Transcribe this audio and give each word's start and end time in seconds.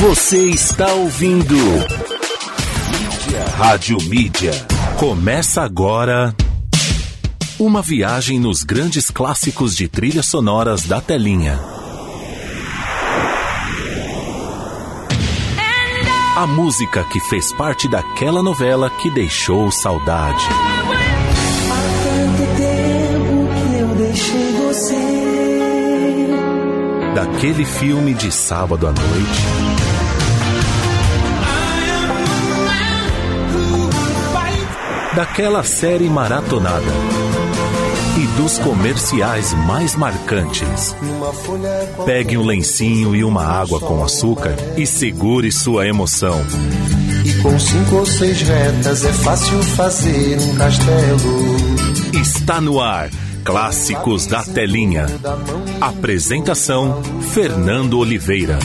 Você 0.00 0.50
está 0.50 0.92
ouvindo 0.92 1.54
Mídia. 1.54 3.44
Rádio 3.56 3.98
Mídia. 4.02 4.52
Começa 4.98 5.62
agora 5.62 6.34
uma 7.58 7.82
viagem 7.82 8.38
nos 8.38 8.62
grandes 8.62 9.10
clássicos 9.10 9.76
de 9.76 9.88
trilhas 9.88 10.26
sonoras 10.26 10.84
da 10.84 11.00
telinha. 11.00 11.58
A 16.36 16.46
música 16.46 17.04
que 17.04 17.20
fez 17.20 17.52
parte 17.52 17.88
daquela 17.88 18.42
novela 18.42 18.90
que 18.90 19.10
deixou 19.10 19.70
saudade. 19.70 20.44
Daquele 27.14 27.64
filme 27.64 28.12
de 28.12 28.32
sábado 28.32 28.88
à 28.88 28.90
noite. 28.90 29.42
Daquela 35.14 35.62
série 35.62 36.08
maratonada. 36.08 36.82
E 38.18 38.26
dos 38.36 38.58
comerciais 38.58 39.54
mais 39.54 39.94
marcantes. 39.94 40.96
Pegue 42.04 42.36
um 42.36 42.44
lencinho 42.44 43.14
e 43.14 43.22
uma 43.22 43.44
água 43.44 43.78
com 43.78 44.02
açúcar 44.02 44.56
e 44.76 44.84
segure 44.84 45.52
sua 45.52 45.86
emoção. 45.86 46.44
E 47.24 47.32
com 47.34 47.56
cinco 47.60 47.96
ou 47.96 48.06
seis 48.06 48.42
retas 48.42 49.04
é 49.04 49.12
fácil 49.12 49.62
fazer 49.62 50.36
um 50.40 50.56
castelo. 50.56 51.20
Está 52.20 52.60
no 52.60 52.80
ar. 52.80 53.08
Clássicos 53.44 54.26
da 54.26 54.42
Telinha. 54.42 55.04
Apresentação: 55.78 57.02
Fernando 57.34 57.98
Oliveira. 57.98 58.58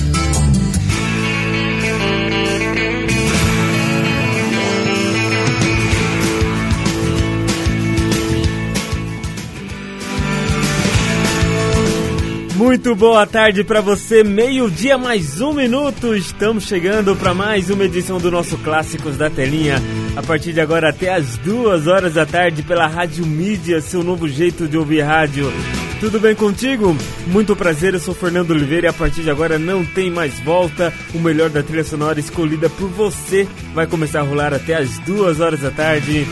Muito 12.56 12.96
boa 12.96 13.28
tarde 13.28 13.66
para 13.66 13.82
você, 13.82 14.24
meio-dia 14.24 14.98
mais 14.98 15.42
um 15.42 15.54
minuto. 15.54 16.16
Estamos 16.16 16.64
chegando 16.64 17.16
para 17.18 17.34
mais 17.34 17.70
uma 17.70 17.84
edição 17.84 18.18
do 18.18 18.32
nosso 18.32 18.58
Clássicos 18.60 19.18
da 19.18 19.30
Telinha. 19.30 19.82
A 20.16 20.24
partir 20.24 20.54
de 20.54 20.60
agora 20.60 20.90
até 20.90 21.14
as 21.14 21.38
duas 21.38 21.88
horas 21.88 22.16
da 22.16 22.26
tarde 22.26 22.64
pela 22.64 22.88
Rádio 22.88 23.26
Mídia, 23.26 23.82
seu 23.82 24.04
novo 24.04 24.28
jeito 24.28 24.68
de 24.68 24.78
ouvir 24.78 25.02
rádio. 25.02 25.52
Tudo 26.00 26.20
bem 26.20 26.34
contigo? 26.34 26.96
Muito 27.28 27.56
prazer, 27.56 27.94
eu 27.94 28.00
sou 28.00 28.14
Fernando 28.14 28.52
Oliveira 28.52 28.88
e 28.88 28.90
a 28.90 28.94
partir 28.94 29.22
de 29.22 29.30
agora 29.30 29.60
não 29.60 29.84
tem 29.84 30.10
mais 30.10 30.40
volta. 30.40 30.94
O 31.14 31.20
melhor 31.20 31.50
da 31.50 31.62
trilha 31.62 31.84
sonora 31.84 32.20
escolhida 32.20 32.70
por 32.70 32.90
você 32.90 33.48
vai 33.74 33.86
começar 33.86 34.22
a 34.22 34.24
rolar 34.24 34.54
até 34.54 34.76
as 34.76 34.98
duas 35.00 35.40
horas 35.40 35.60
da 35.60 35.72
tarde. 35.72 36.26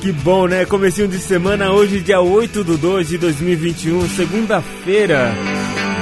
Que 0.00 0.10
bom, 0.10 0.48
né? 0.48 0.64
Comecinho 0.64 1.06
de 1.06 1.18
semana, 1.18 1.70
hoje 1.70 2.00
dia 2.00 2.20
8 2.20 2.64
de 2.64 2.76
2 2.76 3.08
de 3.08 3.18
2021, 3.18 4.08
segunda-feira. 4.08 5.32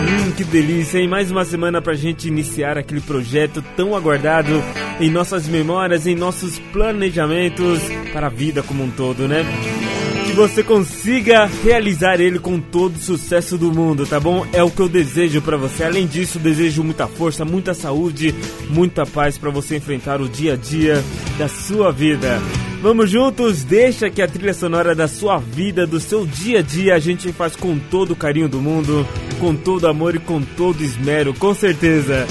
Hum, 0.00 0.32
que 0.32 0.44
delícia, 0.44 0.98
hein? 0.98 1.06
Mais 1.06 1.30
uma 1.30 1.44
semana 1.44 1.82
pra 1.82 1.94
gente 1.94 2.26
iniciar 2.26 2.78
aquele 2.78 3.02
projeto 3.02 3.62
tão 3.76 3.94
aguardado 3.94 4.62
em 4.98 5.10
nossas 5.10 5.46
memórias, 5.46 6.06
em 6.06 6.14
nossos 6.14 6.58
planejamentos 6.72 7.80
para 8.12 8.28
a 8.28 8.30
vida 8.30 8.62
como 8.62 8.82
um 8.82 8.90
todo, 8.90 9.28
né? 9.28 9.44
Que 10.24 10.32
você 10.32 10.62
consiga 10.62 11.44
realizar 11.62 12.18
ele 12.18 12.38
com 12.38 12.58
todo 12.58 12.96
o 12.96 13.00
sucesso 13.00 13.58
do 13.58 13.72
mundo, 13.72 14.06
tá 14.06 14.18
bom? 14.18 14.46
É 14.52 14.62
o 14.62 14.70
que 14.70 14.80
eu 14.80 14.88
desejo 14.88 15.42
para 15.42 15.58
você. 15.58 15.84
Além 15.84 16.06
disso, 16.06 16.38
desejo 16.38 16.82
muita 16.82 17.06
força, 17.06 17.44
muita 17.44 17.74
saúde, 17.74 18.34
muita 18.70 19.04
paz 19.04 19.36
para 19.36 19.50
você 19.50 19.76
enfrentar 19.76 20.20
o 20.20 20.28
dia 20.28 20.54
a 20.54 20.56
dia 20.56 21.04
da 21.36 21.48
sua 21.48 21.92
vida. 21.92 22.40
Vamos 22.82 23.10
juntos, 23.10 23.62
deixa 23.62 24.08
que 24.08 24.22
a 24.22 24.26
trilha 24.26 24.54
sonora 24.54 24.94
da 24.94 25.06
sua 25.06 25.36
vida, 25.36 25.86
do 25.86 26.00
seu 26.00 26.26
dia 26.26 26.60
a 26.60 26.62
dia, 26.62 26.94
a 26.94 26.98
gente 26.98 27.30
faz 27.30 27.54
com 27.54 27.78
todo 27.78 28.12
o 28.12 28.16
carinho 28.16 28.48
do 28.48 28.58
mundo, 28.58 29.06
com 29.38 29.54
todo 29.54 29.86
amor 29.86 30.14
e 30.14 30.18
com 30.18 30.40
todo 30.40 30.82
esmero, 30.82 31.34
com 31.34 31.52
certeza. 31.52 32.26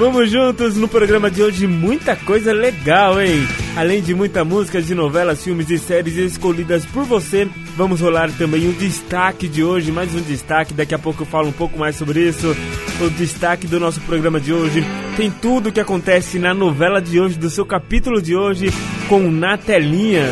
Vamos 0.00 0.30
juntos 0.30 0.76
no 0.76 0.88
programa 0.88 1.30
de 1.30 1.42
hoje, 1.42 1.66
muita 1.66 2.16
coisa 2.16 2.54
legal, 2.54 3.20
hein? 3.20 3.46
Além 3.76 4.00
de 4.00 4.14
muita 4.14 4.42
música 4.42 4.80
de 4.80 4.94
novelas, 4.94 5.44
filmes 5.44 5.68
e 5.68 5.78
séries 5.78 6.16
escolhidas 6.16 6.86
por 6.86 7.04
você, 7.04 7.46
vamos 7.76 8.00
rolar 8.00 8.30
também 8.32 8.66
o 8.66 8.72
destaque 8.72 9.46
de 9.46 9.62
hoje, 9.62 9.92
mais 9.92 10.14
um 10.14 10.22
destaque, 10.22 10.72
daqui 10.72 10.94
a 10.94 10.98
pouco 10.98 11.24
eu 11.24 11.26
falo 11.26 11.48
um 11.48 11.52
pouco 11.52 11.78
mais 11.78 11.96
sobre 11.96 12.26
isso. 12.26 12.56
O 12.98 13.10
destaque 13.10 13.66
do 13.66 13.78
nosso 13.78 14.00
programa 14.00 14.40
de 14.40 14.54
hoje 14.54 14.82
tem 15.18 15.30
tudo 15.30 15.68
o 15.68 15.72
que 15.72 15.80
acontece 15.80 16.38
na 16.38 16.54
novela 16.54 17.02
de 17.02 17.20
hoje, 17.20 17.38
do 17.38 17.50
seu 17.50 17.66
capítulo 17.66 18.22
de 18.22 18.34
hoje, 18.34 18.72
com 19.06 19.30
Na 19.30 19.58
Telinha. 19.58 20.24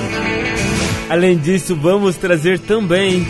Além 1.10 1.36
disso, 1.36 1.76
vamos 1.76 2.16
trazer 2.16 2.58
também 2.58 3.26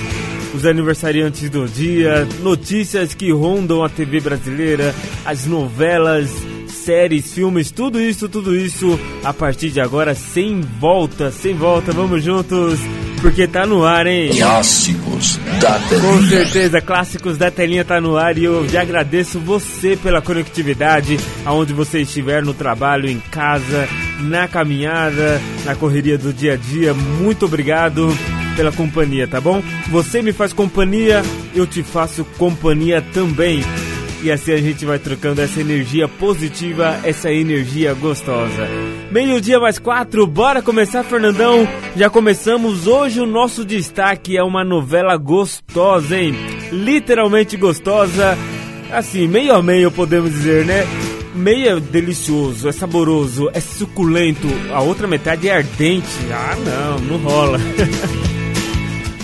os 0.54 0.64
aniversariantes 0.64 1.48
do 1.50 1.66
dia, 1.66 2.26
notícias 2.41 3.14
que 3.14 3.32
rondam 3.32 3.82
a 3.82 3.88
TV 3.88 4.20
brasileira, 4.20 4.94
as 5.25 5.47
novelas, 5.47 6.31
séries, 6.66 7.34
filmes, 7.34 7.70
tudo 7.70 8.00
isso, 8.00 8.28
tudo 8.28 8.56
isso 8.56 8.98
a 9.22 9.32
partir 9.32 9.70
de 9.70 9.81
agora 9.81 10.14
sem 10.14 10.60
volta, 10.60 11.31
sem 11.31 11.54
volta, 11.54 11.92
vamos 11.92 12.22
juntos, 12.22 12.78
porque 13.20 13.47
tá 13.47 13.66
no 13.66 13.84
ar, 13.84 14.06
hein? 14.06 14.31
Clássicos 14.36 15.38
da 15.60 15.78
telinha. 15.81 16.12
Com 16.12 16.22
certeza, 16.22 16.80
Clássicos 16.80 17.36
da 17.36 17.50
Telinha 17.50 17.84
tá 17.84 18.00
no 18.00 18.16
ar 18.16 18.38
e 18.38 18.44
eu 18.44 18.66
já 18.69 18.82
agradeço 18.82 19.38
você 19.41 19.97
pela 19.97 20.22
conectividade, 20.22 21.19
aonde 21.44 21.72
você 21.72 22.00
estiver 22.00 22.42
no 22.42 22.54
trabalho, 22.54 23.09
em 23.09 23.20
casa, 23.30 23.88
na 24.20 24.47
caminhada, 24.47 25.41
na 25.65 25.75
correria 25.75 26.16
do 26.16 26.32
dia 26.32 26.54
a 26.54 26.56
dia. 26.56 26.94
Muito 26.94 27.44
obrigado 27.44 28.16
pela 28.59 28.73
companhia, 28.73 29.29
tá 29.29 29.41
bom? 29.41 29.63
Você 29.89 30.21
me 30.21 30.33
faz 30.33 30.53
companhia, 30.53 31.23
eu 31.55 31.65
te 31.65 31.85
faço 31.85 32.25
companhia 32.37 33.01
também. 33.01 33.63
E 34.21 34.33
assim 34.33 34.51
a 34.51 34.57
gente 34.57 34.85
vai 34.85 34.99
trocando 34.99 35.41
essa 35.41 35.61
energia 35.61 36.09
positiva, 36.09 36.99
essa 37.05 37.31
energia 37.31 37.95
gostosa. 37.95 38.69
Meio-dia 39.13 39.61
mais 39.61 39.79
quatro, 39.79 40.27
bora 40.27 40.61
começar, 40.61 41.05
Fernandão? 41.05 41.69
Já 41.95 42.11
começamos. 42.11 42.89
Hoje 42.89 43.21
o 43.21 43.27
nosso 43.27 43.65
destaque 43.65 44.37
é 44.37 44.43
uma 44.43 44.65
novela 44.65 45.17
gostosa, 45.17 46.19
hein? 46.19 46.35
Literalmente 46.73 47.57
gostosa. 47.57 48.37
Assim, 48.91 49.29
meio 49.29 49.55
a 49.55 49.63
meio 49.63 49.89
podemos 49.93 50.33
dizer, 50.33 50.65
né? 50.65 50.85
Meio 51.33 51.77
é 51.77 51.81
delicioso, 51.81 52.69
é 52.69 52.73
saboroso, 52.73 53.49
é 53.55 53.61
suculento. 53.61 54.49
A 54.73 54.83
outra 54.83 55.07
metade 55.07 55.49
é 55.49 55.59
ardente. 55.59 56.09
Ah, 56.33 56.57
não, 56.57 56.99
não 56.99 57.19
rola. 57.19 57.61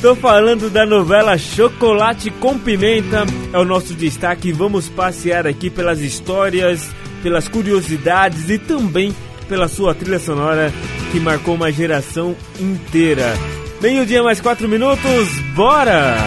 Tô 0.05 0.15
falando 0.15 0.69
da 0.69 0.85
novela 0.85 1.39
Chocolate 1.39 2.31
com 2.33 2.59
Pimenta, 2.59 3.25
é 3.51 3.59
o 3.59 3.65
nosso 3.65 3.95
destaque. 3.95 4.53
Vamos 4.53 4.87
passear 4.87 5.47
aqui 5.47 5.71
pelas 5.71 5.99
histórias, 6.01 6.91
pelas 7.23 7.49
curiosidades 7.49 8.51
e 8.51 8.59
também 8.59 9.17
pela 9.49 9.67
sua 9.67 9.95
trilha 9.95 10.19
sonora 10.19 10.71
que 11.11 11.19
marcou 11.19 11.55
uma 11.55 11.73
geração 11.73 12.37
inteira. 12.61 13.33
Meio-dia 13.81 14.23
mais 14.23 14.43
quatro 14.43 14.69
minutos, 14.69 15.39
bora! 15.55 16.19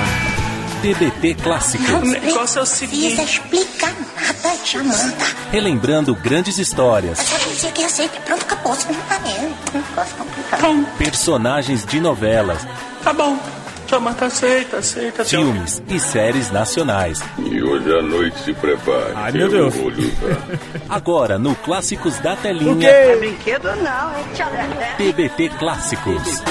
TBT 0.82 1.36
Clássicos. 1.36 1.88
O 1.88 2.00
negócio 2.00 2.58
é 2.58 2.62
o 2.64 2.66
seguinte. 2.66 3.16
precisa 3.16 3.22
explicar 3.22 3.94
nada, 4.16 4.58
Jamanta. 4.66 5.26
Relembrando 5.52 6.16
grandes 6.16 6.58
histórias, 6.58 7.20
Só 7.20 7.38
dizer 7.48 7.72
que 7.74 7.84
aceita 7.84 8.18
e 8.18 8.22
pronto, 8.22 8.42
acabou. 8.42 8.74
Não 8.74 9.02
tá 9.02 9.20
vendo. 9.20 9.56
Não 9.72 9.84
posso 9.94 10.16
complicar. 10.16 10.98
personagens 10.98 11.86
de 11.86 12.02
novelas, 12.02 12.66
Tá 13.04 13.14
bom. 13.14 13.40
Samanta, 13.88 14.26
aceita, 14.26 14.78
aceita. 14.78 15.24
filmes 15.24 15.82
e 15.88 15.98
séries 16.00 16.52
nacionais. 16.52 17.22
E 17.40 17.64
hoje 17.64 17.90
à 17.98 18.02
noite 18.02 18.38
se 18.40 18.54
prepare. 18.54 19.14
Ai, 19.16 19.32
meu 19.32 19.44
Eu 19.44 19.50
Deus. 19.50 19.76
usar. 19.76 20.48
Agora 20.90 21.40
no 21.40 21.56
Clássicos 21.56 22.20
da 22.20 22.34
O 22.34 22.38
Telinha, 22.38 22.90
quê? 22.90 23.16
Brinquedo 23.18 23.68
não, 23.78 24.12
é. 24.12 24.96
TBT 24.98 25.50
Clássicos. 25.58 26.44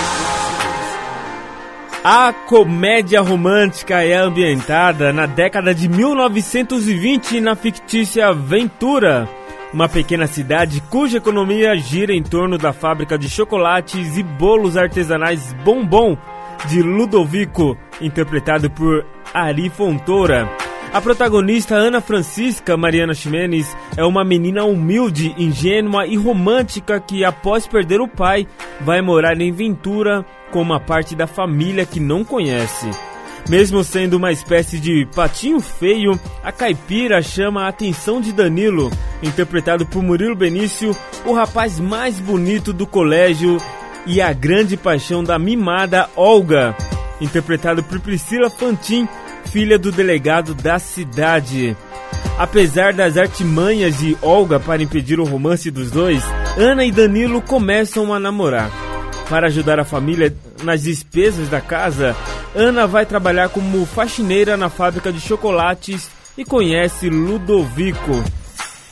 A 2.02 2.32
comédia 2.32 3.20
romântica 3.20 4.02
é 4.02 4.14
ambientada 4.14 5.12
na 5.12 5.26
década 5.26 5.74
de 5.74 5.88
1920 5.88 7.40
na 7.40 7.54
fictícia 7.56 8.32
Ventura, 8.32 9.28
uma 9.74 9.88
pequena 9.88 10.26
cidade 10.28 10.80
cuja 10.88 11.18
economia 11.18 11.76
gira 11.76 12.14
em 12.14 12.22
torno 12.22 12.56
da 12.56 12.72
fábrica 12.72 13.18
de 13.18 13.28
chocolates 13.28 14.16
e 14.16 14.22
bolos 14.22 14.76
artesanais 14.76 15.52
Bombom 15.64 16.16
de 16.68 16.82
Ludovico, 16.82 17.76
interpretado 18.00 18.70
por 18.70 19.04
Ari 19.32 19.68
Fontoura. 19.68 20.48
A 20.92 21.00
protagonista 21.00 21.74
Ana 21.74 22.00
Francisca 22.00 22.76
Mariana 22.76 23.12
Ximenes 23.12 23.76
é 23.96 24.04
uma 24.04 24.24
menina 24.24 24.64
humilde, 24.64 25.34
ingênua 25.36 26.06
e 26.06 26.16
romântica 26.16 26.98
que, 26.98 27.24
após 27.24 27.66
perder 27.66 28.00
o 28.00 28.08
pai, 28.08 28.46
vai 28.80 29.02
morar 29.02 29.38
em 29.40 29.52
Ventura 29.52 30.24
com 30.50 30.62
uma 30.62 30.80
parte 30.80 31.14
da 31.14 31.26
família 31.26 31.84
que 31.84 32.00
não 32.00 32.24
conhece. 32.24 32.88
Mesmo 33.48 33.84
sendo 33.84 34.14
uma 34.14 34.32
espécie 34.32 34.80
de 34.80 35.06
patinho 35.14 35.60
feio, 35.60 36.18
a 36.42 36.50
caipira 36.50 37.22
chama 37.22 37.62
a 37.62 37.68
atenção 37.68 38.20
de 38.20 38.32
Danilo, 38.32 38.90
interpretado 39.22 39.86
por 39.86 40.02
Murilo 40.02 40.34
Benício, 40.34 40.96
o 41.24 41.32
rapaz 41.32 41.78
mais 41.78 42.18
bonito 42.18 42.72
do 42.72 42.86
colégio 42.86 43.58
e 44.06 44.20
a 44.20 44.32
grande 44.32 44.76
paixão 44.76 45.22
da 45.22 45.38
mimada 45.38 46.08
Olga, 46.14 46.76
interpretado 47.20 47.82
por 47.82 47.98
Priscila 48.00 48.48
Fantin, 48.48 49.08
filha 49.46 49.78
do 49.78 49.90
delegado 49.90 50.54
da 50.54 50.78
cidade. 50.78 51.76
Apesar 52.38 52.92
das 52.92 53.16
artimanhas 53.16 53.98
de 53.98 54.16
Olga 54.22 54.60
para 54.60 54.82
impedir 54.82 55.18
o 55.18 55.24
romance 55.24 55.70
dos 55.70 55.90
dois, 55.90 56.22
Ana 56.56 56.84
e 56.84 56.92
Danilo 56.92 57.40
começam 57.40 58.12
a 58.12 58.20
namorar. 58.20 58.70
Para 59.28 59.48
ajudar 59.48 59.80
a 59.80 59.84
família 59.84 60.34
nas 60.62 60.82
despesas 60.82 61.48
da 61.48 61.60
casa, 61.60 62.14
Ana 62.54 62.86
vai 62.86 63.04
trabalhar 63.04 63.48
como 63.48 63.84
faxineira 63.86 64.56
na 64.56 64.68
fábrica 64.68 65.12
de 65.12 65.20
chocolates 65.20 66.08
e 66.38 66.44
conhece 66.44 67.08
Ludovico. 67.08 68.22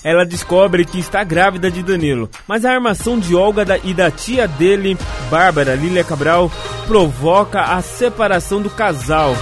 Ela 0.04 0.26
descobre 0.26 0.84
que 0.84 0.98
está 0.98 1.24
grávida 1.24 1.70
de 1.70 1.82
Danilo, 1.82 2.28
mas 2.46 2.66
a 2.66 2.72
armação 2.72 3.18
de 3.18 3.34
Olga 3.34 3.80
e 3.82 3.94
da 3.94 4.10
tia 4.10 4.46
dele, 4.46 4.98
Bárbara 5.30 5.74
Lília 5.74 6.04
Cabral, 6.04 6.52
provoca 6.86 7.62
a 7.62 7.80
separação 7.80 8.60
do 8.60 8.68
casal. 8.68 9.34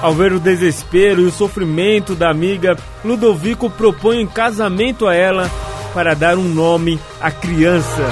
Ao 0.00 0.14
ver 0.14 0.32
o 0.32 0.38
desespero 0.38 1.22
e 1.22 1.24
o 1.24 1.32
sofrimento 1.32 2.14
da 2.14 2.30
amiga, 2.30 2.76
Ludovico 3.04 3.68
propõe 3.68 4.22
um 4.22 4.26
casamento 4.26 5.08
a 5.08 5.16
ela 5.16 5.50
para 5.92 6.14
dar 6.14 6.38
um 6.38 6.44
nome 6.44 7.00
à 7.20 7.32
criança. 7.32 8.08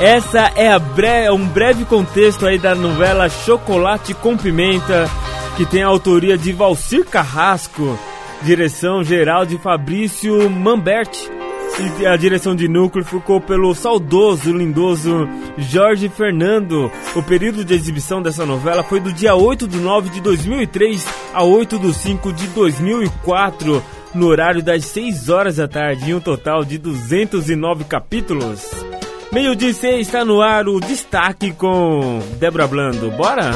Essa 0.00 0.50
é 0.56 0.76
bre 0.76 1.30
um 1.30 1.46
breve 1.46 1.84
contexto 1.84 2.46
aí 2.46 2.58
da 2.58 2.74
novela 2.74 3.28
Chocolate 3.28 4.12
com 4.14 4.36
Pimenta, 4.36 5.08
que 5.56 5.64
tem 5.64 5.84
a 5.84 5.88
autoria 5.88 6.36
de 6.36 6.52
Valcir 6.52 7.04
Carrasco, 7.04 7.96
direção 8.42 9.04
geral 9.04 9.44
de 9.44 9.58
Fabrício 9.58 10.48
Mambert. 10.50 11.10
E 11.98 12.06
a 12.06 12.16
direção 12.16 12.54
de 12.54 12.68
núcleo 12.68 13.04
ficou 13.04 13.40
pelo 13.40 13.74
saudoso, 13.74 14.52
lindoso 14.52 15.26
Jorge 15.56 16.08
Fernando. 16.08 16.90
O 17.14 17.22
período 17.22 17.64
de 17.64 17.72
exibição 17.74 18.20
dessa 18.20 18.44
novela 18.44 18.82
foi 18.82 19.00
do 19.00 19.12
dia 19.12 19.34
8 19.34 19.66
de 19.66 19.78
9 19.78 20.10
de 20.10 20.20
2003 20.20 21.06
a 21.32 21.42
8 21.42 21.78
de 21.78 21.94
5 21.94 22.32
de 22.32 22.46
2004, 22.48 23.82
no 24.14 24.26
horário 24.26 24.62
das 24.62 24.84
6 24.86 25.28
horas 25.30 25.56
da 25.56 25.68
tarde, 25.68 26.10
em 26.10 26.14
um 26.14 26.20
total 26.20 26.64
de 26.64 26.76
209 26.76 27.84
capítulos. 27.84 28.68
Meio 29.32 29.54
dia 29.54 29.72
6 29.72 30.06
está 30.06 30.24
no 30.24 30.42
ar 30.42 30.68
o 30.68 30.80
destaque 30.80 31.52
com 31.52 32.20
Débora 32.38 32.66
Blando. 32.66 33.10
Bora? 33.12 33.52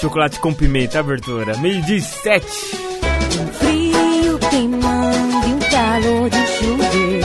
Chocolate 0.00 0.40
com 0.40 0.52
pimenta, 0.52 0.98
abertura. 0.98 1.56
Meio 1.58 1.82
dia 1.82 2.00
7 2.00 2.99
calor 5.90 6.30
de 6.30 6.46
chover. 6.46 7.20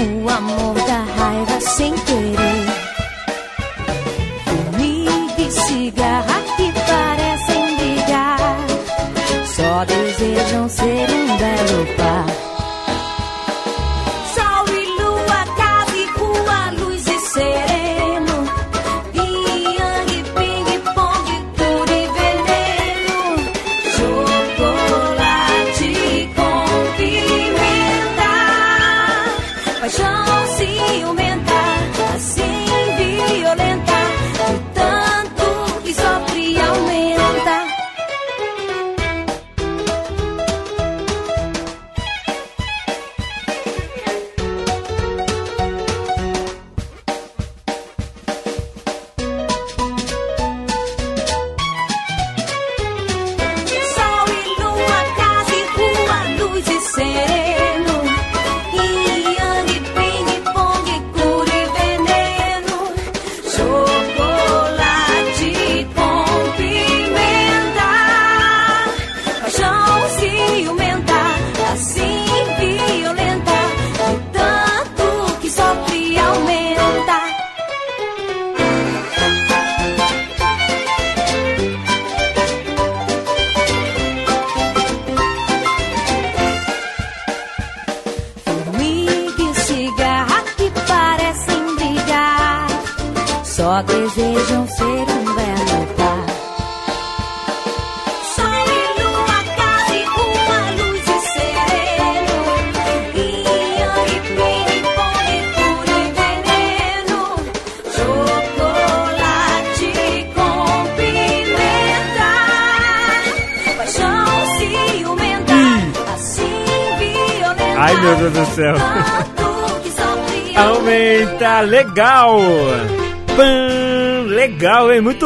O 0.00 0.28
amor 0.28 0.74
da 0.84 1.04
raiva 1.16 1.60
sem 1.60 1.92
querer. 1.94 2.35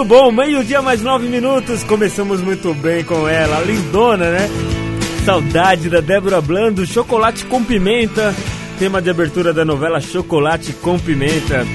Muito 0.00 0.08
bom, 0.08 0.32
meio-dia 0.32 0.80
mais 0.80 1.02
nove 1.02 1.28
minutos. 1.28 1.84
Começamos 1.84 2.40
muito 2.40 2.72
bem 2.72 3.04
com 3.04 3.28
ela, 3.28 3.60
lindona, 3.60 4.30
né? 4.30 4.48
Saudade 5.26 5.90
da 5.90 6.00
Débora 6.00 6.40
Blando, 6.40 6.86
chocolate 6.86 7.44
com 7.44 7.62
pimenta. 7.62 8.34
Tema 8.78 9.02
de 9.02 9.10
abertura 9.10 9.52
da 9.52 9.62
novela 9.62 10.00
Chocolate 10.00 10.72
com 10.72 10.98
Pimenta. 10.98 11.66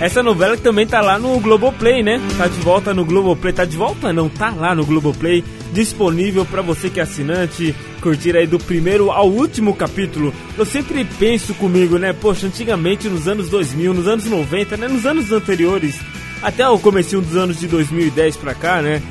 Essa 0.00 0.22
novela 0.22 0.56
também 0.56 0.86
tá 0.86 1.02
lá 1.02 1.18
no 1.18 1.38
Globoplay, 1.38 2.02
né? 2.02 2.20
Tá 2.38 2.48
de 2.48 2.58
volta 2.60 2.94
no 2.94 3.04
Globoplay. 3.04 3.52
Tá 3.52 3.66
de 3.66 3.76
volta? 3.76 4.14
Não, 4.14 4.30
tá 4.30 4.50
lá 4.50 4.74
no 4.74 4.86
Globoplay. 4.86 5.44
Disponível 5.72 6.46
para 6.46 6.62
você 6.62 6.88
que 6.88 7.00
é 7.00 7.02
assinante, 7.02 7.74
curtir 8.00 8.34
aí 8.34 8.46
do 8.46 8.58
primeiro 8.58 9.10
ao 9.10 9.28
último 9.28 9.74
capítulo. 9.74 10.32
Eu 10.56 10.64
sempre 10.64 11.04
penso 11.18 11.52
comigo, 11.54 11.98
né? 11.98 12.14
Poxa, 12.14 12.46
antigamente 12.46 13.08
nos 13.08 13.28
anos 13.28 13.50
2000, 13.50 13.92
nos 13.92 14.08
anos 14.08 14.24
90, 14.24 14.76
né? 14.78 14.88
Nos 14.88 15.04
anos 15.04 15.30
anteriores, 15.30 16.00
até 16.44 16.68
o 16.68 16.78
comecinho 16.78 17.20
dos 17.22 17.36
anos 17.36 17.58
de 17.58 17.66
2010 17.66 18.36
pra 18.36 18.54
cá, 18.54 18.80
né? 18.80 19.02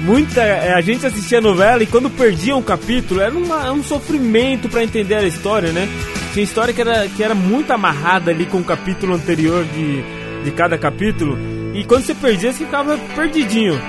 Muita 0.00 0.42
é, 0.42 0.74
a 0.74 0.80
gente 0.80 1.06
assistia 1.06 1.40
novela 1.40 1.82
e 1.82 1.86
quando 1.86 2.10
perdia 2.10 2.54
um 2.54 2.62
capítulo 2.62 3.20
era 3.20 3.34
uma- 3.34 3.72
um 3.72 3.82
sofrimento 3.82 4.68
pra 4.68 4.84
entender 4.84 5.14
a 5.14 5.22
história, 5.22 5.72
né? 5.72 5.88
Tinha 6.32 6.42
história 6.44 6.74
que 6.74 6.80
era, 6.80 7.08
que 7.08 7.22
era 7.22 7.34
muito 7.34 7.72
amarrada 7.72 8.30
ali 8.30 8.44
com 8.44 8.58
o 8.58 8.64
capítulo 8.64 9.14
anterior 9.14 9.64
de, 9.64 10.02
de 10.44 10.50
cada 10.50 10.76
capítulo 10.76 11.38
e 11.72 11.84
quando 11.84 12.02
você 12.04 12.14
perdia 12.14 12.52
você 12.52 12.64
ficava 12.64 12.98
perdidinho. 13.14 13.80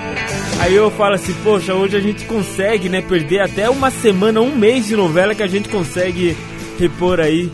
Aí 0.60 0.74
eu 0.74 0.90
falo 0.92 1.14
assim, 1.16 1.34
poxa, 1.44 1.74
hoje 1.74 1.96
a 1.96 2.00
gente 2.00 2.24
consegue, 2.24 2.88
né, 2.88 3.02
perder 3.02 3.40
até 3.40 3.68
uma 3.68 3.90
semana, 3.90 4.40
um 4.40 4.54
mês 4.56 4.86
de 4.86 4.96
novela 4.96 5.34
que 5.34 5.42
a 5.42 5.46
gente 5.46 5.68
consegue 5.68 6.36
repor 6.78 7.20
aí 7.20 7.50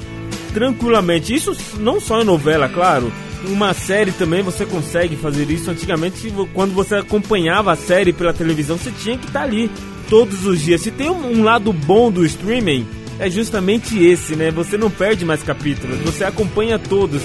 tranquilamente. 0.53 1.35
Isso 1.35 1.57
não 1.81 1.99
só 2.01 2.21
em 2.21 2.25
novela, 2.25 2.69
claro. 2.69 3.11
Uma 3.47 3.75
série 3.75 4.13
também 4.13 4.43
você 4.43 4.65
consegue 4.65 5.17
fazer 5.17 5.51
isso. 5.51 5.71
Antigamente, 5.71 6.33
quando 6.55 6.73
você 6.73 6.97
acompanhava 6.97 7.73
a 7.73 7.77
série 7.77 8.13
pela 8.13 8.33
televisão, 8.33 8.77
você 8.77 8.91
tinha 8.91 9.19
que 9.19 9.27
estar 9.27 9.43
ali 9.43 9.71
todos 10.09 10.47
os 10.47 10.61
dias. 10.61 10.81
Se 10.81 10.91
tem 10.91 11.11
um, 11.11 11.43
lado 11.43 11.73
bom 11.73 12.11
do 12.11 12.25
streaming, 12.25 12.87
é 13.19 13.31
justamente 13.31 13.99
esse, 14.03 14.37
né? 14.37 14.51
Você 14.51 14.77
não 14.77 14.91
perde 14.91 15.25
mais 15.25 15.43
capítulos, 15.43 15.99
você 16.01 16.25
acompanha 16.25 16.79
todos. 16.79 17.23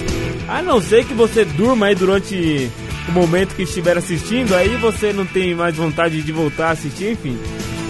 A 0.47 0.61
não 0.61 0.81
ser 0.81 1.05
que 1.05 1.13
você 1.13 1.43
durma 1.43 1.87
aí 1.87 1.95
durante 1.95 2.69
o 3.07 3.11
momento 3.11 3.55
que 3.55 3.63
estiver 3.63 3.97
assistindo, 3.97 4.55
aí 4.55 4.75
você 4.77 5.13
não 5.13 5.25
tem 5.25 5.53
mais 5.53 5.75
vontade 5.75 6.21
de 6.21 6.31
voltar 6.31 6.69
a 6.69 6.71
assistir, 6.71 7.11
enfim. 7.11 7.37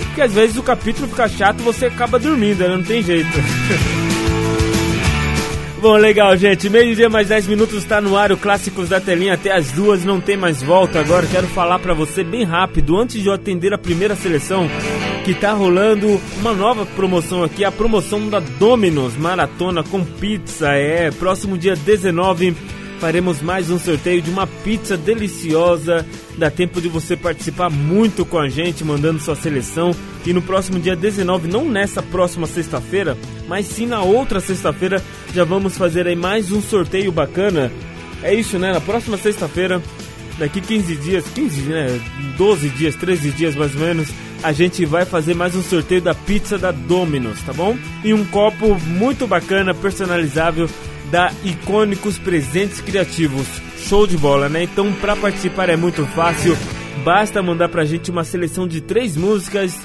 Porque 0.05 0.21
às 0.21 0.33
vezes 0.33 0.57
o 0.57 0.63
capítulo 0.63 1.07
fica 1.07 1.27
chato 1.27 1.61
você 1.61 1.85
acaba 1.85 2.17
dormindo, 2.17 2.59
né? 2.59 2.75
não 2.75 2.83
tem 2.83 3.03
jeito. 3.03 3.29
Bom, 5.79 5.95
legal, 5.95 6.35
gente. 6.35 6.69
Meio-dia 6.71 7.07
mais 7.07 7.27
10 7.27 7.47
minutos 7.47 7.77
está 7.77 8.01
no 8.01 8.17
ar 8.17 8.31
o 8.31 8.37
Clássicos 8.37 8.89
da 8.89 8.99
Telinha 8.99 9.35
até 9.35 9.51
as 9.51 9.71
duas, 9.71 10.03
não 10.03 10.19
tem 10.19 10.35
mais 10.35 10.61
volta. 10.61 10.99
Agora 10.99 11.27
quero 11.27 11.45
falar 11.47 11.77
para 11.77 11.93
você 11.93 12.23
bem 12.23 12.43
rápido, 12.43 12.97
antes 12.97 13.21
de 13.21 13.27
eu 13.27 13.33
atender 13.33 13.71
a 13.71 13.77
primeira 13.77 14.15
seleção, 14.15 14.67
que 15.23 15.35
tá 15.35 15.53
rolando 15.53 16.19
uma 16.39 16.51
nova 16.51 16.83
promoção 16.83 17.43
aqui, 17.43 17.63
a 17.63 17.71
promoção 17.71 18.27
da 18.27 18.39
Domino's 18.39 19.15
Maratona 19.15 19.83
com 19.83 20.03
Pizza. 20.03 20.69
É, 20.71 21.11
próximo 21.11 21.55
dia 21.55 21.75
19 21.75 22.55
faremos 22.99 23.41
mais 23.41 23.69
um 23.69 23.79
sorteio 23.79 24.21
de 24.21 24.29
uma 24.29 24.47
pizza 24.47 24.97
deliciosa. 24.97 26.05
Dá 26.37 26.49
tempo 26.49 26.81
de 26.81 26.87
você 26.87 27.15
participar 27.15 27.69
muito 27.69 28.25
com 28.25 28.37
a 28.37 28.49
gente, 28.49 28.83
mandando 28.83 29.19
sua 29.19 29.35
seleção. 29.35 29.91
E 30.25 30.33
no 30.33 30.41
próximo 30.41 30.79
dia 30.79 30.95
19, 30.95 31.47
não 31.47 31.65
nessa 31.65 32.01
próxima 32.01 32.47
sexta-feira, 32.47 33.17
mas 33.47 33.65
sim 33.67 33.85
na 33.85 34.01
outra 34.01 34.39
sexta-feira, 34.39 35.01
já 35.33 35.43
vamos 35.43 35.77
fazer 35.77 36.07
aí 36.07 36.15
mais 36.15 36.51
um 36.51 36.61
sorteio 36.61 37.11
bacana. 37.11 37.71
É 38.21 38.33
isso, 38.33 38.57
né? 38.59 38.73
Na 38.73 38.81
próxima 38.81 39.17
sexta-feira, 39.17 39.81
daqui 40.37 40.59
15 40.59 40.95
dias, 40.95 41.25
15, 41.33 41.61
né? 41.61 41.99
12 42.37 42.69
dias, 42.69 42.95
13 42.95 43.31
dias 43.31 43.55
mais 43.55 43.73
ou 43.75 43.81
menos, 43.81 44.09
a 44.43 44.51
gente 44.51 44.85
vai 44.85 45.05
fazer 45.05 45.33
mais 45.33 45.55
um 45.55 45.63
sorteio 45.63 46.01
da 46.01 46.13
pizza 46.13 46.57
da 46.57 46.71
Domino's, 46.71 47.41
tá 47.41 47.53
bom? 47.53 47.77
E 48.03 48.13
um 48.13 48.25
copo 48.25 48.77
muito 48.85 49.25
bacana, 49.27 49.73
personalizável 49.73 50.69
da 51.11 51.31
Icônicos 51.43 52.17
Presentes 52.17 52.81
Criativos. 52.81 53.45
Show 53.77 54.07
de 54.07 54.17
bola, 54.17 54.49
né? 54.49 54.63
Então, 54.63 54.91
para 54.93 55.15
participar 55.15 55.69
é 55.69 55.75
muito 55.75 56.03
fácil. 56.07 56.57
Basta 57.03 57.41
mandar 57.41 57.69
pra 57.69 57.85
gente 57.85 58.11
uma 58.11 58.23
seleção 58.23 58.67
de 58.67 58.81
três 58.81 59.15
músicas 59.15 59.79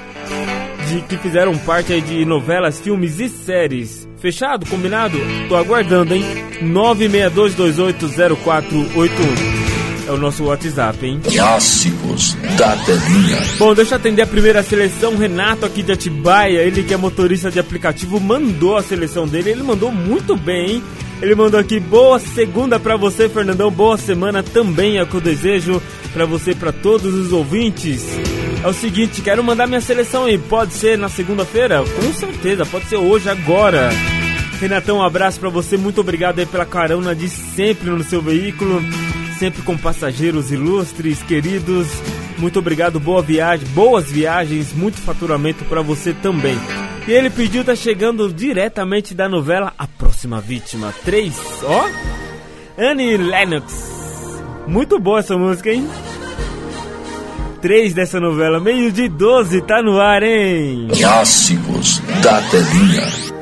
de 0.88 1.02
que 1.02 1.16
fizeram 1.18 1.56
parte 1.58 2.00
de 2.00 2.24
novelas, 2.24 2.80
filmes 2.80 3.20
e 3.20 3.28
séries. 3.28 4.08
Fechado? 4.18 4.66
Combinado? 4.66 5.18
Tô 5.48 5.56
aguardando, 5.56 6.14
hein? 6.14 6.24
962280481. 6.62 9.62
É 10.06 10.10
o 10.10 10.16
nosso 10.16 10.44
WhatsApp, 10.44 11.06
hein? 11.06 11.20
Clássicos 11.22 12.34
da 12.58 12.74
telinha. 12.84 13.38
Bom, 13.56 13.72
deixa 13.72 13.94
eu 13.94 13.98
atender 13.98 14.22
a 14.22 14.26
primeira 14.26 14.60
seleção. 14.62 15.16
Renato 15.16 15.64
aqui 15.64 15.80
de 15.82 15.92
Atibaia, 15.92 16.58
ele 16.58 16.82
que 16.82 16.92
é 16.92 16.96
motorista 16.96 17.52
de 17.52 17.60
aplicativo, 17.60 18.18
mandou 18.18 18.76
a 18.76 18.82
seleção 18.82 19.28
dele. 19.28 19.50
Ele 19.50 19.62
mandou 19.62 19.92
muito 19.92 20.36
bem, 20.36 20.72
hein? 20.72 20.82
Ele 21.22 21.36
mandou 21.36 21.60
aqui 21.60 21.78
boa 21.78 22.18
segunda 22.18 22.80
pra 22.80 22.96
você, 22.96 23.28
Fernandão. 23.28 23.70
Boa 23.70 23.96
semana 23.96 24.42
também 24.42 24.98
é 24.98 25.04
o 25.04 25.06
que 25.06 25.14
eu 25.14 25.20
desejo 25.20 25.80
pra 26.12 26.26
você 26.26 26.52
pra 26.52 26.72
todos 26.72 27.14
os 27.14 27.32
ouvintes. 27.32 28.04
É 28.60 28.66
o 28.66 28.72
seguinte, 28.72 29.22
quero 29.22 29.42
mandar 29.42 29.68
minha 29.68 29.80
seleção 29.80 30.24
aí. 30.24 30.36
Pode 30.36 30.72
ser 30.74 30.98
na 30.98 31.08
segunda-feira? 31.08 31.84
Com 31.84 32.12
certeza, 32.12 32.66
pode 32.66 32.86
ser 32.86 32.96
hoje, 32.96 33.28
agora. 33.28 33.90
Renatão, 34.60 34.98
um 34.98 35.02
abraço 35.02 35.38
pra 35.38 35.48
você. 35.48 35.76
Muito 35.76 36.00
obrigado 36.00 36.40
aí 36.40 36.46
pela 36.46 36.66
carona 36.66 37.14
de 37.14 37.28
sempre 37.28 37.88
no 37.88 38.02
seu 38.02 38.20
veículo. 38.20 38.82
Sempre 39.38 39.62
com 39.62 39.78
passageiros 39.78 40.50
ilustres, 40.50 41.22
queridos. 41.22 41.86
Muito 42.36 42.58
obrigado, 42.58 42.98
boa 42.98 43.22
viagem, 43.22 43.66
boas 43.68 44.10
viagens, 44.10 44.72
muito 44.72 45.00
faturamento 45.00 45.64
pra 45.66 45.82
você 45.82 46.12
também. 46.12 46.58
E 47.06 47.12
ele 47.12 47.30
pediu, 47.30 47.64
tá 47.64 47.76
chegando 47.76 48.32
diretamente 48.32 49.14
da 49.14 49.28
novela 49.28 49.72
A 49.78 49.86
Próxima 50.22 50.40
Vítima 50.40 50.94
3, 51.04 51.34
ó. 51.64 51.84
Annie 52.80 53.16
Lennox. 53.16 53.74
Muito 54.68 55.00
boa 55.00 55.18
essa 55.18 55.36
música, 55.36 55.72
hein? 55.72 55.88
3 57.60 57.92
dessa 57.92 58.20
novela, 58.20 58.60
meio 58.60 58.92
de 58.92 59.08
12, 59.08 59.60
tá 59.62 59.82
no 59.82 60.00
ar, 60.00 60.22
hein? 60.22 60.86
Clássicos 60.96 61.98
da 62.22 62.40
telinha. 62.42 63.41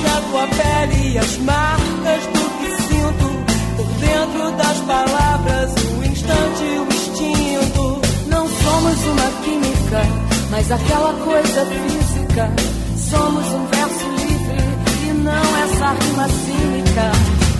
na 0.00 0.20
tua 0.20 0.46
pele 0.48 1.12
e 1.12 1.18
as 1.18 1.36
marcas 1.38 2.26
do 2.26 2.50
que 2.58 2.70
sinto 2.82 3.28
por 3.76 3.86
dentro 3.86 4.50
das 4.52 4.78
palavras, 4.80 5.72
o 5.98 6.04
instante, 6.04 6.62
o 6.62 6.86
instinto. 6.94 8.00
Não 8.28 8.48
somos 8.48 9.04
uma 9.04 9.30
química, 9.44 10.02
mas 10.50 10.70
aquela 10.70 11.12
coisa 11.24 11.66
física. 11.66 12.52
Somos 12.96 13.46
um 13.46 13.66
verso 13.66 14.08
livre 14.08 14.62
e 15.08 15.12
não 15.12 15.56
essa 15.64 15.88
rima 15.92 16.28
cínica. 16.28 17.12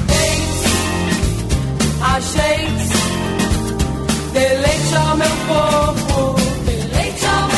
Deite, 0.07 0.73
ajeite, 2.15 2.95
deleite 4.33 4.95
ao 4.97 5.17
meu 5.17 5.35
corpo, 5.49 6.37
deleite 6.65 7.27
ao 7.27 7.49
meu 7.49 7.52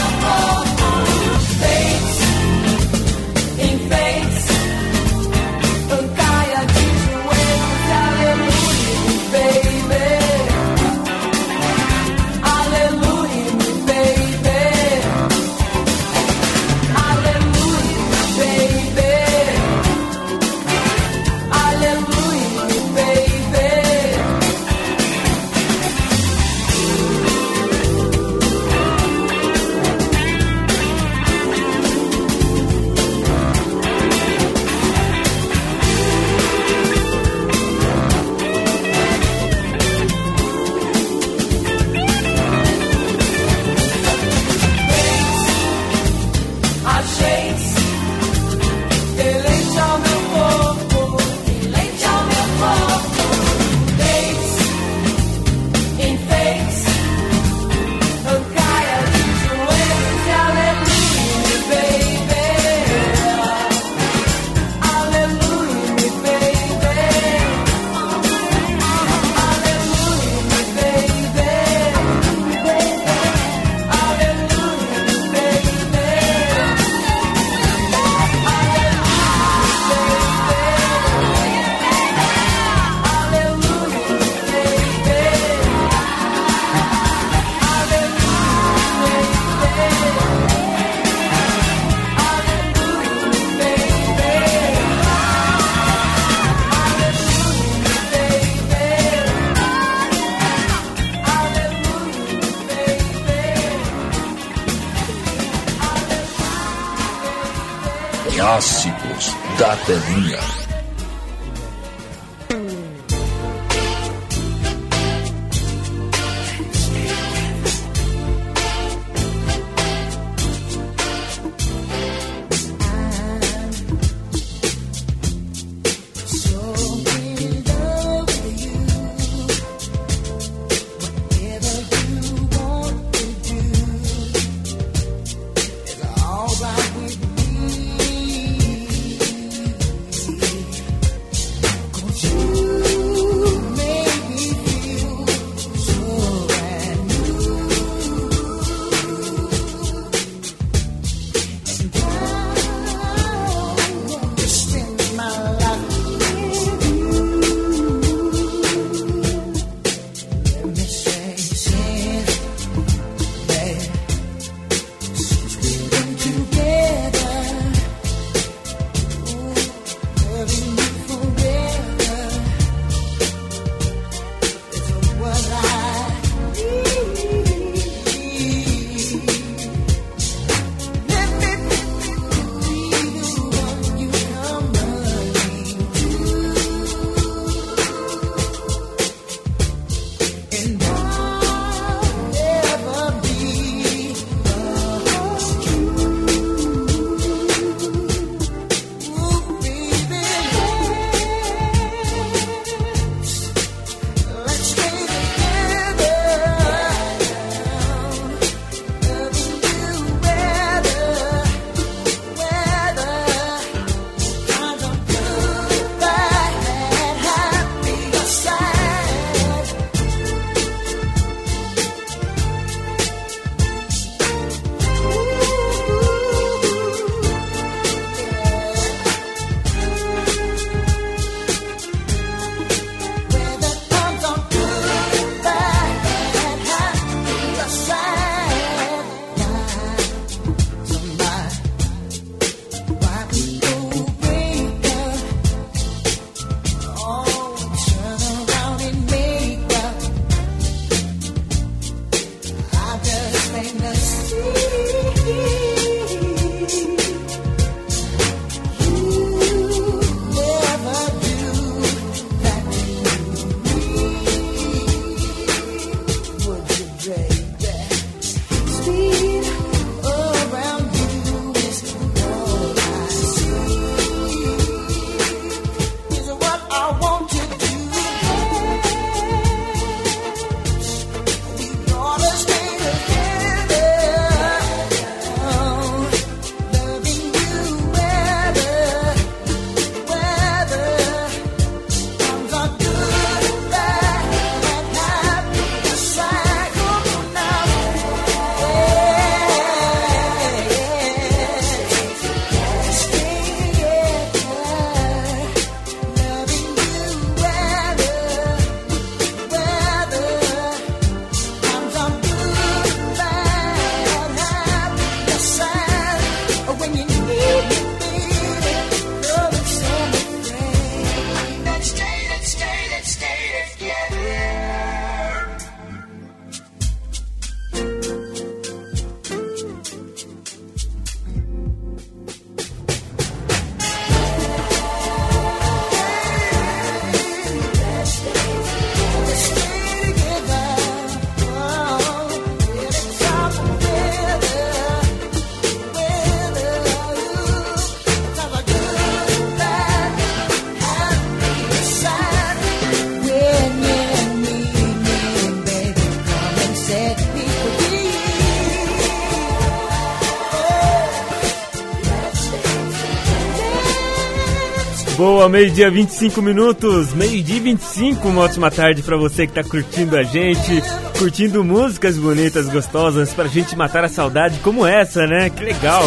Boa, 365.24 365.48
meio-dia 365.48 365.90
25 365.90 366.42
minutos, 366.42 367.14
meio-dia 367.14 367.58
25, 367.58 368.28
uma 368.28 368.42
ótima 368.42 368.70
tarde 368.70 369.02
para 369.02 369.16
você 369.16 369.46
que 369.46 369.54
tá 369.54 369.64
curtindo 369.64 370.18
a 370.18 370.22
gente, 370.22 370.82
curtindo 371.18 371.64
músicas 371.64 372.18
bonitas, 372.18 372.68
gostosas, 372.68 373.32
pra 373.32 373.46
gente 373.46 373.74
matar 373.74 374.04
a 374.04 374.08
saudade 374.10 374.58
como 374.58 374.84
essa, 374.84 375.26
né? 375.26 375.48
Que 375.48 375.64
legal! 375.64 376.04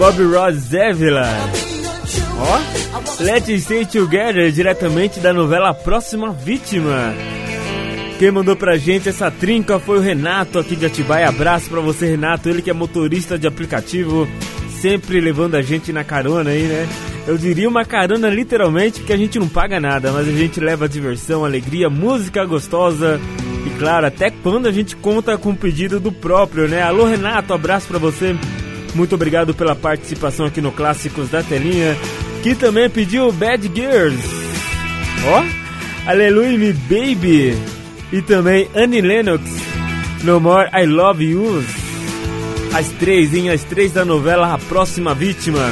Bob 0.00 0.20
Ross 0.24 0.56
Zevila. 0.56 1.28
Ó, 2.40 3.22
Let's 3.22 3.62
Stay 3.62 3.86
Together, 3.86 4.50
diretamente 4.50 5.20
da 5.20 5.32
novela 5.32 5.72
Próxima 5.72 6.32
Vítima. 6.32 7.14
Quem 8.18 8.32
mandou 8.32 8.56
pra 8.56 8.76
gente 8.76 9.08
essa 9.08 9.30
trinca 9.30 9.78
foi 9.78 9.98
o 9.98 10.02
Renato 10.02 10.58
aqui 10.58 10.74
de 10.74 10.86
Atibaia. 10.86 11.28
Abraço 11.28 11.70
pra 11.70 11.80
você, 11.80 12.06
Renato, 12.06 12.48
ele 12.48 12.62
que 12.62 12.70
é 12.70 12.74
motorista 12.74 13.38
de 13.38 13.46
aplicativo, 13.46 14.26
sempre 14.80 15.20
levando 15.20 15.54
a 15.54 15.62
gente 15.62 15.92
na 15.92 16.02
carona 16.02 16.50
aí, 16.50 16.62
né? 16.64 16.88
Eu 17.26 17.38
diria 17.38 17.68
uma 17.68 17.84
carona 17.84 18.28
literalmente, 18.28 19.00
porque 19.00 19.12
a 19.12 19.16
gente 19.16 19.38
não 19.38 19.48
paga 19.48 19.80
nada, 19.80 20.12
mas 20.12 20.28
a 20.28 20.32
gente 20.32 20.60
leva 20.60 20.88
diversão, 20.88 21.44
alegria, 21.44 21.88
música 21.88 22.44
gostosa 22.44 23.18
e 23.66 23.70
claro, 23.78 24.06
até 24.06 24.30
quando 24.30 24.66
a 24.66 24.72
gente 24.72 24.94
conta 24.94 25.38
com 25.38 25.50
o 25.50 25.56
pedido 25.56 25.98
do 25.98 26.12
próprio, 26.12 26.68
né? 26.68 26.82
Alô 26.82 27.06
Renato, 27.06 27.54
abraço 27.54 27.88
para 27.88 27.98
você. 27.98 28.36
Muito 28.94 29.14
obrigado 29.14 29.54
pela 29.54 29.74
participação 29.74 30.44
aqui 30.44 30.60
no 30.60 30.70
Clássicos 30.70 31.30
da 31.30 31.42
Telinha, 31.42 31.96
que 32.42 32.54
também 32.54 32.90
pediu 32.90 33.32
Bad 33.32 33.70
Gears. 33.74 34.20
Ó, 35.26 35.40
oh, 35.40 36.10
Aleluia 36.10 36.58
Me 36.58 36.72
Baby 36.74 37.56
e 38.12 38.20
também 38.20 38.68
Annie 38.76 39.00
Lennox, 39.00 39.42
No 40.22 40.38
More 40.40 40.68
I 40.74 40.84
Love 40.84 41.24
You. 41.24 41.64
As 42.74 42.88
três, 42.90 43.32
hein? 43.32 43.48
As 43.48 43.64
três 43.64 43.92
da 43.92 44.04
novela 44.04 44.52
A 44.52 44.58
Próxima 44.58 45.14
Vítima 45.14 45.62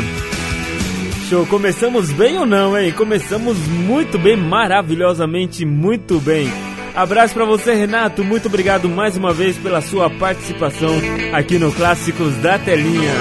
show. 1.33 1.47
Começamos 1.47 2.13
bem 2.13 2.39
ou 2.39 2.45
não, 2.45 2.77
hein? 2.77 2.93
Começamos 2.93 3.57
muito 3.67 4.19
bem, 4.19 4.37
maravilhosamente 4.37 5.65
muito 5.65 6.21
bem. 6.21 6.53
Abraço 6.95 7.33
para 7.33 7.47
você, 7.47 7.73
Renato. 7.73 8.23
Muito 8.23 8.49
obrigado 8.49 8.87
mais 8.87 9.17
uma 9.17 9.33
vez 9.33 9.57
pela 9.57 9.81
sua 9.81 10.11
participação 10.11 10.91
aqui 11.33 11.59
no 11.59 11.73
Clássicos 11.73 12.37
da 12.37 12.59
Telinha. 12.59 13.15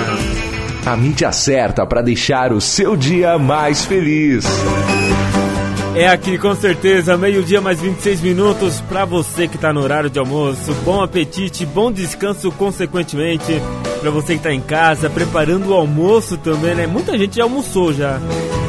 A 0.85 0.97
mídia 0.97 1.31
certa 1.31 1.85
para 1.85 2.01
deixar 2.01 2.51
o 2.51 2.59
seu 2.59 2.97
dia 2.97 3.37
mais 3.39 3.85
feliz. 3.85 4.45
É 5.95 6.07
aqui 6.09 6.37
com 6.37 6.53
certeza, 6.53 7.17
meio-dia 7.17 7.61
mais 7.61 7.79
26 7.79 8.21
minutos 8.21 8.81
para 8.81 9.05
você 9.05 9.47
que 9.47 9.55
está 9.55 9.71
no 9.71 9.81
horário 9.81 10.09
de 10.09 10.19
almoço. 10.19 10.73
Bom 10.83 11.01
apetite, 11.01 11.65
bom 11.65 11.91
descanso 11.91 12.51
consequentemente 12.51 13.61
para 14.01 14.09
você 14.09 14.33
que 14.33 14.39
está 14.39 14.51
em 14.51 14.59
casa, 14.59 15.09
preparando 15.09 15.69
o 15.69 15.73
almoço 15.75 16.35
também, 16.35 16.73
né? 16.73 16.87
Muita 16.87 17.15
gente 17.17 17.37
já 17.37 17.43
almoçou 17.43 17.93
já, 17.93 18.19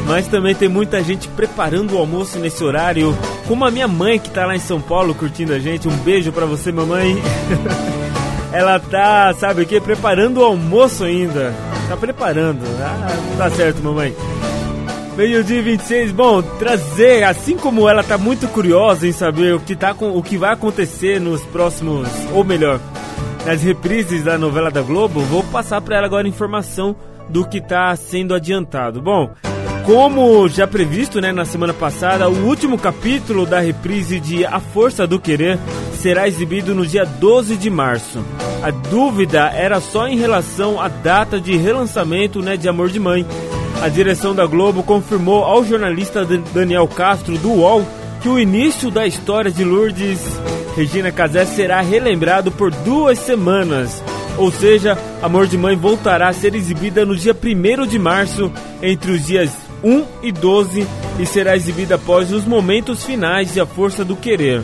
mas 0.05 0.27
também 0.27 0.53
tem 0.53 0.69
muita 0.69 1.03
gente 1.03 1.27
preparando 1.27 1.95
o 1.95 1.97
almoço 1.97 2.37
nesse 2.37 2.63
horário, 2.63 3.17
como 3.47 3.65
a 3.65 3.71
minha 3.71 3.87
mãe 3.87 4.19
que 4.19 4.27
está 4.27 4.45
lá 4.45 4.55
em 4.55 4.59
São 4.59 4.79
Paulo 4.79 5.15
curtindo 5.15 5.51
a 5.51 5.59
gente. 5.59 5.87
Um 5.87 5.97
beijo 5.97 6.31
para 6.31 6.45
você, 6.45 6.71
mamãe. 6.71 7.17
Ela 8.53 8.79
tá, 8.79 9.33
sabe 9.33 9.63
o 9.63 9.65
que? 9.65 9.81
Preparando 9.81 10.41
o 10.41 10.43
almoço 10.43 11.03
ainda. 11.03 11.51
Tá 11.89 11.97
preparando. 11.97 12.59
Ah, 12.79 13.07
tá 13.35 13.49
certo, 13.49 13.81
mamãe. 13.81 14.15
Meio-dia 15.17 15.61
26, 15.63 16.11
bom, 16.11 16.41
trazer, 16.41 17.23
assim 17.23 17.57
como 17.57 17.87
ela 17.87 18.03
tá 18.03 18.17
muito 18.17 18.47
curiosa 18.47 19.07
em 19.07 19.11
saber 19.11 19.53
o 19.53 19.59
que, 19.59 19.75
tá 19.75 19.95
o 19.99 20.23
que 20.23 20.37
vai 20.37 20.53
acontecer 20.53 21.19
nos 21.19 21.43
próximos, 21.43 22.07
ou 22.33 22.43
melhor, 22.43 22.79
nas 23.45 23.61
reprises 23.61 24.23
da 24.23 24.37
novela 24.37 24.71
da 24.71 24.81
Globo, 24.81 25.21
vou 25.21 25.43
passar 25.43 25.81
para 25.81 25.97
ela 25.97 26.05
agora 26.05 26.27
informação 26.27 26.95
do 27.29 27.47
que 27.47 27.57
está 27.57 27.95
sendo 27.95 28.33
adiantado. 28.33 29.01
Bom, 29.01 29.31
como 29.85 30.47
já 30.47 30.65
previsto 30.65 31.19
né, 31.19 31.31
na 31.31 31.45
semana 31.45 31.73
passada, 31.73 32.29
o 32.29 32.45
último 32.45 32.77
capítulo 32.77 33.45
da 33.45 33.59
reprise 33.59 34.19
de 34.19 34.45
A 34.45 34.59
Força 34.59 35.05
do 35.05 35.19
Querer 35.19 35.57
será 35.93 36.27
exibido 36.27 36.73
no 36.73 36.85
dia 36.85 37.05
12 37.05 37.57
de 37.57 37.69
março. 37.69 38.23
A 38.61 38.71
dúvida 38.71 39.49
era 39.53 39.79
só 39.79 40.07
em 40.07 40.17
relação 40.17 40.79
à 40.79 40.87
data 40.87 41.39
de 41.39 41.55
relançamento 41.57 42.41
né, 42.41 42.55
de 42.55 42.69
Amor 42.69 42.89
de 42.89 42.99
Mãe 42.99 43.25
a 43.83 43.89
direção 43.89 44.33
da 44.33 44.45
Globo 44.45 44.81
confirmou 44.81 45.43
ao 45.43 45.61
jornalista 45.65 46.25
Daniel 46.53 46.87
Castro 46.87 47.37
do 47.37 47.51
UOL 47.51 47.85
que 48.23 48.29
o 48.29 48.39
início 48.39 48.89
da 48.89 49.05
história 49.05 49.51
de 49.51 49.65
Lourdes 49.65 50.21
Regina 50.77 51.11
Casé 51.11 51.43
será 51.43 51.81
relembrado 51.81 52.53
por 52.53 52.71
duas 52.71 53.19
semanas. 53.19 54.01
Ou 54.37 54.49
seja, 54.49 54.97
Amor 55.21 55.45
de 55.45 55.57
Mãe 55.57 55.75
voltará 55.75 56.29
a 56.29 56.33
ser 56.33 56.55
exibida 56.55 57.05
no 57.05 57.17
dia 57.17 57.35
1 57.35 57.85
de 57.85 57.99
março, 57.99 58.49
entre 58.81 59.11
os 59.11 59.25
dias 59.25 59.51
1 59.83 60.05
e 60.23 60.31
12, 60.31 60.87
e 61.19 61.25
será 61.25 61.53
exibida 61.53 61.95
após 61.95 62.31
os 62.31 62.45
momentos 62.45 63.03
finais 63.03 63.53
de 63.53 63.59
A 63.59 63.65
Força 63.65 64.05
do 64.05 64.15
Querer. 64.15 64.63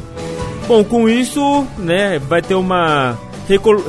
Bom, 0.66 0.82
com 0.82 1.10
isso, 1.10 1.68
né, 1.78 2.18
vai 2.18 2.42
ter 2.42 2.56
uma 2.56 3.18
recol 3.46 3.84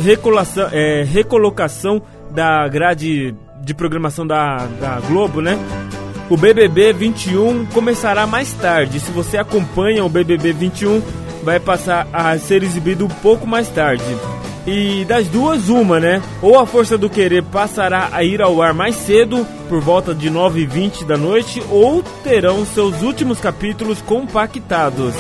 é, 0.73 1.05
recolocação 1.05 2.03
da 2.33 2.67
grade 2.67 3.37
de 3.63 3.75
programação 3.75 4.27
da, 4.27 4.67
da 4.81 4.99
Globo, 5.09 5.41
né? 5.41 5.57
O 6.31 6.37
BBB 6.37 6.93
21 6.93 7.67
começará 7.67 8.25
mais 8.25 8.53
tarde. 8.53 9.01
Se 9.01 9.11
você 9.11 9.37
acompanha 9.37 10.05
o 10.05 10.09
BBB 10.09 10.53
21, 10.53 11.03
vai 11.43 11.59
passar 11.59 12.07
a 12.13 12.39
ser 12.39 12.63
exibido 12.63 13.05
um 13.05 13.09
pouco 13.09 13.49
mais 13.49 13.69
tarde. 13.69 14.05
E 14.65 15.05
das 15.07 15.27
duas, 15.27 15.69
uma, 15.69 15.99
né? 15.99 16.23
Ou 16.41 16.57
a 16.57 16.65
Força 16.65 16.97
do 16.97 17.11
Querer 17.11 17.43
passará 17.43 18.11
a 18.13 18.23
ir 18.23 18.41
ao 18.41 18.63
ar 18.63 18.73
mais 18.73 18.95
cedo, 18.95 19.45
por 19.69 19.81
volta 19.81 20.15
de 20.15 20.31
9h20 20.31 21.05
da 21.05 21.17
noite, 21.17 21.61
ou 21.69 22.01
terão 22.23 22.65
seus 22.65 23.03
últimos 23.03 23.41
capítulos 23.41 24.01
compactados. 24.01 25.15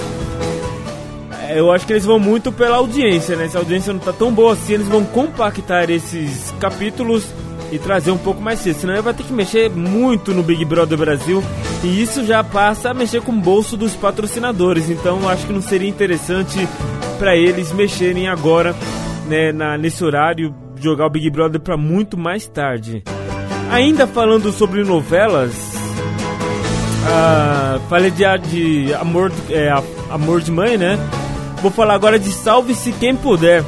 É, 1.48 1.58
eu 1.58 1.72
acho 1.72 1.88
que 1.88 1.92
eles 1.92 2.04
vão 2.04 2.20
muito 2.20 2.52
pela 2.52 2.76
audiência, 2.76 3.34
né? 3.34 3.48
Se 3.48 3.56
a 3.56 3.60
audiência 3.60 3.92
não 3.92 3.98
tá 3.98 4.12
tão 4.12 4.30
boa 4.30 4.52
assim, 4.52 4.74
eles 4.74 4.86
vão 4.86 5.04
compactar 5.04 5.90
esses 5.90 6.54
capítulos 6.60 7.24
e 7.70 7.78
trazer 7.78 8.10
um 8.10 8.18
pouco 8.18 8.40
mais 8.40 8.60
cedo. 8.60 8.80
Senão 8.80 9.02
vai 9.02 9.14
ter 9.14 9.24
que 9.24 9.32
mexer 9.32 9.70
muito 9.70 10.32
no 10.32 10.42
Big 10.42 10.64
Brother 10.64 10.98
Brasil. 10.98 11.42
E 11.82 12.02
isso 12.02 12.24
já 12.24 12.42
passa 12.42 12.90
a 12.90 12.94
mexer 12.94 13.22
com 13.22 13.32
o 13.32 13.40
bolso 13.40 13.76
dos 13.76 13.94
patrocinadores. 13.94 14.90
Então 14.90 15.28
acho 15.28 15.46
que 15.46 15.52
não 15.52 15.62
seria 15.62 15.88
interessante 15.88 16.68
para 17.18 17.36
eles 17.36 17.72
mexerem 17.72 18.28
agora, 18.28 18.74
né, 19.26 19.52
na, 19.52 19.76
nesse 19.76 20.02
horário, 20.02 20.54
jogar 20.76 21.06
o 21.06 21.10
Big 21.10 21.28
Brother 21.30 21.60
para 21.60 21.76
muito 21.76 22.18
mais 22.18 22.46
tarde. 22.46 23.02
Ainda 23.70 24.06
falando 24.06 24.50
sobre 24.52 24.82
novelas, 24.82 25.52
ah, 27.06 27.78
falei 27.88 28.10
de, 28.10 28.24
de 28.48 28.94
amor, 28.94 29.30
é, 29.48 29.70
amor 30.10 30.40
de 30.40 30.50
Mãe, 30.50 30.76
né? 30.76 30.98
Vou 31.62 31.70
falar 31.70 31.94
agora 31.94 32.18
de 32.18 32.32
Salve-se 32.32 32.92
Quem 32.92 33.14
Puder. 33.14 33.62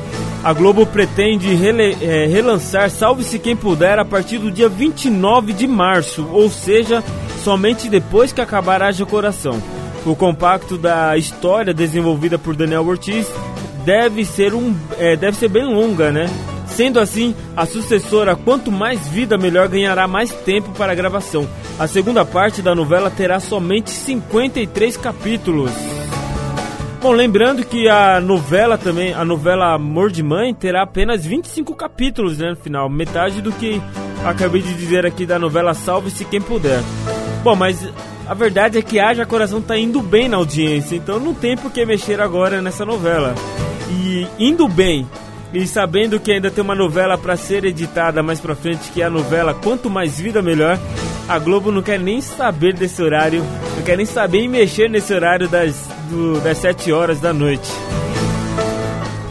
A 0.45 0.53
Globo 0.53 0.85
pretende 0.85 1.55
rele, 1.55 1.97
é, 2.01 2.27
relançar 2.27 2.91
Salve-se 2.91 3.39
Quem 3.39 3.55
Puder 3.55 4.01
a 4.01 4.05
partir 4.05 4.39
do 4.39 4.51
dia 4.51 4.69
29 4.69 5.53
de 5.53 5.69
março, 5.69 6.29
ou 6.33 6.51
seja, 6.51 7.03
somente 7.45 7.89
depois 7.89 8.33
que 8.33 8.41
acabar 8.41 8.83
Haja 8.83 9.07
Coração. 9.07 9.63
O 10.05 10.17
compacto 10.17 10.77
da 10.77 11.17
história 11.17 11.73
desenvolvida 11.73 12.41
por 12.41 12.57
Daniel 12.57 12.85
Ortiz 12.85 13.29
deve 13.85 14.25
ser, 14.25 14.53
um, 14.53 14.75
é, 14.99 15.15
deve 15.15 15.37
ser 15.37 15.49
bem 15.49 15.65
longa, 15.65 16.11
né? 16.11 16.27
Sendo 16.67 16.99
assim, 16.99 17.37
a 17.57 17.65
sucessora 17.65 18.35
Quanto 18.35 18.73
Mais 18.73 19.07
Vida 19.07 19.39
Melhor 19.39 19.69
ganhará 19.69 20.09
mais 20.09 20.33
tempo 20.33 20.71
para 20.71 20.91
a 20.91 20.97
gravação. 20.97 21.49
A 21.79 21.87
segunda 21.87 22.25
parte 22.25 22.61
da 22.61 22.75
novela 22.75 23.11
terá 23.11 23.39
somente 23.39 23.91
53 23.91 24.97
capítulos. 24.97 25.71
Bom, 27.03 27.11
lembrando 27.11 27.65
que 27.67 27.89
a 27.89 28.21
novela 28.21 28.79
também, 28.79 29.13
a 29.13 29.25
novela 29.25 29.75
Amor 29.75 30.09
de 30.09 30.23
Mãe, 30.23 30.55
terá 30.55 30.83
apenas 30.83 31.27
25 31.27 31.75
capítulos 31.75 32.39
né, 32.39 32.51
no 32.51 32.57
final, 32.57 32.89
metade 32.89 33.43
do 33.43 33.51
que 33.51 33.83
acabei 34.25 34.63
de 34.63 34.73
dizer 34.73 35.05
aqui 35.05 35.27
da 35.27 35.37
novela 35.37 35.75
Salve-se 35.75 36.25
Quem 36.25 36.41
Puder. 36.41 36.79
Bom, 37.43 37.57
mas 37.57 37.85
a 38.25 38.35
verdade 38.35 38.79
é 38.79 38.83
que 38.83 39.01
Haja 39.01 39.27
Coração 39.27 39.61
tá 39.61 39.77
indo 39.77 40.01
bem 40.01 40.29
na 40.29 40.37
audiência, 40.37 40.95
então 40.95 41.19
não 41.19 41.35
tem 41.35 41.57
por 41.57 41.73
que 41.73 41.85
mexer 41.85 42.21
agora 42.21 42.63
nessa 42.63 42.85
novela. 42.85 43.35
E 43.91 44.25
indo 44.39 44.69
bem 44.69 45.05
e 45.53 45.67
sabendo 45.67 46.21
que 46.21 46.31
ainda 46.31 46.53
tem 46.53 46.63
uma 46.63 46.77
novela 46.77 47.19
para 47.19 47.37
ser 47.37 47.65
editada 47.65 48.23
mais 48.23 48.39
pra 48.39 48.55
frente, 48.55 48.93
que 48.93 49.03
é 49.03 49.07
a 49.07 49.11
novela 49.11 49.53
Quanto 49.55 49.91
Mais 49.91 50.21
Vida 50.21 50.41
Melhor, 50.41 50.79
a 51.29 51.37
Globo 51.41 51.73
não 51.73 51.83
quer 51.83 51.99
nem 51.99 52.21
saber 52.21 52.75
desse 52.75 53.03
horário, 53.03 53.43
não 53.77 53.83
quer 53.83 53.97
nem 53.97 54.07
saber 54.07 54.47
mexer 54.47 54.89
nesse 54.89 55.13
horário 55.13 55.49
das, 55.49 55.89
do, 56.13 56.41
das 56.41 56.59
7 56.59 56.93
horas 56.93 57.21
da 57.21 57.33
noite. 57.33 57.69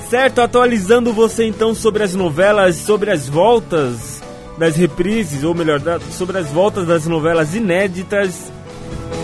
Certo, 0.09 0.41
atualizando 0.41 1.13
você 1.13 1.45
então 1.45 1.73
sobre 1.73 2.03
as 2.03 2.13
novelas, 2.13 2.75
sobre 2.75 3.11
as 3.11 3.29
voltas 3.29 4.21
das 4.57 4.75
reprises, 4.75 5.43
ou 5.43 5.55
melhor, 5.55 5.79
da, 5.79 5.99
sobre 5.99 6.37
as 6.37 6.47
voltas 6.47 6.85
das 6.85 7.07
novelas 7.07 7.55
inéditas. 7.55 8.51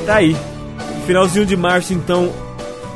Tá 0.06 0.16
aí. 0.16 0.36
Finalzinho 1.06 1.46
de 1.46 1.58
março 1.58 1.94
então 1.94 2.32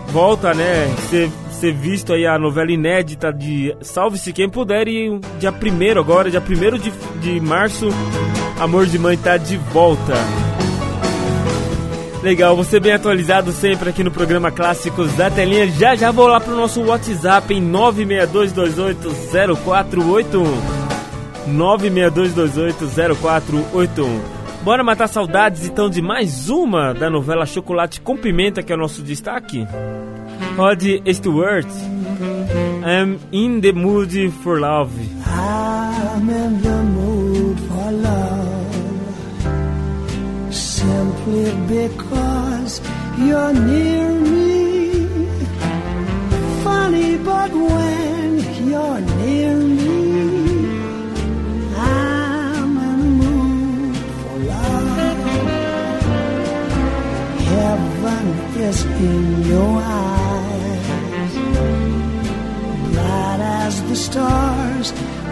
volta, 0.08 0.54
né? 0.54 0.94
Ser 1.10 1.30
ser 1.62 1.74
visto 1.74 2.12
aí 2.12 2.26
a 2.26 2.40
novela 2.40 2.72
inédita 2.72 3.32
de 3.32 3.76
Salve-se 3.82 4.34
Quem 4.34 4.50
Puder 4.50 4.88
e 4.88 5.20
dia 5.40 5.52
1 5.52 6.00
agora, 6.00 6.32
dia 6.32 6.42
1 6.42 6.80
de, 6.80 6.92
de 7.22 7.40
março, 7.40 7.88
Amor 8.60 8.88
de 8.88 8.98
Mãe 8.98 9.16
tá 9.16 9.38
de 9.38 9.58
volta. 9.58 10.14
Legal, 12.24 12.56
você 12.56 12.80
bem 12.80 12.94
atualizado 12.94 13.52
sempre 13.52 13.90
aqui 13.90 14.04
no 14.04 14.12
programa 14.12 14.52
Clássicos 14.52 15.12
da 15.14 15.32
Telinha. 15.32 15.68
Já 15.72 15.96
já 15.96 16.12
vou 16.12 16.28
lá 16.28 16.40
pro 16.40 16.56
nosso 16.56 16.84
WhatsApp 16.84 17.52
em 17.52 17.72
962280481. 17.72 20.46
962280481. 21.50 24.22
Bora 24.64 24.84
matar 24.84 25.08
saudades 25.08 25.66
então 25.66 25.90
de 25.90 26.04
mais 26.04 26.48
uma 26.48 26.94
da 26.94 27.10
novela 27.10 27.48
Chocolate 27.48 28.00
com 28.00 28.16
Pimenta, 28.16 28.62
que 28.62 28.72
é 28.72 28.76
o 28.76 28.80
nosso 28.80 29.02
destaque? 29.02 29.68
Rod 30.56 30.84
Stewart, 31.12 31.66
I'm 32.86 33.18
in 33.32 33.62
the 33.62 33.72
mood 33.72 34.32
for 34.44 34.60
love. 34.60 34.92
I'm 35.26 36.30
in 36.30 36.62
the 36.62 36.84
mood 36.84 37.60
for 37.68 37.92
love. 37.92 38.21
Simply 41.24 41.54
because 41.68 42.82
you're 43.20 43.54
near 43.54 44.12
me. 44.12 45.28
Funny, 46.64 47.18
but 47.18 47.52
when 47.54 48.40
you're 48.68 49.02
near 49.22 49.56
me, 49.56 49.92
I'm 51.78 52.78
in 52.78 53.20
the 53.20 53.22
mood 53.22 53.96
for 53.98 54.38
love. 54.50 54.98
Heaven 57.52 58.28
is 58.68 58.80
in 58.86 59.44
your 59.44 59.80
eyes. 59.84 61.34
Bright 62.94 63.42
as 63.62 63.76
the 63.90 63.96
stars 63.96 64.88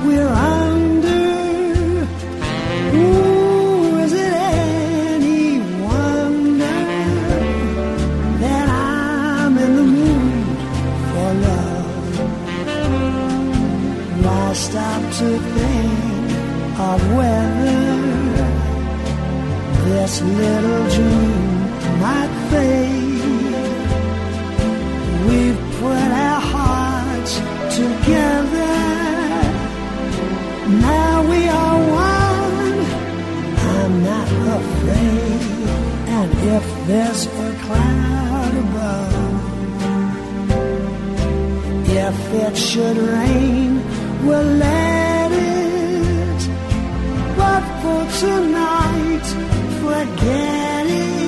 we're 0.06 0.28
under. 0.28 1.08
Ooh, 2.96 3.29
think 15.56 16.80
of 16.80 17.00
whether 17.18 17.80
this 19.88 20.22
little 20.22 20.84
dream 20.96 21.60
might 22.04 22.34
fade? 22.50 23.00
We've 25.28 25.62
put 25.80 26.10
our 26.28 26.42
hearts 26.56 27.34
together. 27.76 28.76
Now 30.90 31.14
we 31.32 31.42
are 31.48 31.80
one. 32.12 32.80
I'm 33.76 33.94
not 34.12 34.30
afraid. 34.60 35.42
And 36.18 36.30
if 36.58 36.66
there's 36.88 37.24
a 37.26 37.50
cloud 37.64 38.54
above, 38.66 39.40
if 41.88 42.18
it 42.46 42.56
should 42.58 42.98
rain, 42.98 43.70
we'll 44.26 44.44
let. 44.44 44.99
But 47.40 47.64
for 47.82 48.02
tonight, 48.20 49.28
forget 49.82 50.86
it. 50.88 51.19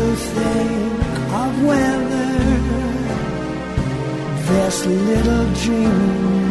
To 0.00 0.16
think 0.16 0.92
of 1.42 1.52
whether 1.68 2.32
this 4.50 4.76
little 5.08 5.46
dream 5.62 5.98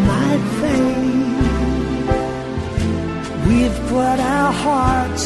might 0.10 0.44
fade? 0.60 1.40
We've 3.48 3.78
put 3.94 4.18
our 4.38 4.52
hearts 4.66 5.24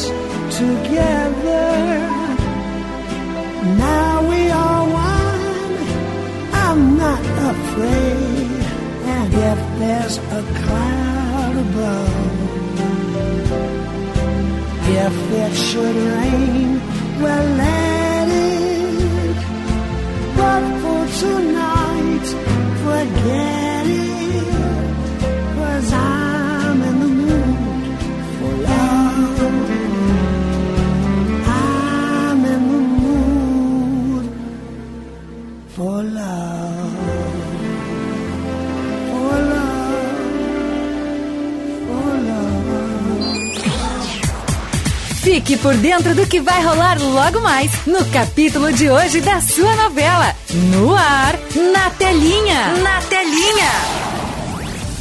together. 0.62 1.68
Now 3.86 4.12
we 4.30 4.42
are 4.64 4.84
one. 5.10 5.74
I'm 6.64 6.82
not 7.04 7.22
afraid. 7.52 8.50
And 9.16 9.30
if 9.50 9.60
there's 9.80 10.16
a 10.38 10.42
cloud 10.60 11.54
above, 11.66 12.14
if 15.04 15.16
it 15.42 15.52
should 15.66 15.96
rain, 16.16 16.68
well. 17.22 17.83
But 20.36 20.62
for 20.82 21.06
tonight, 21.20 22.26
forget 22.84 23.86
it. 23.86 24.13
Por 45.64 45.74
dentro 45.78 46.14
do 46.14 46.26
que 46.26 46.42
vai 46.42 46.62
rolar 46.62 47.00
logo 47.00 47.40
mais 47.40 47.72
no 47.86 48.04
capítulo 48.10 48.70
de 48.70 48.90
hoje 48.90 49.22
da 49.22 49.40
sua 49.40 49.74
novela. 49.76 50.36
No 50.70 50.94
ar, 50.94 51.38
na 51.72 51.88
telinha. 51.88 52.74
Na 52.82 53.00
telinha. 53.00 54.04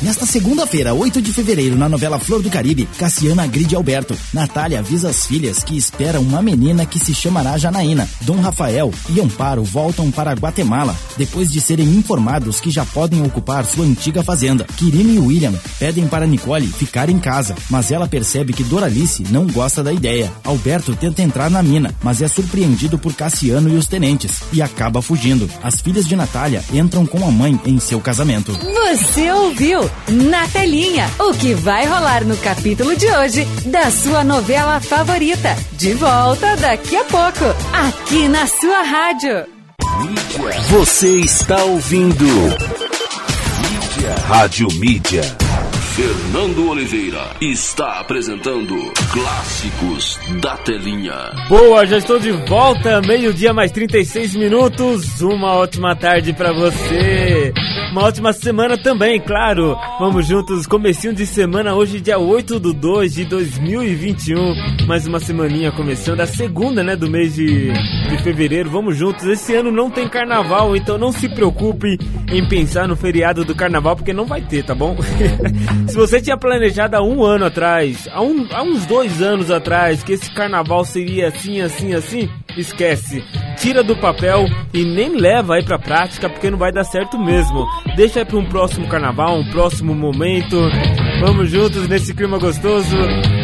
Nesta 0.04 0.26
segunda-feira, 0.26 0.94
8 0.94 1.22
de 1.22 1.32
fevereiro, 1.32 1.78
na 1.78 1.88
novela 1.88 2.20
Flor 2.20 2.42
do 2.42 2.50
Caribe, 2.50 2.88
Cassiana 2.98 3.44
agride 3.44 3.74
Alberto. 3.74 4.18
Natália 4.34 4.80
avisa 4.80 5.10
as 5.10 5.26
filhas 5.26 5.64
que 5.64 5.78
esperam 5.78 6.22
uma 6.22 6.42
menina 6.42 6.86
que 6.86 7.00
se 7.00 7.14
chamará 7.14 7.58
Janaína. 7.58 8.10
Dom 8.20 8.42
Rafael 8.42 8.94
e 9.10 9.22
Amparo 9.22 9.64
voltam 9.64 10.12
para 10.12 10.34
Guatemala, 10.34 10.94
depois 11.18 11.52
de 11.52 11.60
serem 11.60 11.88
informados 11.88 12.60
que 12.60 12.70
já 12.70 12.86
podem 12.86 13.22
ocupar 13.24 13.66
sua 13.66 13.86
antiga 13.86 14.24
fazenda. 14.24 14.66
Kirime 14.78 15.16
e 15.16 15.20
William 15.20 15.54
pedem 15.80 16.08
para 16.08 16.28
Nicole 16.28 16.68
ficar 16.68 17.10
em 17.10 17.20
casa, 17.20 17.56
mas 17.70 17.92
ela 17.92 18.08
percebe 18.08 18.54
que 18.54 18.64
Doralice 18.64 19.24
não 19.30 19.48
gosta 19.48 19.84
da 19.84 19.94
ideia. 19.94 20.32
Alberto 20.44 20.96
tenta 20.96 21.22
entrar 21.22 21.50
na 21.50 21.64
mina, 21.64 21.94
mas 22.04 22.22
é 22.22 22.28
surpreendido 22.28 22.98
por 22.98 23.14
Cassiano 23.14 23.70
e 23.70 23.76
os 23.76 23.88
tenentes, 23.88 24.42
e 24.52 24.62
acaba 24.62 25.02
fugindo. 25.02 25.50
As 25.62 25.82
filhas 25.82 26.06
de 26.06 26.16
Natália 26.16 26.64
entram 26.74 27.06
com 27.06 27.26
a 27.28 27.32
mãe 27.32 27.60
em 27.66 27.80
seu 27.80 28.00
casamento. 28.00 28.52
Você 28.52 29.32
ouviu? 29.32 29.90
Na 30.08 30.48
telinha, 30.48 31.10
o 31.20 31.34
que 31.34 31.54
vai 31.54 31.86
rolar 31.86 32.24
no 32.26 32.38
capítulo 32.38 32.96
de 32.96 33.08
hoje 33.08 33.46
da 33.66 33.90
sua 33.92 34.24
novela 34.24 34.80
favorita. 34.80 35.56
De 35.74 35.94
volta 35.94 36.56
daqui 36.58 36.96
a 36.96 37.04
pouco, 37.06 37.46
aqui 37.74 38.28
na 38.28 38.48
sua 38.48 38.82
rádio. 38.84 39.63
Você 40.70 41.20
está 41.20 41.64
ouvindo. 41.64 42.26
Mídia. 42.26 44.16
Rádio 44.28 44.68
Mídia. 44.74 45.43
Fernando 45.96 46.70
Oliveira 46.72 47.36
está 47.40 48.00
apresentando 48.00 48.76
Clássicos 49.12 50.20
da 50.42 50.58
Telinha. 50.58 51.14
Boa, 51.48 51.86
já 51.86 52.00
estou 52.00 52.18
de 52.18 52.32
volta, 52.32 53.00
meio-dia 53.02 53.54
mais 53.54 53.72
36 53.72 54.36
minutos. 54.36 55.22
Uma 55.22 55.54
ótima 55.54 55.96
tarde 55.96 56.34
para 56.34 56.52
você. 56.52 57.54
Uma 57.92 58.06
ótima 58.06 58.34
semana 58.34 58.76
também, 58.76 59.22
claro. 59.22 59.78
Vamos 60.00 60.26
juntos, 60.26 60.66
comecinho 60.66 61.14
de 61.14 61.28
semana 61.28 61.76
hoje, 61.76 62.02
dia 62.02 62.18
8 62.18 62.60
do 62.60 62.74
2 62.74 63.14
de 63.14 63.26
2021. 63.26 64.88
Mais 64.88 65.06
uma 65.06 65.20
semaninha 65.20 65.72
começando, 65.72 66.22
a 66.22 66.26
segunda, 66.26 66.84
né, 66.84 66.96
do 66.96 67.08
mês 67.08 67.36
de, 67.36 67.72
de 67.72 68.18
fevereiro. 68.24 68.68
Vamos 68.72 68.98
juntos. 68.98 69.26
Esse 69.28 69.54
ano 69.54 69.72
não 69.72 69.92
tem 69.92 70.10
carnaval, 70.10 70.76
então 70.76 70.98
não 70.98 71.12
se 71.12 71.30
preocupe 71.30 72.00
em 72.32 72.48
pensar 72.50 72.88
no 72.88 72.96
feriado 72.96 73.46
do 73.46 73.54
carnaval, 73.54 73.96
porque 73.96 74.12
não 74.12 74.26
vai 74.26 74.42
ter, 74.42 74.66
tá 74.66 74.74
bom? 74.74 74.98
Se 75.88 75.96
você 75.96 76.22
tinha 76.22 76.38
planejado 76.38 76.96
há 76.96 77.04
um 77.04 77.24
ano 77.24 77.46
atrás, 77.46 78.08
há, 78.12 78.22
um, 78.22 78.48
há 78.52 78.64
uns 78.64 78.86
dois 78.86 79.22
anos 79.22 79.52
atrás, 79.52 80.04
que 80.04 80.14
esse 80.14 80.32
carnaval 80.32 80.84
seria 80.86 81.28
assim, 81.28 81.62
assim, 81.62 81.94
assim, 81.94 82.30
esquece. 82.58 83.24
Tira 83.58 83.84
do 83.84 83.96
papel 83.96 84.46
e 84.74 84.84
nem 84.84 85.16
leva 85.16 85.56
aí 85.56 85.64
pra 85.64 85.78
prática, 85.78 86.30
porque 86.30 86.50
não 86.50 86.58
vai 86.58 86.72
dar 86.72 86.84
certo 86.84 87.20
mesmo. 87.20 87.66
Deixa 87.96 88.20
aí 88.20 88.26
pra 88.26 88.38
um 88.38 88.46
próximo 88.46 88.88
carnaval, 88.88 89.38
um 89.38 89.50
próximo 89.52 89.94
momento. 89.94 90.58
Vamos 91.26 91.50
juntos 91.50 91.88
nesse 91.88 92.14
clima 92.14 92.38
gostoso. 92.38 92.98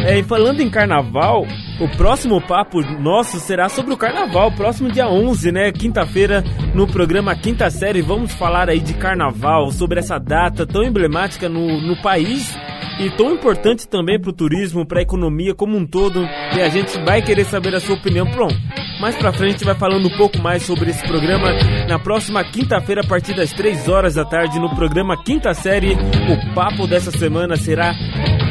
É, 0.06 0.20
e 0.20 0.24
falando 0.24 0.60
em 0.60 0.70
carnaval, 0.70 1.48
o 1.80 1.88
próximo 1.96 2.42
papo 2.46 2.82
nosso 2.82 3.40
será 3.40 3.70
sobre 3.70 3.94
o 3.94 3.98
carnaval, 3.98 4.52
próximo 4.52 4.92
dia 4.92 5.08
11, 5.08 5.50
né? 5.50 5.72
Quinta-feira, 5.72 6.44
no 6.76 6.86
programa 6.86 7.34
Quinta 7.38 7.70
Série, 7.70 8.02
vamos 8.02 8.34
falar 8.34 8.70
aí 8.70 8.82
de 8.82 8.94
carnaval, 8.96 9.72
sobre 9.72 10.00
essa 10.00 10.20
data 10.20 10.68
tão 10.68 10.84
emblemática 10.84 11.48
no, 11.48 11.80
no 11.80 11.96
país 12.02 12.54
e 13.00 13.10
tão 13.12 13.34
importante 13.34 13.88
também 13.88 14.20
para 14.20 14.30
o 14.30 14.34
turismo, 14.34 14.86
para 14.86 15.00
a 15.00 15.02
economia 15.02 15.56
como 15.56 15.78
um 15.78 15.86
todo. 15.86 16.22
E 16.56 16.62
a 16.62 16.70
gente 16.70 17.00
vai 17.06 17.22
querer 17.22 17.46
saber 17.46 17.74
a 17.74 17.80
sua 17.80 17.96
opinião. 17.96 18.30
Pronto, 18.30 18.56
mais 19.00 19.16
pra 19.16 19.32
frente 19.32 19.50
a 19.50 19.52
gente 19.52 19.66
vai 19.66 19.76
falando 19.76 20.08
um 20.08 20.18
pouco 20.18 20.38
mais 20.40 20.64
sobre 20.64 20.90
esse 20.90 21.08
programa 21.08 21.48
na 21.88 21.98
próxima 21.98 22.44
quinta-feira, 22.44 23.02
a 23.02 23.08
partir 23.08 23.34
das 23.34 23.54
3 23.54 23.88
horas 23.88 24.16
da 24.16 24.26
tarde, 24.26 24.60
no 24.60 24.76
programa 24.76 25.22
Quinta 25.24 25.54
Série. 25.54 25.94
O 25.94 26.54
papo 26.54 26.86
dessa 26.86 27.10
semana 27.12 27.56
será 27.56 27.96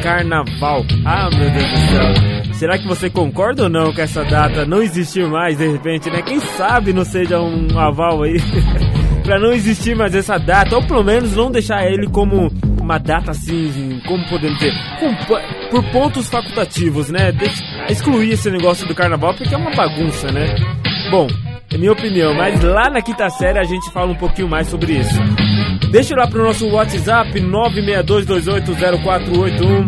Carnaval. 0.01 0.83
Ah, 1.05 1.29
meu 1.29 1.51
Deus 1.51 1.71
do 1.71 1.77
céu. 1.77 2.53
Será 2.53 2.77
que 2.77 2.87
você 2.87 3.09
concorda 3.09 3.63
ou 3.63 3.69
não 3.69 3.93
com 3.93 4.01
essa 4.01 4.23
data 4.25 4.65
não 4.65 4.81
existir 4.81 5.25
mais 5.27 5.57
de 5.57 5.67
repente, 5.67 6.09
né? 6.09 6.21
Quem 6.21 6.39
sabe 6.39 6.91
não 6.91 7.05
seja 7.05 7.39
um 7.39 7.77
aval 7.77 8.23
aí 8.23 8.37
para 9.23 9.39
não 9.39 9.51
existir 9.53 9.95
mais 9.95 10.15
essa 10.15 10.37
data, 10.37 10.75
ou 10.75 10.85
pelo 10.85 11.03
menos 11.03 11.35
não 11.35 11.51
deixar 11.51 11.85
ele 11.85 12.07
como 12.07 12.51
uma 12.89 12.97
data 12.97 13.29
assim, 13.29 14.01
como 14.07 14.27
podemos 14.27 14.57
dizer, 14.57 14.73
com, 14.99 15.13
por 15.69 15.83
pontos 15.91 16.27
facultativos, 16.27 17.11
né? 17.11 17.31
Deixa, 17.31 17.63
excluir 17.87 18.31
esse 18.31 18.49
negócio 18.49 18.87
do 18.87 18.95
carnaval 18.95 19.35
porque 19.35 19.53
é 19.53 19.57
uma 19.57 19.69
bagunça, 19.75 20.31
né? 20.31 20.55
Bom, 21.11 21.27
é 21.71 21.77
minha 21.77 21.91
opinião, 21.91 22.33
mas 22.33 22.63
lá 22.63 22.89
na 22.89 22.99
quinta 22.99 23.29
série 23.29 23.59
a 23.59 23.63
gente 23.63 23.91
fala 23.91 24.11
um 24.11 24.15
pouquinho 24.15 24.49
mais 24.49 24.65
sobre 24.67 24.93
isso. 24.93 25.13
Deixa 25.91 26.15
lá 26.15 26.25
pro 26.25 26.43
nosso 26.43 26.67
WhatsApp 26.67 27.39
962280481. 27.39 29.87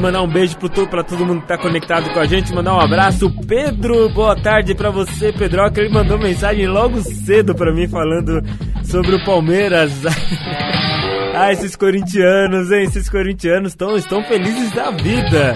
Mandar 0.00 0.22
um 0.22 0.28
beijo 0.28 0.56
pro, 0.58 0.86
para 0.86 1.02
todo 1.02 1.26
mundo 1.26 1.40
que 1.40 1.48
tá 1.48 1.58
conectado 1.58 2.08
com 2.12 2.20
a 2.20 2.26
gente, 2.26 2.54
mandar 2.54 2.74
um 2.74 2.80
abraço. 2.80 3.28
Pedro, 3.48 4.08
boa 4.10 4.36
tarde 4.36 4.76
para 4.76 4.90
você, 4.90 5.32
Pedroca. 5.32 5.80
Ele 5.80 5.92
mandou 5.92 6.18
mensagem 6.18 6.68
logo 6.68 7.00
cedo 7.00 7.52
para 7.52 7.74
mim 7.74 7.88
falando 7.88 8.40
sobre 8.84 9.16
o 9.16 9.24
Palmeiras. 9.24 9.90
Ah, 11.38 11.52
esses 11.52 11.76
corintianos, 11.76 12.72
hein? 12.72 12.84
Esses 12.84 13.10
corintianos 13.10 13.74
tão, 13.74 13.94
estão 13.94 14.24
felizes 14.24 14.72
da 14.72 14.90
vida. 14.90 15.52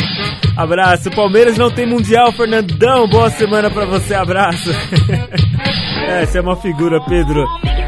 Abraço. 0.61 1.11
Palmeiras 1.11 1.57
não 1.57 1.71
tem 1.71 1.87
mundial, 1.87 2.31
Fernandão. 2.33 3.09
Boa 3.09 3.31
semana 3.31 3.71
pra 3.71 3.87
você. 3.87 4.13
Abraço. 4.13 4.69
é, 6.07 6.27
você 6.27 6.37
é 6.37 6.41
uma 6.43 6.55
figura, 6.57 7.01
Pedro. 7.09 7.47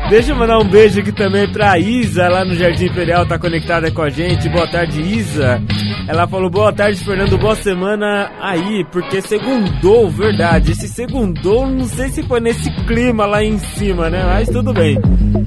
Deixa 0.09 0.33
eu 0.33 0.37
mandar 0.37 0.59
um 0.59 0.65
beijo 0.65 1.01
aqui 1.01 1.13
também 1.13 1.47
pra 1.51 1.79
Isa, 1.79 2.29
lá 2.29 2.45
no 2.45 2.55
Jardim 2.55 2.87
Imperial, 2.87 3.25
tá 3.25 3.39
conectada 3.39 3.91
com 3.91 4.03
a 4.03 4.09
gente. 4.09 4.49
Boa 4.49 4.67
tarde, 4.67 5.01
Isa. 5.01 5.63
Ela 6.09 6.27
falou, 6.27 6.51
boa 6.51 6.73
tarde, 6.73 7.03
Fernando, 7.05 7.39
boa 7.39 7.55
semana 7.55 8.31
aí, 8.41 8.85
porque 8.91 9.21
segundou, 9.21 10.11
verdade. 10.11 10.73
Esse 10.73 10.89
segundou, 10.89 11.67
não 11.67 11.85
sei 11.85 12.09
se 12.09 12.23
foi 12.23 12.41
nesse 12.41 12.71
clima 12.87 13.27
lá 13.27 13.43
em 13.43 13.59
cima, 13.59 14.11
né? 14.11 14.23
Mas 14.25 14.49
tudo 14.49 14.73
bem. 14.73 14.99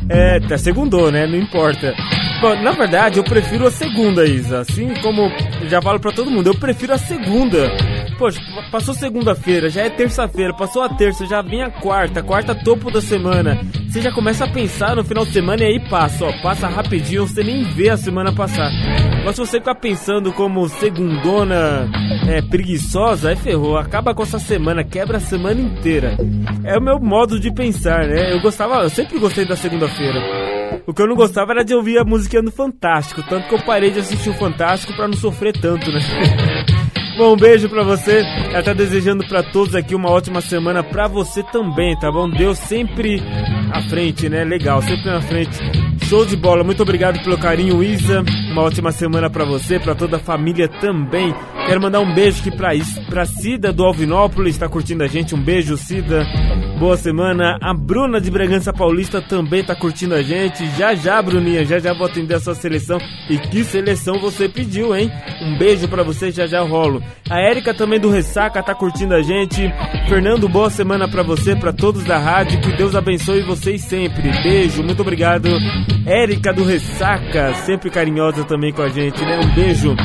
É, 0.10 0.40
tá 0.40 0.58
segundou, 0.58 1.12
né? 1.12 1.28
Não 1.28 1.38
importa. 1.38 1.94
Bom, 2.42 2.62
na 2.62 2.72
verdade, 2.72 3.18
eu 3.18 3.24
prefiro 3.24 3.68
a 3.68 3.72
segunda, 3.72 4.26
Isa. 4.26 4.60
Assim 4.60 4.94
como 5.02 5.32
já 5.68 5.82
falo 5.82 6.00
pra 6.00 6.12
todo 6.12 6.32
mundo, 6.32 6.48
eu 6.48 6.56
prefiro 6.56 6.94
a 6.94 6.98
segunda. 6.98 7.15
Poxa, 8.18 8.40
passou 8.72 8.94
segunda-feira, 8.94 9.70
já 9.70 9.82
é 9.82 9.90
terça-feira, 9.90 10.54
passou 10.54 10.82
a 10.84 10.90
terça, 10.90 11.26
já 11.26 11.42
vem 11.42 11.62
a 11.62 11.70
quarta, 11.70 12.24
quarta 12.24 12.56
topo 12.56 12.90
da 12.90 13.02
semana. 13.02 13.60
Você 13.90 14.02
já 14.02 14.12
começa 14.12 14.46
a 14.46 14.50
pensar 14.50 14.96
no 14.96 15.04
final 15.04 15.26
de 15.26 15.32
semana 15.32 15.64
e 15.64 15.66
aí 15.66 15.90
passa, 15.90 16.26
ó, 16.26 16.42
passa 16.42 16.68
rapidinho, 16.68 17.28
você 17.28 17.44
nem 17.44 17.64
vê 17.64 17.90
a 17.90 17.98
semana 17.98 18.34
passar. 18.34 18.72
Mas 19.26 19.36
se 19.36 19.42
você 19.42 19.60
ficar 19.60 19.76
pensando 19.76 20.32
como 20.32 20.70
segundona 20.70 21.90
é, 22.28 22.42
preguiçosa, 22.42 23.30
aí 23.30 23.36
ferrou, 23.36 23.78
acaba 23.78 24.14
com 24.14 24.24
essa 24.24 24.40
semana, 24.40 24.84
quebra 24.84 25.18
a 25.18 25.22
semana 25.22 25.60
inteira. 25.60 26.16
É 26.64 26.78
o 26.78 26.82
meu 26.82 27.00
modo 27.00 27.40
de 27.40 27.54
pensar, 27.54 28.08
né? 28.08 28.34
Eu 28.34 28.42
gostava, 28.42 28.84
eu 28.84 28.90
sempre 28.90 29.20
gostei 29.20 29.46
da 29.46 29.56
segunda-feira. 29.56 30.22
O 30.88 30.94
que 30.94 31.02
eu 31.02 31.08
não 31.08 31.16
gostava 31.16 31.52
era 31.52 31.66
de 31.66 31.74
ouvir 31.74 31.98
a 31.98 32.06
música 32.06 32.42
no 32.42 32.52
Fantástico, 32.52 33.24
tanto 33.24 33.48
que 33.48 33.56
eu 33.56 33.66
parei 33.66 33.92
de 33.92 34.00
assistir 34.00 34.30
o 34.30 34.34
Fantástico 34.36 34.96
para 34.96 35.08
não 35.08 35.16
sofrer 35.16 35.54
tanto, 35.54 35.92
né? 35.92 36.00
Bom, 37.18 37.34
um 37.34 37.38
beijo 37.38 37.70
pra 37.70 37.82
você. 37.84 38.24
Ela 38.52 38.62
tá 38.62 38.74
desejando 38.74 39.26
para 39.28 39.42
todos 39.42 39.74
aqui 39.74 39.96
uma 39.96 40.10
ótima 40.10 40.42
semana 40.42 40.84
pra 40.84 41.08
você 41.08 41.42
também, 41.44 41.98
tá 41.98 42.12
bom? 42.12 42.30
Deus 42.30 42.58
sempre 42.58 43.22
à 43.72 43.82
frente, 43.84 44.28
né? 44.28 44.44
Legal, 44.44 44.82
sempre 44.82 45.06
na 45.06 45.22
frente. 45.22 45.58
Show 46.10 46.26
de 46.26 46.36
bola. 46.36 46.64
Muito 46.64 46.84
obrigado 46.84 47.24
pelo 47.24 47.38
carinho, 47.38 47.82
Isa. 47.82 48.22
Uma 48.56 48.64
ótima 48.64 48.90
semana 48.90 49.30
para 49.30 49.44
você, 49.44 49.78
para 49.78 49.94
toda 49.94 50.16
a 50.16 50.20
família 50.20 50.70
também. 50.70 51.36
Quero 51.68 51.82
mandar 51.82 52.00
um 52.00 52.14
beijo 52.14 52.40
aqui 52.40 52.56
pra, 52.56 52.70
pra 53.10 53.26
Cida 53.26 53.74
do 53.74 53.84
Alvinópolis, 53.84 54.58
tá 54.58 54.70
curtindo 54.70 55.04
a 55.04 55.08
gente. 55.08 55.36
Um 55.36 55.44
beijo, 55.44 55.76
Cida. 55.76 56.26
Boa 56.80 56.96
semana. 56.96 57.58
A 57.62 57.74
Bruna 57.74 58.22
de 58.22 58.32
Bragança 58.32 58.72
Paulista 58.72 59.22
também 59.22 59.62
tá 59.62 59.76
curtindo 59.76 60.16
a 60.16 60.22
gente. 60.22 60.66
Já 60.78 60.96
já, 60.96 61.22
Bruninha, 61.22 61.66
já 61.66 61.80
já 61.80 61.94
vou 61.94 62.08
atender 62.08 62.36
a 62.36 62.40
sua 62.40 62.56
seleção. 62.56 62.98
E 63.30 63.38
que 63.38 63.62
seleção 63.66 64.20
você 64.22 64.48
pediu, 64.48 64.96
hein? 64.96 65.12
Um 65.42 65.58
beijo 65.58 65.90
para 65.90 66.04
você, 66.04 66.32
já 66.32 66.48
já 66.48 66.62
rolo. 66.62 67.04
A 67.30 67.42
Érica 67.42 67.74
também 67.74 68.00
do 68.00 68.10
Ressaca 68.10 68.64
tá 68.64 68.74
curtindo 68.74 69.16
a 69.16 69.22
gente. 69.22 69.70
Fernando, 70.08 70.48
boa 70.48 70.70
semana 70.70 71.10
para 71.10 71.24
você, 71.24 71.58
para 71.58 71.74
todos 71.74 72.06
da 72.06 72.18
rádio. 72.18 72.62
Que 72.62 72.72
Deus 72.78 72.96
abençoe 72.96 73.42
vocês 73.42 73.82
sempre. 73.82 74.32
Beijo, 74.44 74.82
muito 74.82 75.02
obrigado. 75.02 75.50
Érica 76.06 76.54
do 76.54 76.64
Ressaca, 76.64 77.54
sempre 77.66 77.90
carinhosa 77.90 78.45
também 78.46 78.72
com 78.72 78.82
a 78.82 78.90
gente, 78.90 79.24
né? 79.24 79.40
Um 79.40 79.54
beijo. 79.54 79.96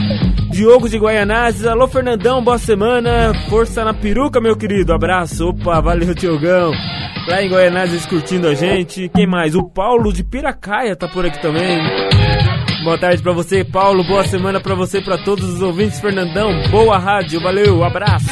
Diogo 0.51 0.88
de 0.88 0.99
Guaianazes, 0.99 1.64
alô 1.64 1.86
Fernandão, 1.86 2.43
boa 2.43 2.59
semana. 2.59 3.32
Força 3.49 3.84
na 3.84 3.95
peruca, 3.95 4.41
meu 4.41 4.57
querido. 4.57 4.93
Abraço. 4.93 5.49
Opa, 5.49 5.80
valeu, 5.80 6.14
Tiogão. 6.14 6.72
Lá 7.28 7.43
em 7.43 7.49
Guaianazes 7.49 8.07
curtindo 8.07 8.49
a 8.49 8.55
gente. 8.55 9.09
Quem 9.14 9.26
mais? 9.26 9.55
O 9.55 9.68
Paulo 9.68 10.12
de 10.12 10.24
Piracaia 10.24 10.97
tá 10.97 11.07
por 11.07 11.24
aqui 11.24 11.41
também. 11.41 11.78
Boa 12.82 12.99
tarde 12.99 13.22
para 13.22 13.32
você, 13.32 13.62
Paulo. 13.62 14.03
Boa 14.05 14.24
semana 14.24 14.61
para 14.61 14.74
você, 14.74 15.01
para 15.01 15.18
todos 15.18 15.45
os 15.45 15.62
ouvintes. 15.62 16.01
Fernandão, 16.01 16.51
boa 16.70 16.99
rádio. 16.99 17.41
Valeu, 17.41 17.84
abraço. 17.84 18.26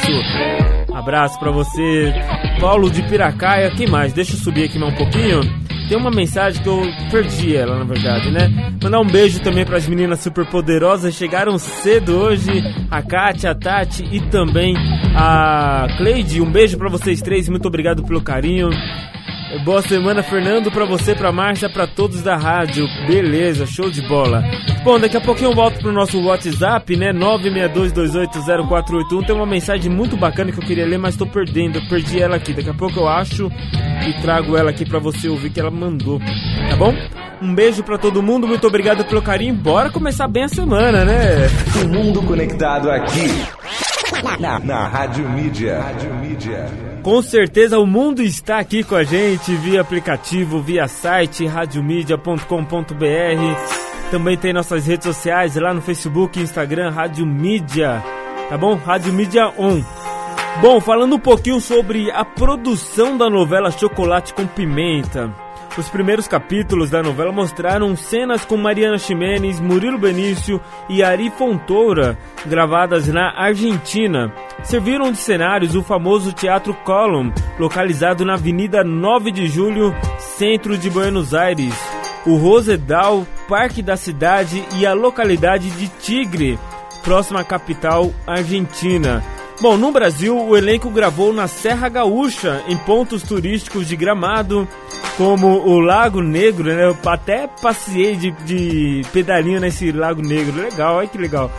Abraço 0.93 1.39
para 1.39 1.51
você, 1.51 2.13
Paulo 2.59 2.89
de 2.91 3.01
Piracaia. 3.03 3.71
Quem 3.71 3.87
mais? 3.87 4.11
Deixa 4.11 4.33
eu 4.33 4.39
subir 4.39 4.65
aqui 4.65 4.77
mais 4.77 4.93
um 4.93 4.97
pouquinho. 4.97 5.68
Tem 5.89 5.97
uma 5.97 6.11
mensagem 6.11 6.61
que 6.61 6.69
eu 6.69 6.83
perdi 7.09 7.55
ela, 7.55 7.79
na 7.79 7.83
verdade, 7.83 8.29
né? 8.29 8.47
Mandar 8.81 8.99
um 8.99 9.07
beijo 9.07 9.41
também 9.41 9.65
para 9.65 9.77
as 9.77 9.87
meninas 9.87 10.19
super 10.19 10.45
poderosas. 10.45 11.15
Chegaram 11.15 11.57
cedo 11.57 12.15
hoje. 12.15 12.61
A 12.91 13.01
Kátia, 13.01 13.49
a 13.49 13.55
Tati 13.55 14.07
e 14.11 14.21
também 14.29 14.75
a 15.15 15.87
Cleide. 15.97 16.41
Um 16.41 16.51
beijo 16.51 16.77
para 16.77 16.89
vocês 16.89 17.23
três. 17.23 17.49
Muito 17.49 17.67
obrigado 17.67 18.03
pelo 18.03 18.21
carinho. 18.21 18.69
Boa 19.57 19.81
semana, 19.81 20.21
Fernando, 20.21 20.69
para 20.69 20.85
você, 20.85 21.15
para 21.15 21.31
Márcia, 21.31 21.67
para 21.67 21.87
todos 21.87 22.21
da 22.21 22.37
rádio. 22.37 22.85
Beleza, 23.07 23.65
show 23.65 23.89
de 23.89 23.99
bola. 24.03 24.43
Bom, 24.83 24.99
daqui 24.99 25.17
a 25.17 25.21
pouquinho 25.21 25.49
eu 25.49 25.55
volto 25.55 25.79
pro 25.79 25.91
nosso 25.91 26.21
WhatsApp, 26.21 26.95
né? 26.95 27.11
962280481. 27.13 29.25
Tem 29.25 29.35
uma 29.35 29.47
mensagem 29.47 29.91
muito 29.91 30.15
bacana 30.15 30.51
que 30.51 30.59
eu 30.59 30.63
queria 30.63 30.85
ler, 30.85 30.99
mas 30.99 31.15
tô 31.15 31.25
perdendo. 31.25 31.79
Eu 31.79 31.89
perdi 31.89 32.21
ela 32.21 32.35
aqui. 32.35 32.53
Daqui 32.53 32.69
a 32.69 32.75
pouco 32.75 32.99
eu 32.99 33.07
acho 33.07 33.51
e 34.07 34.13
trago 34.21 34.55
ela 34.55 34.69
aqui 34.69 34.85
para 34.85 34.99
você 34.99 35.27
ouvir 35.27 35.49
que 35.49 35.59
ela 35.59 35.71
mandou. 35.71 36.19
Tá 36.69 36.75
bom? 36.75 36.93
Um 37.41 37.55
beijo 37.55 37.81
para 37.83 37.97
todo 37.97 38.21
mundo, 38.21 38.47
muito 38.47 38.67
obrigado 38.67 39.03
pelo 39.05 39.21
carinho. 39.21 39.55
Bora 39.55 39.89
começar 39.89 40.27
bem 40.27 40.43
a 40.43 40.49
semana, 40.49 41.03
né? 41.03 41.47
O 41.83 41.87
mundo 41.87 42.21
conectado 42.21 42.91
aqui 42.91 43.27
na, 44.39 44.59
na 44.59 44.87
Rádio 44.87 45.27
Mídia. 45.29 45.81
Rádio 45.81 46.13
Mídia. 46.15 46.65
Com 47.01 47.21
certeza 47.21 47.79
o 47.79 47.85
mundo 47.85 48.21
está 48.21 48.59
aqui 48.59 48.83
com 48.83 48.95
a 48.95 49.03
gente 49.03 49.53
via 49.55 49.81
aplicativo, 49.81 50.61
via 50.61 50.87
site 50.87 51.45
radiomedia.com.br. 51.45 54.11
Também 54.11 54.37
tem 54.37 54.53
nossas 54.53 54.85
redes 54.85 55.05
sociais 55.05 55.55
lá 55.55 55.73
no 55.73 55.81
Facebook, 55.81 56.39
Instagram, 56.39 56.91
Rádio 56.91 57.25
Mídia. 57.25 58.03
Tá 58.49 58.57
bom? 58.57 58.75
Rádio 58.75 59.13
Mídia 59.13 59.51
On. 59.57 59.81
Bom, 60.61 60.81
falando 60.81 61.15
um 61.15 61.19
pouquinho 61.19 61.61
sobre 61.61 62.11
a 62.11 62.25
produção 62.25 63.17
da 63.17 63.29
novela 63.29 63.71
Chocolate 63.71 64.33
com 64.33 64.45
Pimenta. 64.45 65.33
Os 65.77 65.87
primeiros 65.87 66.27
capítulos 66.27 66.89
da 66.89 67.01
novela 67.01 67.31
mostraram 67.31 67.95
cenas 67.95 68.43
com 68.43 68.57
Mariana 68.57 68.97
Ximenes, 68.97 69.59
Murilo 69.59 69.97
Benício 69.97 70.59
e 70.89 71.03
Ari 71.03 71.29
Fontoura, 71.29 72.17
gravadas 72.45 73.07
na 73.07 73.31
Argentina. 73.31 74.33
Serviram 74.63 75.11
de 75.11 75.17
cenários 75.17 75.75
o 75.75 75.83
famoso 75.83 76.33
Teatro 76.33 76.73
Column, 76.73 77.31
localizado 77.57 78.25
na 78.25 78.33
Avenida 78.33 78.83
9 78.83 79.31
de 79.31 79.47
Julho, 79.47 79.95
centro 80.17 80.77
de 80.77 80.89
Buenos 80.89 81.33
Aires, 81.33 81.73
o 82.25 82.35
Rosedal, 82.35 83.25
Parque 83.47 83.81
da 83.81 83.95
Cidade 83.95 84.63
e 84.75 84.85
a 84.85 84.93
localidade 84.93 85.69
de 85.71 85.87
Tigre, 85.87 86.59
próxima 87.03 87.39
à 87.39 87.43
capital 87.43 88.11
argentina. 88.27 89.23
Bom, 89.61 89.75
no 89.75 89.91
Brasil, 89.91 90.37
o 90.37 90.55
elenco 90.55 90.89
gravou 90.89 91.33
na 91.33 91.45
Serra 91.45 91.89
Gaúcha, 91.89 92.63
em 92.69 92.77
pontos 92.77 93.23
turísticos 93.23 93.87
de 93.87 93.95
Gramado, 93.97 94.65
como 95.17 95.47
o 95.47 95.81
Lago 95.81 96.21
Negro, 96.21 96.73
né? 96.73 96.85
Eu 96.85 96.97
até 97.05 97.45
passei 97.61 98.15
de, 98.15 98.31
de 98.45 99.01
pedalinho 99.11 99.59
nesse 99.59 99.91
Lago 99.91 100.21
Negro. 100.21 100.61
Legal, 100.61 100.95
olha 100.95 101.07
que 101.09 101.17
legal. 101.17 101.51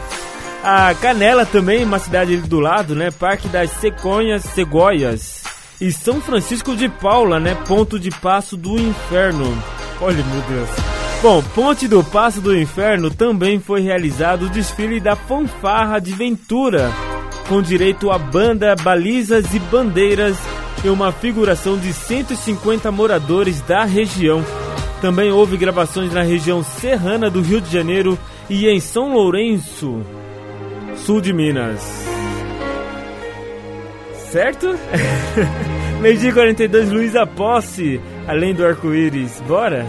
A 0.64 0.94
Canela 0.94 1.44
também, 1.44 1.84
uma 1.84 1.98
cidade 1.98 2.32
ali 2.32 2.42
do 2.42 2.58
lado, 2.58 2.94
né? 2.94 3.10
Parque 3.10 3.48
das 3.48 3.70
Seconhas, 3.72 4.44
Cegoias. 4.44 5.42
E 5.78 5.92
São 5.92 6.22
Francisco 6.22 6.74
de 6.74 6.88
Paula, 6.88 7.38
né? 7.38 7.54
Ponto 7.68 7.98
de 7.98 8.10
Passo 8.10 8.56
do 8.56 8.78
Inferno. 8.78 9.44
Olha, 10.00 10.24
meu 10.24 10.42
Deus. 10.48 10.70
Bom, 11.22 11.42
Ponte 11.54 11.86
do 11.86 12.02
Passo 12.02 12.40
do 12.40 12.56
Inferno 12.56 13.10
também 13.10 13.60
foi 13.60 13.82
realizado 13.82 14.46
o 14.46 14.50
desfile 14.50 15.00
da 15.00 15.14
Fanfarra 15.14 15.98
de 15.98 16.12
Ventura, 16.12 16.90
com 17.50 17.60
direito 17.60 18.12
a 18.12 18.16
banda, 18.16 18.76
balizas 18.76 19.52
e 19.52 19.58
bandeiras 19.58 20.38
e 20.84 20.88
uma 20.88 21.10
figuração 21.10 21.76
de 21.76 21.92
150 21.92 22.92
moradores 22.92 23.60
da 23.62 23.84
região. 23.84 24.40
Também 25.00 25.32
houve 25.32 25.56
gravações 25.56 26.12
na 26.12 26.22
região 26.22 26.62
serrana 26.62 27.28
do 27.28 27.42
Rio 27.42 27.60
de 27.60 27.68
Janeiro 27.68 28.16
e 28.48 28.68
em 28.68 28.78
São 28.78 29.12
Lourenço, 29.14 30.00
sul 30.98 31.20
de 31.20 31.32
Minas. 31.32 31.82
Certo? 34.30 34.68
Meio 36.00 36.18
dia 36.18 36.32
42, 36.32 36.92
Luísa 36.92 37.26
Posse, 37.26 38.00
além 38.28 38.54
do 38.54 38.64
arco-íris. 38.64 39.42
Bora? 39.48 39.84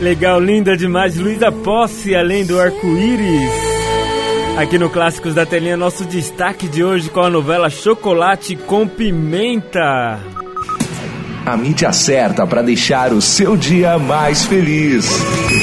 Legal, 0.00 0.40
linda 0.40 0.76
demais. 0.76 1.16
Luísa 1.16 1.52
Posse, 1.52 2.14
além 2.14 2.44
do 2.44 2.58
arco-íris. 2.58 3.50
Aqui 4.56 4.78
no 4.78 4.90
Clássicos 4.90 5.34
da 5.34 5.46
Telinha, 5.46 5.76
nosso 5.76 6.04
destaque 6.04 6.66
de 6.66 6.82
hoje 6.82 7.08
com 7.08 7.20
a 7.20 7.30
novela 7.30 7.70
Chocolate 7.70 8.56
com 8.56 8.86
Pimenta. 8.86 10.18
A 11.46 11.56
mídia 11.56 11.92
certa 11.92 12.46
para 12.46 12.62
deixar 12.62 13.12
o 13.12 13.22
seu 13.22 13.56
dia 13.56 13.98
mais 13.98 14.44
feliz. 14.44 15.08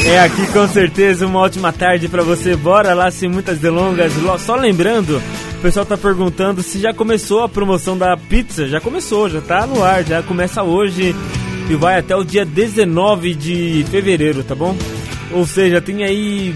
É 0.06 0.20
aqui 0.22 0.48
com 0.48 0.68
certeza 0.68 1.28
uma 1.28 1.40
ótima 1.40 1.72
tarde 1.72 2.08
para 2.08 2.24
você. 2.24 2.56
Bora 2.56 2.94
lá 2.94 3.12
sem 3.12 3.30
muitas 3.30 3.60
delongas. 3.60 4.14
Só 4.40 4.56
lembrando, 4.56 5.22
o 5.58 5.62
pessoal 5.62 5.86
tá 5.86 5.96
perguntando 5.96 6.64
se 6.64 6.80
já 6.80 6.94
começou 6.94 7.44
a 7.44 7.50
promoção 7.50 7.98
da 7.98 8.18
pizza. 8.18 8.68
Já 8.68 8.82
começou, 8.82 9.30
já 9.30 9.42
tá 9.42 9.68
no 9.68 9.84
ar, 9.84 10.04
já 10.04 10.24
começa 10.24 10.64
hoje 10.64 11.16
e 11.70 11.76
vai 11.76 12.00
até 12.00 12.16
o 12.16 12.24
dia 12.24 12.46
19 12.46 13.34
de 13.36 13.86
fevereiro, 13.90 14.44
tá 14.44 14.56
bom? 14.56 14.76
Ou 15.32 15.46
seja, 15.46 15.82
tem 15.82 16.04
aí 16.04 16.56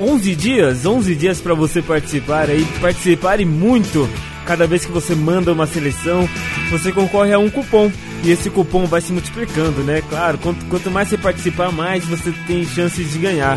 11 0.00 0.34
dias, 0.34 0.84
11 0.84 1.14
dias 1.14 1.40
para 1.40 1.54
você 1.54 1.80
participar 1.80 2.50
aí, 2.50 2.64
participar 2.80 3.40
e 3.40 3.44
muito. 3.44 4.08
Cada 4.44 4.66
vez 4.66 4.84
que 4.84 4.90
você 4.90 5.14
manda 5.14 5.52
uma 5.52 5.66
seleção, 5.66 6.28
você 6.70 6.90
concorre 6.90 7.32
a 7.32 7.38
um 7.38 7.48
cupom. 7.48 7.90
E 8.24 8.30
esse 8.30 8.50
cupom 8.50 8.86
vai 8.86 9.00
se 9.00 9.12
multiplicando, 9.12 9.82
né? 9.82 10.02
Claro, 10.08 10.38
quanto, 10.38 10.64
quanto 10.66 10.90
mais 10.90 11.08
você 11.08 11.18
participar, 11.18 11.70
mais 11.70 12.04
você 12.04 12.32
tem 12.46 12.64
chances 12.64 13.12
de 13.12 13.18
ganhar. 13.18 13.56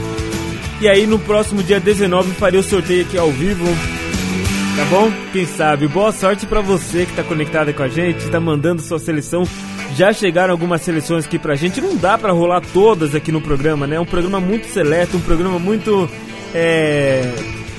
E 0.81 0.87
aí 0.87 1.07
no 1.07 1.17
próximo 1.17 1.63
dia 1.63 1.79
19 1.79 2.31
farei 2.33 2.59
o 2.59 2.63
sorteio 2.63 3.03
aqui 3.05 3.17
ao 3.17 3.31
vivo. 3.31 3.65
Tá 4.75 4.83
bom? 4.85 5.09
Quem 5.31 5.45
sabe? 5.45 5.87
Boa 5.87 6.11
sorte 6.11 6.45
para 6.45 6.59
você 6.59 7.05
que 7.05 7.13
tá 7.13 7.23
conectado 7.23 7.73
com 7.73 7.81
a 7.81 7.87
gente, 7.87 8.29
tá 8.29 8.41
mandando 8.41 8.81
sua 8.81 8.99
seleção. 8.99 9.47
Já 9.95 10.11
chegaram 10.11 10.51
algumas 10.51 10.81
seleções 10.81 11.25
aqui 11.25 11.39
pra 11.39 11.55
gente. 11.55 11.79
Não 11.79 11.95
dá 11.95 12.17
para 12.17 12.33
rolar 12.33 12.61
todas 12.73 13.15
aqui 13.15 13.31
no 13.31 13.39
programa, 13.39 13.87
né? 13.87 13.95
É 13.95 13.99
um 13.99 14.05
programa 14.05 14.41
muito 14.41 14.67
seleto, 14.67 15.15
um 15.15 15.21
programa 15.21 15.57
muito 15.59 16.09
é, 16.53 17.33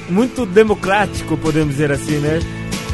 muito 0.08 0.46
democrático, 0.46 1.36
podemos 1.36 1.74
dizer 1.74 1.92
assim, 1.92 2.16
né? 2.16 2.40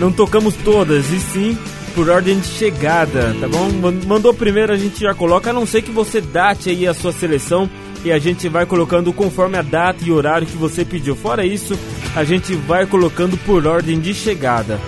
Não 0.00 0.11
tocamos 0.11 0.55
todas, 0.57 1.09
e 1.12 1.20
sim 1.20 1.59
por 1.94 2.09
ordem 2.09 2.40
de 2.40 2.46
chegada, 2.46 3.36
tá 3.38 3.46
bom? 3.46 3.68
Mandou 4.07 4.34
primeiro, 4.34 4.72
a 4.72 4.76
gente 4.76 5.00
já 5.00 5.14
coloca, 5.14 5.50
a 5.50 5.53
não 5.53 5.66
ser 5.66 5.82
que 5.82 5.90
você 5.90 6.20
date 6.20 6.70
aí 6.70 6.88
a 6.88 6.94
sua 6.94 7.12
seleção 7.12 7.68
e 8.05 8.12
a 8.12 8.18
gente 8.18 8.48
vai 8.48 8.66
colocando 8.66 9.12
conforme 9.12 9.57
a 9.57 9.62
data 9.62 10.05
e 10.05 10.11
horário 10.11 10.46
que 10.46 10.57
você 10.57 10.84
pediu. 10.84 11.14
Fora 11.14 11.46
isso, 11.46 11.78
a 12.14 12.24
gente 12.24 12.55
vai 12.55 12.86
colocando 12.86 13.36
por 13.38 13.66
ordem 13.66 14.00
de 14.00 14.12
chegada. 14.12 14.80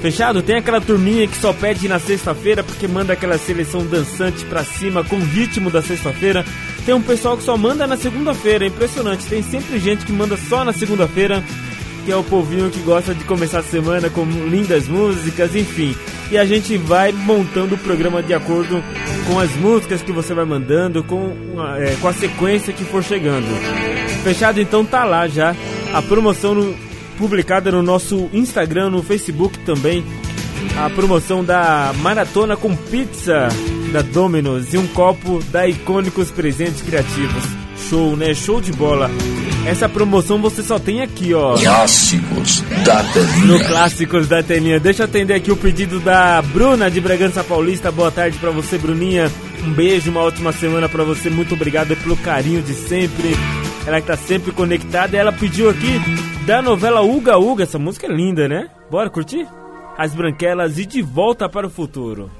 Fechado? 0.00 0.42
Tem 0.42 0.56
aquela 0.56 0.80
turminha 0.80 1.26
que 1.26 1.36
só 1.36 1.52
pede 1.52 1.88
na 1.88 1.98
sexta-feira 1.98 2.62
porque 2.62 2.86
manda 2.86 3.12
aquela 3.12 3.36
seleção 3.36 3.84
dançante 3.84 4.44
pra 4.44 4.62
cima 4.62 5.02
com 5.02 5.16
o 5.16 5.24
ritmo 5.24 5.70
da 5.70 5.82
sexta-feira. 5.82 6.44
Tem 6.86 6.94
um 6.94 7.02
pessoal 7.02 7.36
que 7.36 7.42
só 7.42 7.56
manda 7.56 7.86
na 7.86 7.96
segunda-feira, 7.96 8.64
é 8.64 8.68
impressionante. 8.68 9.26
Tem 9.26 9.42
sempre 9.42 9.78
gente 9.78 10.06
que 10.06 10.12
manda 10.12 10.36
só 10.36 10.64
na 10.64 10.72
segunda-feira, 10.72 11.42
que 12.08 12.12
é 12.12 12.16
o 12.16 12.24
povinho 12.24 12.70
que 12.70 12.80
gosta 12.80 13.14
de 13.14 13.22
começar 13.24 13.58
a 13.58 13.62
semana 13.62 14.08
com 14.08 14.24
lindas 14.24 14.88
músicas, 14.88 15.54
enfim. 15.54 15.94
E 16.30 16.38
a 16.38 16.44
gente 16.46 16.74
vai 16.78 17.12
montando 17.12 17.74
o 17.74 17.78
programa 17.78 18.22
de 18.22 18.32
acordo 18.32 18.82
com 19.26 19.38
as 19.38 19.54
músicas 19.56 20.00
que 20.00 20.10
você 20.10 20.32
vai 20.32 20.46
mandando, 20.46 21.04
com, 21.04 21.36
é, 21.76 21.96
com 22.00 22.08
a 22.08 22.12
sequência 22.14 22.72
que 22.72 22.82
for 22.82 23.04
chegando. 23.04 23.46
Fechado? 24.24 24.58
Então 24.58 24.86
tá 24.86 25.04
lá 25.04 25.28
já 25.28 25.54
a 25.92 26.00
promoção 26.00 26.54
no, 26.54 26.74
publicada 27.18 27.70
no 27.70 27.82
nosso 27.82 28.30
Instagram, 28.32 28.88
no 28.88 29.02
Facebook 29.02 29.58
também. 29.58 30.02
A 30.78 30.88
promoção 30.88 31.44
da 31.44 31.92
Maratona 31.98 32.56
com 32.56 32.74
Pizza 32.74 33.48
da 33.92 34.00
Domino's 34.00 34.72
e 34.72 34.78
um 34.78 34.86
copo 34.86 35.44
da 35.50 35.68
Icônicos 35.68 36.30
Presentes 36.30 36.80
Criativos. 36.80 37.44
Show, 37.90 38.16
né? 38.16 38.32
Show 38.32 38.62
de 38.62 38.72
bola. 38.72 39.10
Essa 39.68 39.86
promoção 39.86 40.40
você 40.40 40.62
só 40.62 40.78
tem 40.78 41.02
aqui, 41.02 41.34
ó. 41.34 41.54
Clássicos 41.54 42.62
da 42.86 43.04
Telinha. 43.04 43.46
No 43.46 43.64
Clássicos 43.66 44.26
da 44.26 44.42
Telinha. 44.42 44.80
Deixa 44.80 45.02
eu 45.02 45.04
atender 45.04 45.34
aqui 45.34 45.52
o 45.52 45.56
pedido 45.58 46.00
da 46.00 46.40
Bruna 46.40 46.90
de 46.90 46.98
Bragança 47.02 47.44
Paulista. 47.44 47.92
Boa 47.92 48.10
tarde 48.10 48.38
para 48.38 48.50
você, 48.50 48.78
Bruninha. 48.78 49.30
Um 49.62 49.70
beijo, 49.74 50.10
uma 50.10 50.22
ótima 50.22 50.52
semana 50.52 50.88
para 50.88 51.04
você. 51.04 51.28
Muito 51.28 51.52
obrigado 51.52 51.94
pelo 51.96 52.16
carinho 52.16 52.62
de 52.62 52.72
sempre. 52.72 53.36
Ela 53.86 54.00
que 54.00 54.06
tá 54.06 54.16
sempre 54.16 54.52
conectada. 54.52 55.18
Ela 55.18 55.34
pediu 55.34 55.68
aqui 55.68 56.00
da 56.46 56.62
novela 56.62 57.02
Uga 57.02 57.36
Uga. 57.36 57.64
Essa 57.64 57.78
música 57.78 58.06
é 58.06 58.10
linda, 58.10 58.48
né? 58.48 58.70
Bora 58.90 59.10
curtir? 59.10 59.46
As 59.98 60.14
Branquelas 60.14 60.78
e 60.78 60.86
De 60.86 61.02
Volta 61.02 61.46
para 61.46 61.66
o 61.66 61.70
Futuro. 61.70 62.30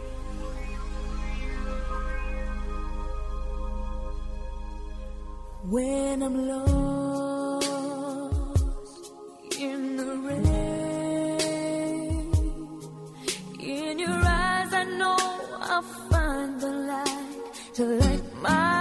When 5.70 6.22
I'm 6.22 6.48
lost 6.48 6.87
to 17.78 17.84
light 17.84 18.20
my 18.42 18.77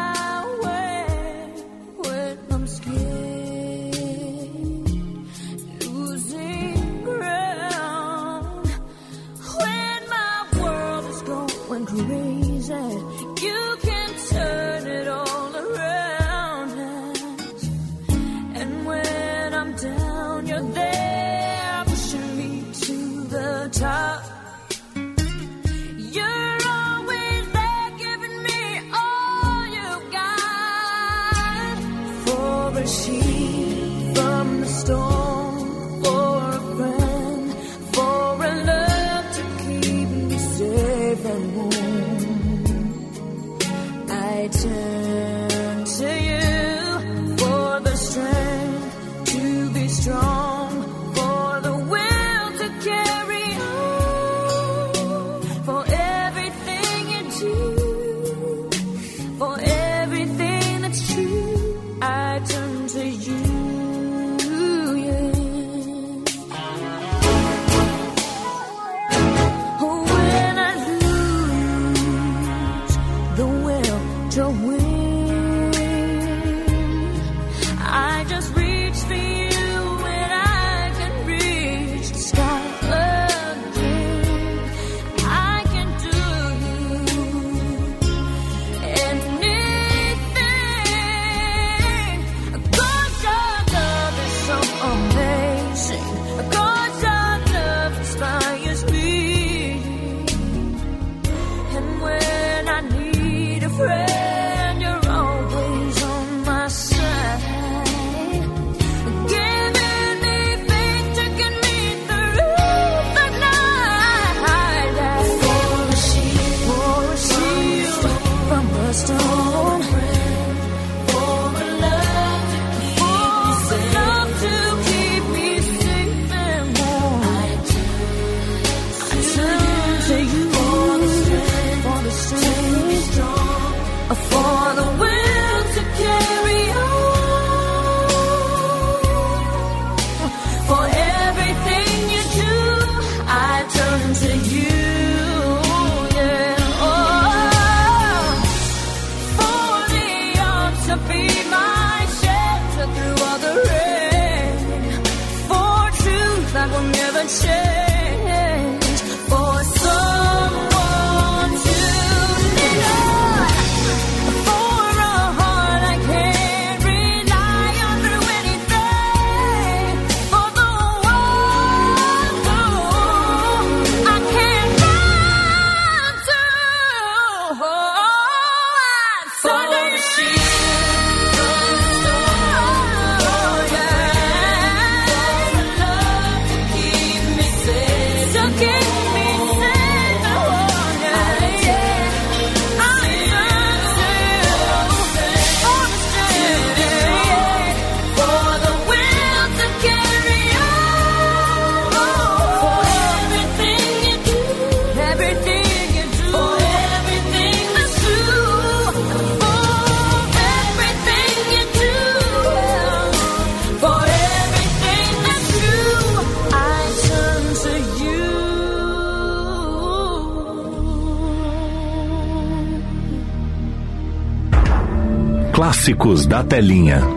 Músicos 225.87 226.25
da 226.25 226.43
Telinha. 226.43 227.16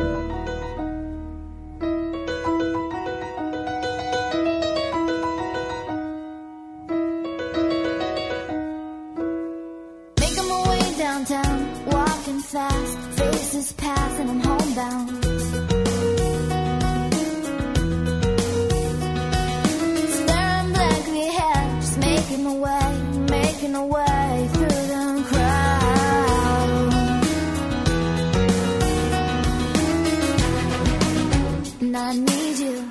I 32.02 32.14
need 32.14 32.58
you, 32.58 32.88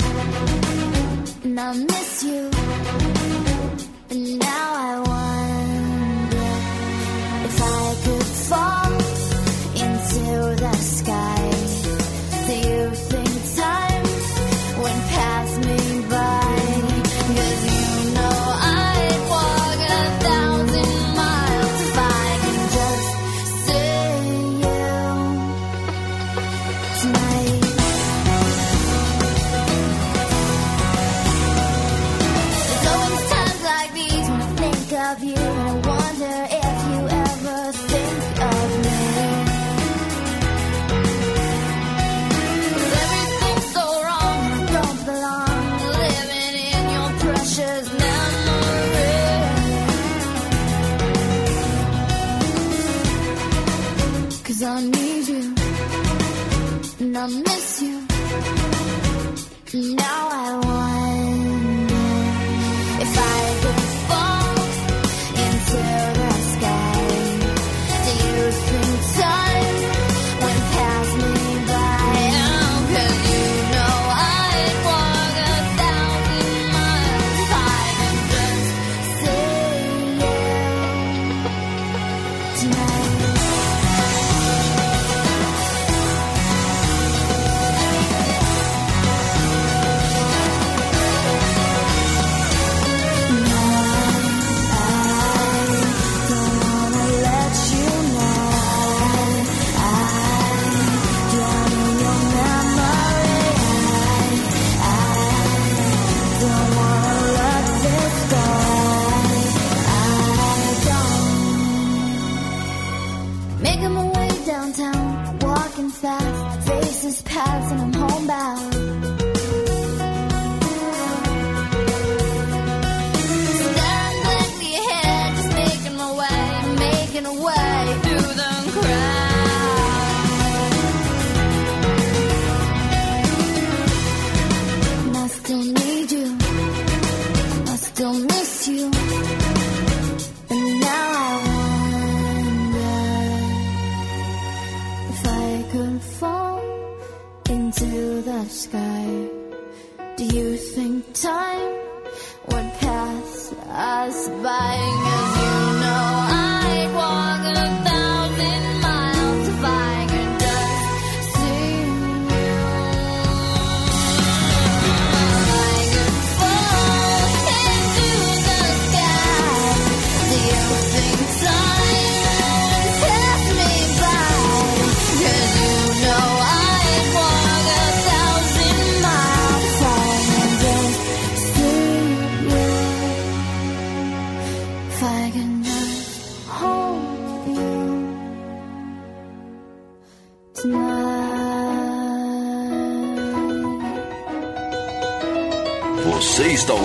and 1.43 1.59
I 1.59 1.73
miss 1.73 2.23
you, 2.23 2.51
and 4.11 4.39
now 4.39 5.05
I. 5.05 5.08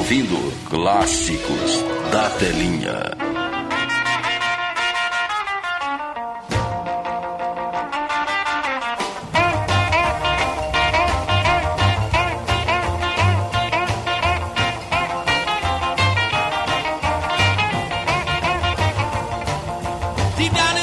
ouvindo 0.04 0.36
Clássicos 0.68 1.82
da 2.12 2.28
Telinha. 2.38 3.16
Deep 20.36 20.73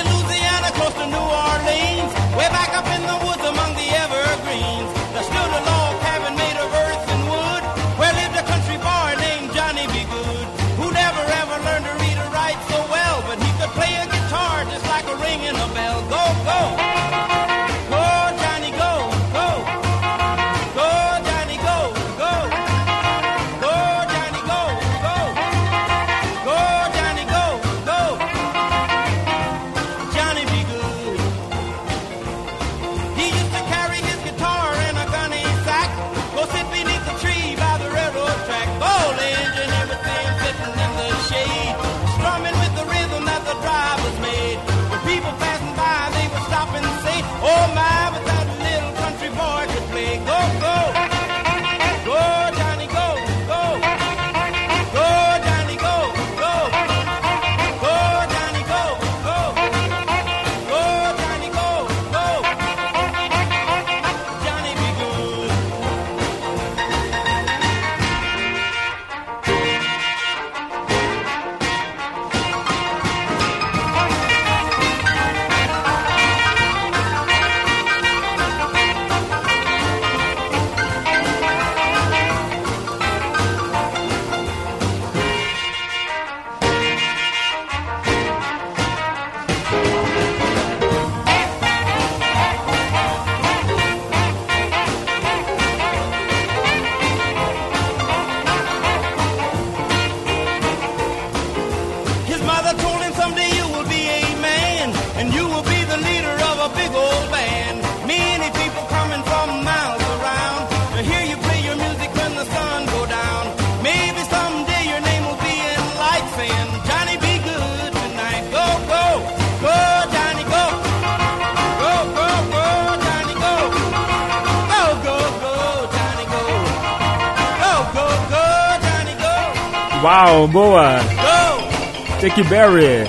Chuck 132.41 132.49
Berry, 132.49 133.03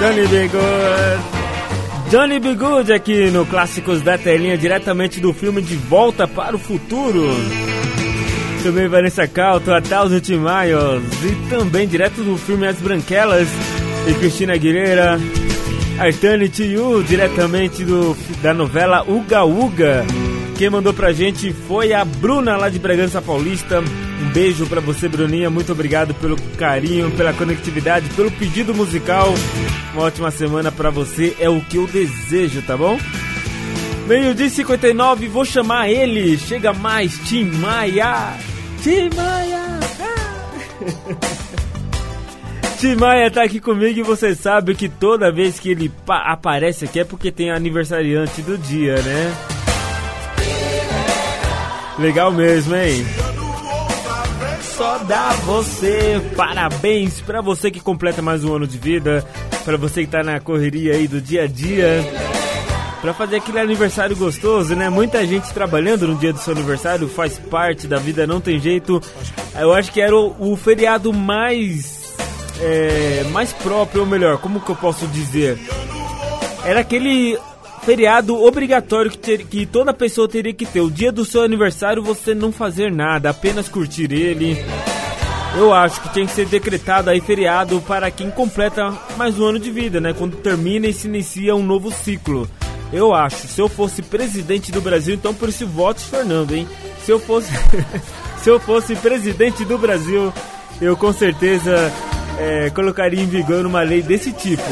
Johnny 0.00 0.26
B. 0.26 0.48
Good. 0.48 2.10
Johnny 2.10 2.40
B. 2.40 2.54
Good 2.54 2.92
aqui 2.92 3.30
no 3.30 3.46
Clássicos 3.46 4.02
da 4.02 4.18
Telinha, 4.18 4.58
diretamente 4.58 5.20
do 5.20 5.32
filme 5.32 5.62
De 5.62 5.76
Volta 5.76 6.26
para 6.26 6.56
o 6.56 6.58
Futuro. 6.58 7.28
Também 8.62 8.88
Vanessa 8.88 9.28
Calto, 9.28 9.72
A 9.72 9.80
Thousand 9.80 10.22
Miles 10.28 11.22
e 11.22 11.48
também 11.48 11.86
direto 11.86 12.22
do 12.22 12.36
filme 12.36 12.66
As 12.66 12.80
Branquelas 12.80 13.48
e 14.08 14.14
Cristina 14.14 14.54
Aguilera. 14.54 15.20
Eternity 16.04 16.64
You, 16.64 17.04
diretamente 17.04 17.84
do, 17.84 18.16
da 18.42 18.52
novela 18.52 19.04
Uga 19.06 19.44
Uga. 19.44 20.04
Quem 20.58 20.70
mandou 20.70 20.92
pra 20.92 21.12
gente 21.12 21.52
foi 21.52 21.92
a 21.92 22.04
Bruna 22.04 22.56
lá 22.56 22.68
de 22.68 22.78
Bragança 22.78 23.22
Paulista. 23.22 23.82
Beijo 24.34 24.66
pra 24.66 24.80
você, 24.80 25.08
Bruninha. 25.08 25.48
Muito 25.48 25.70
obrigado 25.72 26.12
pelo 26.14 26.36
carinho, 26.58 27.08
pela 27.12 27.32
conectividade, 27.32 28.08
pelo 28.10 28.30
pedido 28.32 28.74
musical. 28.74 29.32
Uma 29.94 30.02
ótima 30.02 30.30
semana 30.32 30.72
pra 30.72 30.90
você 30.90 31.36
é 31.38 31.48
o 31.48 31.60
que 31.60 31.76
eu 31.76 31.86
desejo, 31.86 32.60
tá 32.62 32.76
bom? 32.76 32.98
Meio-dia 34.08 34.46
e 34.46 34.50
59, 34.50 35.28
vou 35.28 35.44
chamar 35.44 35.88
ele. 35.88 36.36
Chega 36.36 36.72
mais, 36.72 37.16
Tim 37.20 37.44
Maia. 37.44 38.34
Tim 38.82 39.08
Maia. 39.14 39.64
Tim 42.80 42.96
Maia 42.96 43.30
tá 43.30 43.44
aqui 43.44 43.60
comigo 43.60 44.00
e 44.00 44.02
você 44.02 44.34
sabe 44.34 44.74
que 44.74 44.88
toda 44.88 45.32
vez 45.32 45.58
que 45.60 45.70
ele 45.70 45.88
pa- 46.04 46.24
aparece 46.32 46.84
aqui 46.84 46.98
é 47.00 47.04
porque 47.04 47.30
tem 47.30 47.50
aniversariante 47.52 48.42
do 48.42 48.58
dia, 48.58 48.96
né? 49.00 49.32
Legal 51.98 52.30
mesmo, 52.32 52.74
hein? 52.74 53.06
Dá 55.06 55.30
você 55.44 56.20
parabéns 56.34 57.20
pra 57.20 57.40
você 57.42 57.70
que 57.70 57.80
completa 57.80 58.22
mais 58.22 58.42
um 58.42 58.54
ano 58.54 58.66
de 58.66 58.78
vida, 58.78 59.24
pra 59.64 59.76
você 59.76 60.02
que 60.02 60.10
tá 60.10 60.22
na 60.22 60.40
correria 60.40 60.94
aí 60.94 61.06
do 61.06 61.20
dia 61.20 61.42
a 61.42 61.46
dia, 61.46 62.02
pra 63.02 63.12
fazer 63.12 63.36
aquele 63.36 63.60
aniversário 63.60 64.16
gostoso, 64.16 64.74
né? 64.74 64.88
Muita 64.88 65.26
gente 65.26 65.52
trabalhando 65.52 66.08
no 66.08 66.14
dia 66.16 66.32
do 66.32 66.38
seu 66.38 66.54
aniversário, 66.54 67.06
faz 67.08 67.38
parte 67.38 67.86
da 67.86 67.98
vida, 67.98 68.26
não 68.26 68.40
tem 68.40 68.58
jeito. 68.58 69.00
Eu 69.58 69.74
acho 69.74 69.92
que 69.92 70.00
era 70.00 70.16
o, 70.16 70.52
o 70.52 70.56
feriado 70.56 71.12
mais 71.12 72.14
é, 72.60 73.24
mais 73.30 73.52
próprio, 73.52 74.02
ou 74.02 74.06
melhor, 74.06 74.38
como 74.38 74.60
que 74.60 74.70
eu 74.70 74.76
posso 74.76 75.06
dizer? 75.08 75.58
Era 76.64 76.80
aquele 76.80 77.38
feriado 77.82 78.42
obrigatório 78.42 79.10
que, 79.10 79.18
ter- 79.18 79.44
que 79.44 79.66
toda 79.66 79.92
pessoa 79.92 80.26
teria 80.26 80.54
que 80.54 80.64
ter. 80.64 80.80
O 80.80 80.90
dia 80.90 81.12
do 81.12 81.26
seu 81.26 81.42
aniversário 81.42 82.02
você 82.02 82.34
não 82.34 82.50
fazer 82.50 82.90
nada, 82.90 83.28
apenas 83.28 83.68
curtir 83.68 84.10
ele. 84.10 84.64
Eu 85.56 85.72
acho 85.72 86.00
que 86.00 86.12
tinha 86.12 86.26
que 86.26 86.32
ser 86.32 86.46
decretado 86.46 87.08
aí 87.08 87.20
feriado 87.20 87.80
para 87.82 88.10
quem 88.10 88.28
completa 88.28 88.92
mais 89.16 89.38
um 89.38 89.44
ano 89.44 89.58
de 89.58 89.70
vida, 89.70 90.00
né? 90.00 90.12
Quando 90.12 90.36
termina 90.36 90.88
e 90.88 90.92
se 90.92 91.06
inicia 91.06 91.54
um 91.54 91.62
novo 91.62 91.92
ciclo. 91.92 92.48
Eu 92.92 93.14
acho, 93.14 93.46
se 93.46 93.60
eu 93.60 93.68
fosse 93.68 94.02
presidente 94.02 94.72
do 94.72 94.80
Brasil, 94.80 95.14
então 95.14 95.32
por 95.32 95.48
isso 95.48 95.66
vote 95.66 96.00
Fernando, 96.00 96.54
hein? 96.54 96.68
Se 97.04 97.12
eu 97.12 97.20
fosse 97.20 97.52
se 98.42 98.50
eu 98.50 98.58
fosse 98.58 98.96
presidente 98.96 99.64
do 99.64 99.78
Brasil, 99.78 100.32
eu 100.80 100.96
com 100.96 101.12
certeza 101.12 101.92
é, 102.36 102.70
colocaria 102.70 103.22
em 103.22 103.26
vigor 103.26 103.64
uma 103.64 103.82
lei 103.82 104.02
desse 104.02 104.32
tipo. 104.32 104.62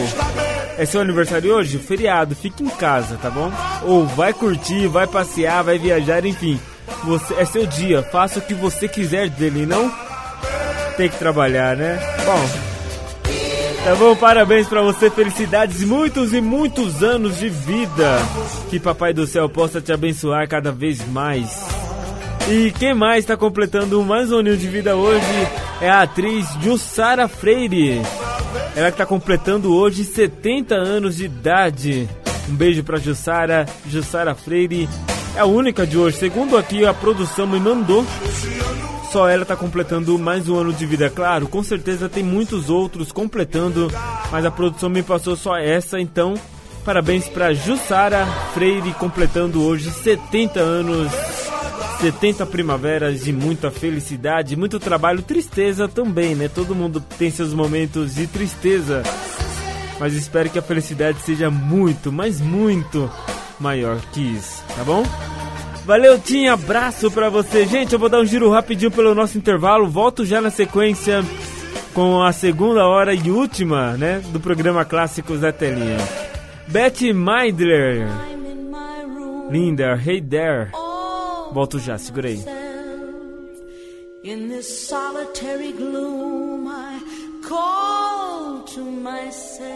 É 0.76 0.84
seu 0.84 1.00
aniversário 1.00 1.54
hoje? 1.54 1.78
Feriado, 1.78 2.34
fique 2.34 2.64
em 2.64 2.70
casa, 2.70 3.16
tá 3.22 3.30
bom? 3.30 3.52
Ou 3.84 4.04
vai 4.04 4.32
curtir, 4.32 4.88
vai 4.88 5.06
passear, 5.06 5.62
vai 5.62 5.78
viajar, 5.78 6.24
enfim. 6.26 6.58
Você, 7.04 7.34
é 7.34 7.44
seu 7.44 7.66
dia, 7.66 8.02
faça 8.02 8.40
o 8.40 8.42
que 8.42 8.54
você 8.54 8.88
quiser 8.88 9.28
dele, 9.28 9.64
não 9.64 10.11
tem 10.92 11.08
que 11.08 11.18
trabalhar, 11.18 11.76
né? 11.76 11.98
Bom, 12.24 13.84
tá 13.84 13.94
bom, 13.96 14.16
parabéns 14.16 14.68
pra 14.68 14.82
você, 14.82 15.10
felicidades, 15.10 15.82
muitos 15.82 16.32
e 16.32 16.40
muitos 16.40 17.02
anos 17.02 17.38
de 17.38 17.48
vida. 17.48 18.18
Que 18.70 18.78
Papai 18.78 19.12
do 19.12 19.26
Céu 19.26 19.48
possa 19.48 19.80
te 19.80 19.92
abençoar 19.92 20.48
cada 20.48 20.70
vez 20.70 21.06
mais. 21.08 21.64
E 22.48 22.72
quem 22.72 22.92
mais 22.92 23.20
está 23.20 23.36
completando 23.36 24.02
mais 24.02 24.32
um 24.32 24.38
aninho 24.38 24.56
de 24.56 24.68
vida 24.68 24.96
hoje 24.96 25.48
é 25.80 25.88
a 25.88 26.02
atriz 26.02 26.46
Jussara 26.60 27.28
Freire. 27.28 28.02
Ela 28.74 28.88
está 28.88 29.06
completando 29.06 29.74
hoje 29.74 30.04
70 30.04 30.74
anos 30.74 31.16
de 31.16 31.26
idade. 31.26 32.08
Um 32.48 32.54
beijo 32.54 32.82
para 32.82 32.98
Jussara, 32.98 33.66
Jussara 33.88 34.34
Freire. 34.34 34.88
É 35.36 35.40
a 35.40 35.46
única 35.46 35.86
de 35.86 35.96
hoje. 35.96 36.16
Segundo 36.18 36.56
aqui 36.56 36.84
a 36.84 36.92
produção 36.92 37.46
me 37.46 37.60
mandou, 37.60 38.04
só 39.12 39.28
ela 39.28 39.44
tá 39.44 39.54
completando 39.54 40.18
mais 40.18 40.48
um 40.48 40.56
ano 40.56 40.72
de 40.72 40.86
vida. 40.86 41.10
Claro, 41.10 41.46
com 41.46 41.62
certeza 41.62 42.08
tem 42.08 42.22
muitos 42.22 42.70
outros 42.70 43.12
completando, 43.12 43.92
mas 44.30 44.42
a 44.46 44.50
produção 44.50 44.88
me 44.88 45.02
passou 45.02 45.36
só 45.36 45.58
essa, 45.58 46.00
então 46.00 46.32
parabéns 46.82 47.28
para 47.28 47.52
Jussara 47.52 48.24
Freire 48.54 48.90
completando 48.94 49.62
hoje 49.62 49.90
70 49.90 50.58
anos. 50.60 51.12
70 52.00 52.46
primaveras 52.46 53.22
de 53.22 53.32
muita 53.34 53.70
felicidade, 53.70 54.56
muito 54.56 54.80
trabalho, 54.80 55.22
tristeza 55.22 55.86
também, 55.86 56.34
né? 56.34 56.48
Todo 56.48 56.74
mundo 56.74 56.98
tem 57.18 57.30
seus 57.30 57.52
momentos 57.52 58.14
de 58.14 58.26
tristeza. 58.26 59.02
Mas 60.00 60.14
espero 60.14 60.48
que 60.48 60.58
a 60.58 60.62
felicidade 60.62 61.18
seja 61.20 61.50
muito, 61.50 62.10
mas 62.10 62.40
muito 62.40 63.10
maior 63.60 64.00
que 64.10 64.20
isso, 64.20 64.64
tá 64.74 64.82
bom? 64.82 65.04
Valeu, 65.84 66.18
Tim, 66.18 66.46
abraço 66.46 67.10
pra 67.10 67.28
você. 67.28 67.66
Gente, 67.66 67.92
eu 67.92 67.98
vou 67.98 68.08
dar 68.08 68.20
um 68.20 68.24
giro 68.24 68.48
rapidinho 68.50 68.90
pelo 68.90 69.14
nosso 69.14 69.36
intervalo. 69.36 69.88
Volto 69.88 70.24
já 70.24 70.40
na 70.40 70.50
sequência 70.50 71.24
com 71.92 72.22
a 72.22 72.32
segunda 72.32 72.86
hora 72.86 73.12
e 73.14 73.30
última, 73.30 73.96
né, 73.96 74.22
do 74.32 74.40
programa 74.40 74.84
Clássicos 74.84 75.40
da 75.40 75.52
Telinha. 75.52 75.98
Betty 76.68 77.12
Meidler. 77.12 78.06
Linda, 79.50 80.00
hey 80.02 80.22
there. 80.22 80.70
Volto 81.52 81.78
já, 81.78 81.98
segura 81.98 82.28
aí. 82.28 82.42
In 84.24 84.48
this 84.48 84.88
solitary 84.88 85.72
gloom, 85.72 86.68
I 86.68 87.00
call 87.46 88.62
to 88.66 88.80
myself. 88.84 89.72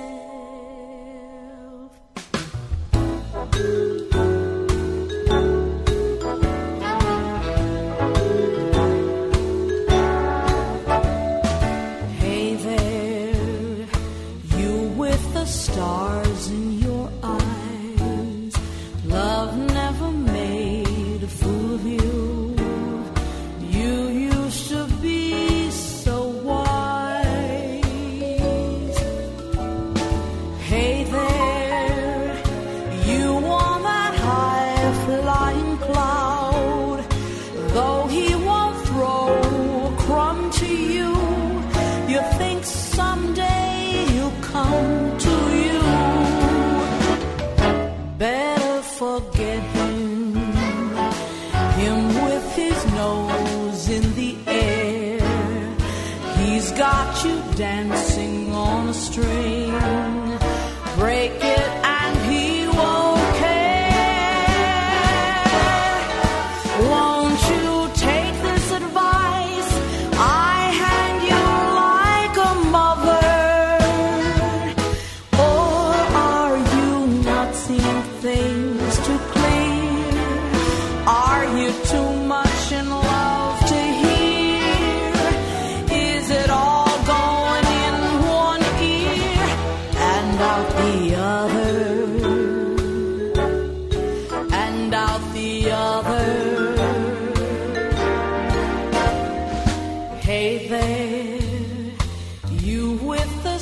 On 59.18 59.45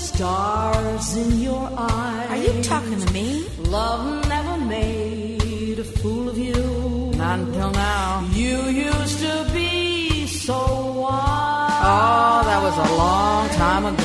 stars 0.05 1.17
in 1.17 1.41
your 1.41 1.67
eyes. 1.77 2.31
Are 2.31 2.37
you 2.37 2.63
talking 2.63 3.01
to 3.01 3.13
me? 3.13 3.49
Love 3.59 4.29
never 4.29 4.57
made 4.67 5.79
a 5.79 5.85
fool 5.85 6.29
of 6.29 6.37
you. 6.39 6.63
Not 7.17 7.39
until 7.41 7.71
now. 7.71 8.29
You 8.33 8.57
used 8.91 9.19
to 9.21 9.35
be 9.55 10.27
so 10.27 10.61
wise. 11.01 11.83
Oh, 11.93 12.43
that 12.49 12.61
was 12.67 12.77
a 12.89 12.91
long 13.03 13.49
time 13.65 13.85
ago. 13.87 14.04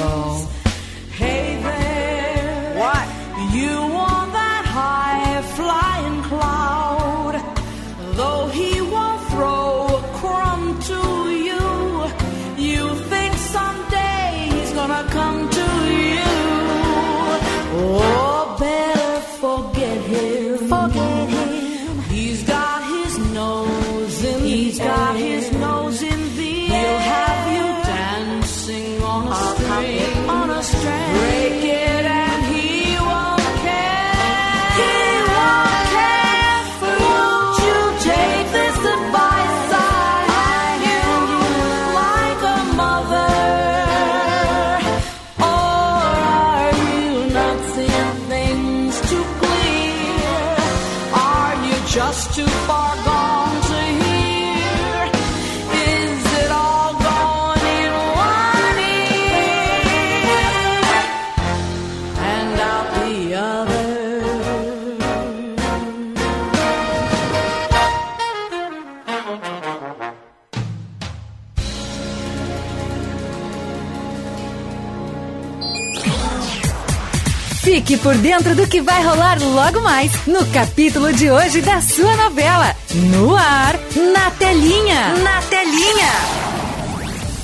Fique 77.89 78.03
por 78.03 78.15
dentro 78.17 78.53
do 78.53 78.67
que 78.67 78.81
vai 78.81 79.03
rolar 79.03 79.41
logo 79.41 79.81
mais 79.81 80.11
no 80.27 80.45
capítulo 80.51 81.11
de 81.11 81.31
hoje 81.31 81.59
da 81.59 81.81
sua 81.81 82.15
novela. 82.17 82.75
No 82.93 83.35
ar, 83.35 83.79
na 84.13 84.29
telinha. 84.29 85.15
Na 85.23 85.41
telinha. 85.41 86.38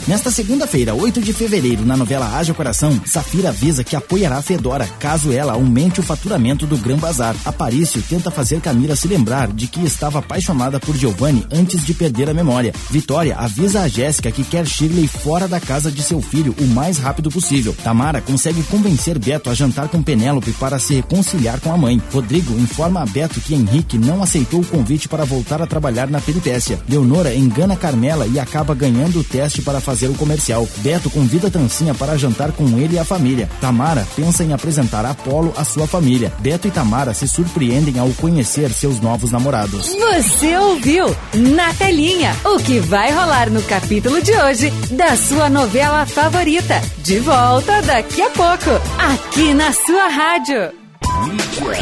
Nesta 0.07 0.29
segunda-feira, 0.29 0.93
8 0.93 1.19
de 1.19 1.33
fevereiro, 1.33 1.83
na 1.83 1.97
novela 1.97 2.37
Haja 2.37 2.53
Coração, 2.53 3.01
Safira 3.07 3.49
avisa 3.49 3.83
que 3.83 3.95
apoiará 3.95 4.39
Fedora 4.39 4.85
caso 4.99 5.31
ela 5.31 5.53
aumente 5.53 5.99
o 5.99 6.03
faturamento 6.03 6.67
do 6.67 6.77
Gran 6.77 6.97
Bazar. 6.97 7.35
Aparício 7.43 8.03
tenta 8.07 8.29
fazer 8.29 8.61
Camila 8.61 8.95
se 8.95 9.07
lembrar 9.07 9.51
de 9.51 9.65
que 9.65 9.83
estava 9.83 10.19
apaixonada 10.19 10.79
por 10.79 10.95
Giovanni 10.95 11.43
antes 11.51 11.83
de 11.83 11.91
perder 11.91 12.29
a 12.29 12.35
memória. 12.35 12.71
Vitória 12.91 13.35
avisa 13.35 13.81
a 13.81 13.87
Jéssica 13.87 14.31
que 14.31 14.43
quer 14.43 14.67
Shirley 14.67 15.07
fora 15.07 15.47
da 15.47 15.59
casa 15.59 15.91
de 15.91 16.03
seu 16.03 16.21
filho 16.21 16.53
o 16.59 16.67
mais 16.67 16.99
rápido 16.99 17.31
possível. 17.31 17.75
Tamara 17.83 18.21
consegue 18.21 18.61
convencer 18.61 19.17
Beto 19.17 19.49
a 19.49 19.55
jantar 19.55 19.89
com 19.89 20.03
Penélope 20.03 20.51
para 20.53 20.77
se 20.77 20.93
reconciliar 20.93 21.59
com 21.59 21.73
a 21.73 21.77
mãe. 21.77 21.99
Rodrigo 22.13 22.53
informa 22.59 23.01
a 23.01 23.07
Beto 23.07 23.41
que 23.41 23.55
Henrique 23.55 23.97
não 23.97 24.21
aceitou 24.21 24.61
o 24.61 24.67
convite 24.67 25.09
para 25.09 25.25
voltar 25.25 25.63
a 25.63 25.67
trabalhar 25.67 26.07
na 26.11 26.21
peripécia. 26.21 26.79
Leonora 26.87 27.33
engana 27.33 27.75
Carmela 27.75 28.27
e 28.27 28.39
acaba 28.39 28.75
ganhando 28.75 29.21
o 29.21 29.23
teste 29.23 29.63
para 29.63 29.81
fazer 29.81 29.94
fazer 29.95 30.07
o 30.09 30.15
comercial. 30.15 30.67
Beto 30.79 31.09
convida 31.09 31.49
Tancinha 31.49 31.95
para 31.95 32.17
jantar 32.17 32.51
com 32.51 32.65
ele 32.77 32.95
e 32.95 32.99
a 32.99 33.05
família. 33.05 33.49
Tamara 33.61 34.05
pensa 34.13 34.43
em 34.43 34.51
apresentar 34.51 35.05
Apolo 35.05 35.53
à 35.55 35.63
sua 35.63 35.87
família. 35.87 36.33
Beto 36.39 36.67
e 36.67 36.71
Tamara 36.71 37.13
se 37.13 37.25
surpreendem 37.29 37.97
ao 37.97 38.09
conhecer 38.09 38.71
seus 38.71 38.99
novos 38.99 39.31
namorados. 39.31 39.95
Você 39.95 40.57
ouviu 40.57 41.15
na 41.33 41.73
telinha 41.75 42.35
o 42.43 42.57
que 42.57 42.79
vai 42.79 43.09
rolar 43.09 43.49
no 43.49 43.61
capítulo 43.63 44.21
de 44.21 44.33
hoje 44.33 44.69
da 44.91 45.15
sua 45.15 45.49
novela 45.49 46.05
favorita. 46.05 46.81
De 46.97 47.19
volta 47.19 47.81
daqui 47.83 48.21
a 48.21 48.29
pouco, 48.31 48.71
aqui 48.99 49.53
na 49.53 49.71
sua 49.71 50.09
rádio. 50.09 50.73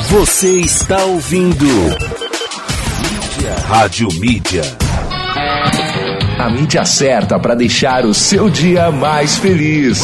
Você 0.09 0.59
está 0.61 1.03
ouvindo. 1.05 1.65
Mídia. 1.65 3.55
Rádio 3.67 4.07
Mídia. 4.19 4.82
A 6.39 6.49
mídia 6.49 6.83
certa 6.83 7.39
para 7.39 7.55
deixar 7.55 8.05
o 8.05 8.13
seu 8.13 8.49
dia 8.49 8.91
mais 8.91 9.37
feliz. 9.37 10.01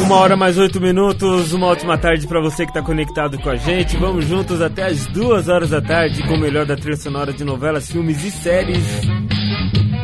Uma 0.00 0.16
hora 0.16 0.36
mais 0.36 0.58
oito 0.58 0.80
minutos, 0.80 1.52
uma 1.52 1.66
ótima 1.66 1.98
tarde 1.98 2.26
pra 2.26 2.40
você 2.40 2.64
que 2.64 2.72
tá 2.72 2.82
conectado 2.82 3.38
com 3.38 3.50
a 3.50 3.56
gente. 3.56 3.96
Vamos 3.96 4.26
juntos 4.26 4.60
até 4.60 4.86
as 4.86 5.06
duas 5.06 5.48
horas 5.48 5.70
da 5.70 5.80
tarde 5.80 6.22
com 6.22 6.34
o 6.34 6.40
melhor 6.40 6.66
da 6.66 6.76
trilha 6.76 6.96
sonora 6.96 7.32
de 7.32 7.44
novelas, 7.44 7.90
filmes 7.90 8.24
e 8.24 8.30
séries 8.30 8.84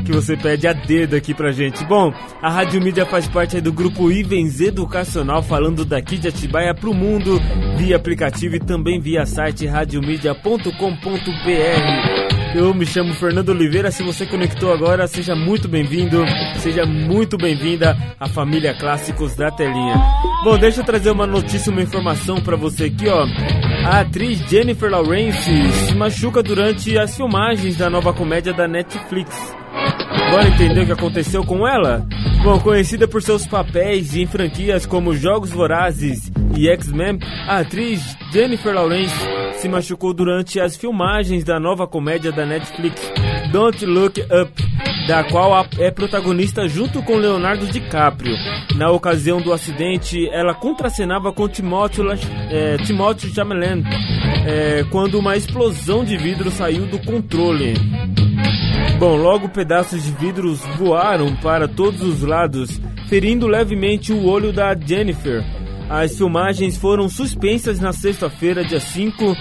que 0.05 0.13
você 0.13 0.37
pede 0.37 0.69
a 0.69 0.73
dedo 0.73 1.17
aqui 1.17 1.33
pra 1.33 1.51
gente. 1.51 1.83
Bom, 1.85 2.13
a 2.43 2.51
Rádio 2.51 2.81
Mídia 2.81 3.07
faz 3.07 3.27
parte 3.27 3.61
do 3.61 3.73
grupo 3.73 4.13
Ivens 4.13 4.61
Educacional, 4.61 5.43
falando 5.43 5.85
daqui 5.85 6.19
de 6.19 6.29
Atibaia 6.29 6.75
pro 6.75 6.93
mundo, 6.93 7.41
via 7.77 7.97
aplicativo 7.97 8.57
e 8.57 8.61
também 8.61 9.01
via 9.01 9.25
site 9.25 9.67
radiomedia.com.br. 9.67 12.24
Eu 12.55 12.73
me 12.73 12.87
chamo 12.87 13.13
Fernando 13.15 13.49
Oliveira. 13.49 13.91
Se 13.91 14.05
você 14.05 14.25
conectou 14.25 14.73
agora, 14.73 15.09
seja 15.09 15.35
muito 15.35 15.67
bem-vindo, 15.67 16.25
seja 16.59 16.87
muito 16.87 17.37
bem-vinda 17.37 17.97
à 18.19 18.29
família 18.29 18.73
Clássicos 18.79 19.35
da 19.35 19.51
Telinha. 19.51 19.97
Bom, 20.45 20.57
deixa 20.57 20.81
eu 20.81 20.85
trazer 20.85 21.11
uma 21.11 21.27
notícia, 21.27 21.73
uma 21.73 21.83
informação 21.83 22.37
pra 22.37 22.57
você 22.57 22.85
aqui, 22.85 23.09
ó. 23.09 23.27
A 23.85 24.01
atriz 24.01 24.39
Jennifer 24.49 24.89
Lawrence 24.89 25.51
se 25.73 25.95
machuca 25.97 26.45
durante 26.45 26.97
as 26.97 27.17
filmagens 27.17 27.77
da 27.77 27.91
nova 27.91 28.13
comédia 28.13 28.53
da 28.53 28.69
Netflix. 28.69 29.35
Bora 30.35 30.49
entender 30.49 30.81
o 30.81 30.87
que 30.87 30.91
aconteceu 30.93 31.45
com 31.45 31.65
ela? 31.65 32.05
Bom, 32.43 32.59
conhecida 32.59 33.07
por 33.07 33.23
seus 33.23 33.47
papéis 33.47 34.17
em 34.17 34.27
franquias 34.27 34.85
como 34.85 35.15
Jogos 35.15 35.51
Vorazes 35.51 36.29
e 36.57 36.69
X-Men, 36.71 37.21
a 37.47 37.59
atriz 37.61 38.17
Jennifer 38.33 38.75
Lawrence 38.75 39.15
se 39.59 39.69
machucou 39.69 40.13
durante 40.13 40.59
as 40.59 40.77
filmagens 40.77 41.45
da 41.45 41.61
nova 41.61 41.87
comédia 41.87 42.33
da 42.33 42.45
Netflix 42.45 43.01
Don't 43.53 43.87
Look 43.87 44.21
Up, 44.23 44.53
da 45.07 45.23
qual 45.23 45.65
é 45.79 45.93
protagonista 45.93 46.67
junto 46.67 47.01
com 47.05 47.15
Leonardo 47.17 47.69
DiCaprio. 47.69 48.35
Na 48.75 48.91
ocasião 48.91 49.41
do 49.41 49.53
acidente, 49.53 50.29
ela 50.31 50.53
contracenava 50.53 51.33
com 51.33 51.47
La- 52.03 52.17
é, 52.51 52.77
é, 54.45 54.85
quando 54.91 55.17
uma 55.17 55.37
explosão 55.37 56.05
de 56.05 56.17
vidro 56.17 56.51
saiu 56.51 56.87
do 56.87 56.99
controle. 56.99 57.75
Bom, 58.99 59.17
logo 59.17 59.49
pedaços 59.49 60.05
de 60.05 60.13
vidros 60.13 60.61
voaram 60.79 61.35
para 61.37 61.67
todos 61.67 62.01
os 62.01 62.23
lados, 62.23 62.81
ferindo 63.09 63.47
levemente 63.47 64.13
o 64.13 64.27
olho 64.27 64.53
da 64.53 64.75
Jennifer. 64.75 65.45
As 65.91 66.17
filmagens 66.17 66.77
foram 66.77 67.09
suspensas 67.09 67.79
na 67.81 67.93
sexta-feira, 67.93 68.65
dia 68.65 68.81
5, 68.81 69.37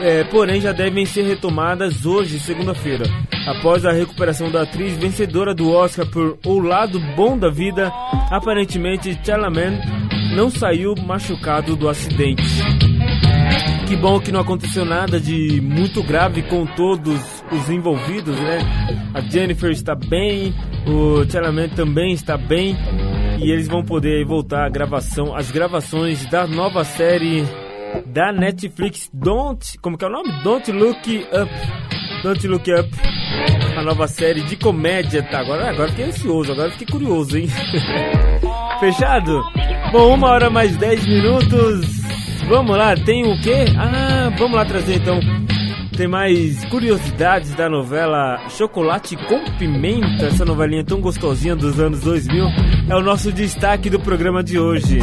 eh, 0.00 0.24
porém 0.24 0.60
já 0.60 0.72
devem 0.72 1.04
ser 1.04 1.22
retomadas 1.22 2.06
hoje, 2.06 2.38
segunda-feira. 2.38 3.04
Após 3.46 3.84
a 3.84 3.92
recuperação 3.92 4.50
da 4.50 4.62
atriz 4.62 4.96
vencedora 4.96 5.54
do 5.54 5.72
Oscar 5.72 6.06
por 6.06 6.38
O 6.44 6.60
Lado 6.60 7.00
Bom 7.16 7.36
da 7.36 7.50
Vida, 7.50 7.90
aparentemente 8.30 9.18
Chalamet 9.24 9.80
não 10.36 10.50
saiu 10.50 10.94
machucado 11.04 11.74
do 11.74 11.88
acidente. 11.88 12.44
Que 13.88 13.96
bom 13.96 14.20
que 14.20 14.30
não 14.30 14.40
aconteceu 14.40 14.84
nada 14.84 15.18
de 15.18 15.62
muito 15.62 16.02
grave 16.02 16.42
com 16.42 16.66
todos 16.66 17.42
os 17.50 17.70
envolvidos, 17.70 18.38
né? 18.38 18.58
A 19.14 19.20
Jennifer 19.22 19.70
está 19.70 19.94
bem, 19.94 20.54
o 20.86 21.24
Chalamet 21.26 21.74
também 21.74 22.12
está 22.12 22.36
bem 22.36 22.76
e 23.38 23.50
eles 23.50 23.66
vão 23.66 23.82
poder 23.82 24.26
voltar 24.26 24.66
à 24.66 24.68
gravação, 24.68 25.34
as 25.34 25.50
gravações 25.50 26.26
da 26.26 26.46
nova 26.46 26.84
série 26.84 27.44
da 28.04 28.30
Netflix 28.30 29.08
Don't, 29.10 29.78
como 29.78 29.96
que 29.96 30.04
é 30.04 30.08
o 30.08 30.10
nome? 30.10 30.42
Don't 30.42 30.70
Look 30.70 31.26
Up. 31.32 31.50
Don't 32.22 32.46
Look 32.46 32.70
Up. 32.70 32.90
A 33.74 33.82
nova 33.82 34.06
série 34.06 34.42
de 34.42 34.56
comédia, 34.56 35.22
tá? 35.22 35.40
Agora, 35.40 35.70
agora 35.70 35.88
fiquei 35.88 36.04
ansioso, 36.04 36.52
agora 36.52 36.70
fiquei 36.72 36.88
curioso, 36.88 37.38
hein? 37.38 37.48
Fechado? 38.80 39.42
Bom, 39.92 40.14
uma 40.14 40.28
hora 40.28 40.50
mais 40.50 40.76
10 40.76 41.06
minutos. 41.06 41.97
Vamos 42.48 42.78
lá, 42.78 42.94
tem 42.96 43.30
o 43.30 43.38
quê? 43.42 43.66
Ah, 43.78 44.30
vamos 44.38 44.56
lá 44.56 44.64
trazer 44.64 44.96
então. 44.96 45.20
Tem 45.94 46.08
mais 46.08 46.64
curiosidades 46.64 47.54
da 47.54 47.68
novela 47.68 48.48
Chocolate 48.48 49.16
com 49.16 49.44
Pimenta, 49.58 50.24
essa 50.26 50.46
novelinha 50.46 50.82
tão 50.82 50.98
gostosinha 50.98 51.54
dos 51.54 51.78
anos 51.78 52.00
2000. 52.00 52.46
É 52.88 52.96
o 52.96 53.02
nosso 53.02 53.30
destaque 53.30 53.90
do 53.90 54.00
programa 54.00 54.42
de 54.42 54.58
hoje. 54.58 54.98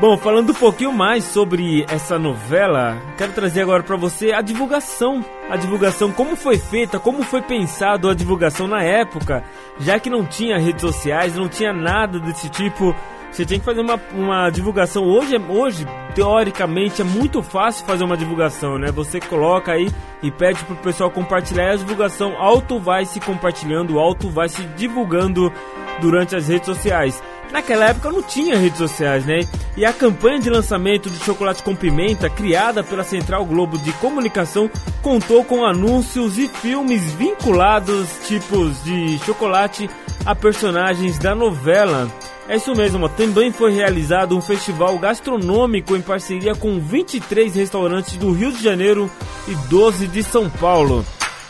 Bom, 0.00 0.16
falando 0.16 0.50
um 0.50 0.54
pouquinho 0.54 0.92
mais 0.92 1.22
sobre 1.22 1.84
essa 1.88 2.18
novela, 2.18 3.00
quero 3.16 3.32
trazer 3.32 3.62
agora 3.62 3.84
para 3.84 3.96
você 3.96 4.32
a 4.32 4.40
divulgação. 4.40 5.24
A 5.48 5.56
divulgação, 5.56 6.10
como 6.10 6.34
foi 6.34 6.58
feita, 6.58 6.98
como 6.98 7.22
foi 7.22 7.42
pensado 7.42 8.08
a 8.08 8.14
divulgação 8.14 8.66
na 8.66 8.82
época, 8.82 9.44
já 9.78 9.98
que 10.00 10.10
não 10.10 10.24
tinha 10.24 10.58
redes 10.58 10.80
sociais, 10.80 11.36
não 11.36 11.48
tinha 11.48 11.72
nada 11.72 12.18
desse 12.18 12.48
tipo. 12.48 12.94
Você 13.30 13.44
tinha 13.44 13.58
que 13.58 13.64
fazer 13.64 13.80
uma, 13.80 14.00
uma 14.14 14.50
divulgação. 14.50 15.04
Hoje, 15.04 15.36
é- 15.36 15.40
hoje, 15.40 15.86
teoricamente, 16.14 17.02
é 17.02 17.04
muito 17.04 17.42
fácil 17.42 17.84
fazer 17.86 18.04
uma 18.04 18.16
divulgação, 18.16 18.78
né? 18.78 18.90
Você 18.90 19.20
coloca 19.20 19.72
aí 19.72 19.88
e 20.22 20.30
pede 20.30 20.64
pro 20.64 20.76
pessoal 20.76 21.10
compartilhar 21.10 21.72
a 21.72 21.76
divulgação 21.76 22.36
auto 22.36 22.80
vai 22.80 23.04
se 23.04 23.20
compartilhando, 23.20 23.98
auto 23.98 24.28
vai 24.28 24.48
se 24.48 24.62
divulgando 24.76 25.52
durante 26.00 26.34
as 26.34 26.48
redes 26.48 26.66
sociais. 26.66 27.22
Naquela 27.52 27.86
época 27.86 28.10
não 28.10 28.22
tinha 28.22 28.56
redes 28.56 28.76
sociais, 28.78 29.24
né? 29.24 29.40
E 29.76 29.84
a 29.84 29.92
campanha 29.92 30.38
de 30.38 30.50
lançamento 30.50 31.08
de 31.08 31.18
chocolate 31.24 31.62
com 31.62 31.74
pimenta, 31.74 32.28
criada 32.28 32.82
pela 32.82 33.02
Central 33.02 33.44
Globo 33.46 33.78
de 33.78 33.92
Comunicação, 33.94 34.70
contou 35.02 35.42
com 35.44 35.64
anúncios 35.64 36.36
e 36.36 36.46
filmes 36.48 37.12
vinculados 37.14 38.06
tipos 38.26 38.82
de 38.84 39.18
chocolate 39.20 39.88
a 40.26 40.34
personagens 40.34 41.18
da 41.18 41.34
novela. 41.34 42.08
É 42.48 42.56
isso 42.56 42.74
mesmo, 42.74 43.08
também 43.10 43.52
foi 43.52 43.72
realizado 43.72 44.36
um 44.36 44.40
festival 44.40 44.98
gastronômico 44.98 45.94
em 45.94 46.00
parceria 46.00 46.54
com 46.54 46.80
23 46.80 47.54
restaurantes 47.54 48.16
do 48.16 48.32
Rio 48.32 48.50
de 48.50 48.62
Janeiro 48.62 49.10
e 49.46 49.54
12 49.68 50.08
de 50.08 50.22
São 50.22 50.48
Paulo. 50.48 51.04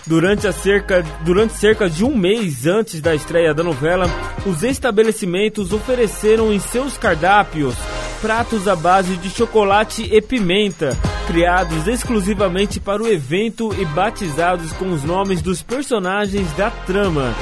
Durante, 0.05 0.51
cerca, 0.53 1.05
durante 1.23 1.55
cerca 1.55 1.89
de 1.89 2.05
um 2.05 2.17
mês 2.17 2.67
antes 2.67 3.01
da 3.01 3.15
estreia 3.15 3.55
da 3.55 3.63
novela, 3.63 4.07
os 4.45 4.63
estabelecimentos 4.65 5.73
ofereceram 5.73 6.53
em 6.53 6.59
seus 6.59 6.99
cardápios 6.99 7.77
pratos 8.21 8.67
à 8.67 8.75
base 8.75 9.17
de 9.17 9.31
chocolate 9.31 10.03
e 10.03 10.21
pimenta, 10.21 10.97
criados 11.27 11.87
exclusivamente 11.87 12.81
para 12.81 13.03
o 13.03 13.07
evento 13.07 13.73
e 13.79 13.85
batizados 13.85 14.73
com 14.73 14.91
os 14.91 15.05
nomes 15.05 15.41
dos 15.41 15.63
personagens 15.63 16.51
da 16.57 16.71
trama. 16.71 17.35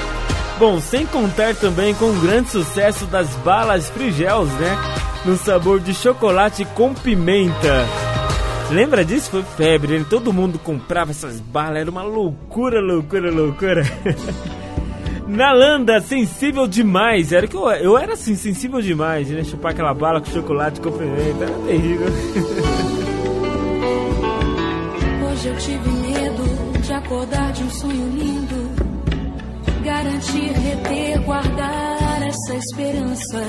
Bom, 0.59 0.79
sem 0.79 1.05
contar 1.05 1.55
também 1.55 1.93
com 1.93 2.09
o 2.09 2.19
grande 2.19 2.49
sucesso 2.49 3.05
das 3.05 3.29
balas 3.37 3.91
frigels, 3.91 4.49
né? 4.53 4.75
No 5.23 5.37
sabor 5.37 5.79
de 5.79 5.93
chocolate 5.93 6.65
com 6.65 6.95
pimenta. 6.95 7.85
Lembra 8.71 9.05
disso? 9.05 9.29
Foi 9.29 9.43
febre, 9.43 9.99
né? 9.99 10.05
todo 10.09 10.33
mundo 10.33 10.57
comprava 10.57 11.11
essas 11.11 11.39
balas, 11.39 11.81
era 11.81 11.91
uma 11.91 12.01
loucura, 12.01 12.81
loucura, 12.81 13.29
loucura. 13.31 13.83
Nalanda, 15.27 16.01
sensível 16.01 16.65
demais. 16.65 17.31
Era 17.31 17.45
que 17.45 17.55
eu, 17.55 17.69
eu 17.69 17.95
era 17.95 18.13
assim, 18.13 18.35
sensível 18.35 18.81
demais, 18.81 19.29
né? 19.29 19.43
Chupar 19.43 19.73
aquela 19.73 19.93
bala 19.93 20.19
com 20.19 20.31
chocolate 20.31 20.81
com 20.81 20.91
pimenta, 20.91 21.43
era 21.43 21.53
terrível. 21.67 22.07
Hoje 25.29 25.49
eu 25.49 25.57
tive 25.57 25.89
medo 25.89 26.81
de 26.81 26.93
acordar 26.93 27.51
de 27.51 27.63
um 27.63 27.69
sonho 27.69 28.09
lindo. 28.09 28.26
Garantir, 30.17 30.51
reter, 30.51 31.21
guardar 31.21 32.23
essa 32.23 32.55
esperança. 32.55 33.45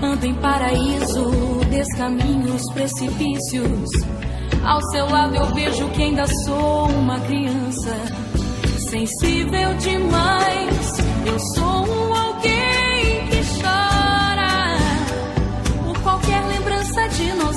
Ando 0.00 0.24
em 0.24 0.34
paraíso, 0.34 1.58
descaminho 1.68 2.54
os 2.54 2.72
precipícios. 2.72 3.90
Ao 4.64 4.80
seu 4.92 5.10
lado 5.10 5.34
eu 5.34 5.46
vejo 5.46 5.88
que 5.88 6.04
ainda 6.04 6.24
sou 6.44 6.88
uma 6.90 7.18
criança. 7.18 7.96
Sensível 8.78 9.74
demais, 9.78 10.98
eu 11.26 11.38
sou 11.56 11.84
um 11.84 12.14
alguém 12.14 13.26
que 13.28 13.60
chora. 13.60 14.76
Por 15.84 16.00
qualquer 16.00 16.46
lembrança 16.46 17.08
de 17.08 17.32
nós 17.32 17.55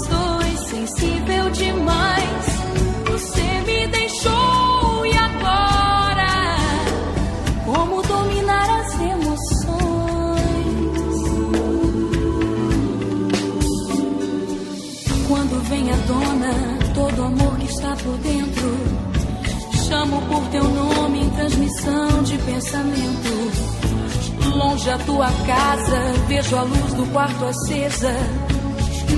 pensamento. 22.59 24.51
Longe 24.53 24.89
a 24.89 24.97
tua 24.99 25.27
casa, 25.47 25.99
vejo 26.27 26.57
a 26.57 26.63
luz 26.63 26.93
do 26.93 27.05
quarto 27.13 27.45
acesa. 27.45 28.13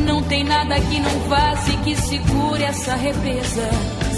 Não 0.06 0.22
tem 0.24 0.44
nada 0.44 0.80
que 0.80 1.00
não 1.00 1.20
vaze 1.28 1.76
que 1.78 1.96
segure 1.96 2.64
essa 2.64 2.96
represa. 2.96 3.70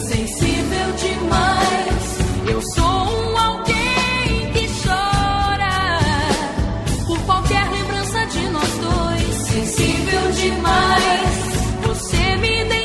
Sensível 0.08 0.92
demais, 0.98 2.50
eu 2.50 2.62
sou 2.74 2.84
um 2.84 3.38
alguém 3.38 4.52
que 4.52 4.68
chora 4.84 6.00
por 7.08 7.20
qualquer 7.20 7.66
lembrança 7.72 8.26
de 8.26 8.50
nós 8.50 8.70
dois. 8.78 9.36
Sensível 9.48 10.32
demais, 10.34 11.88
você 11.88 12.36
me 12.38 12.66
deixou 12.66 12.83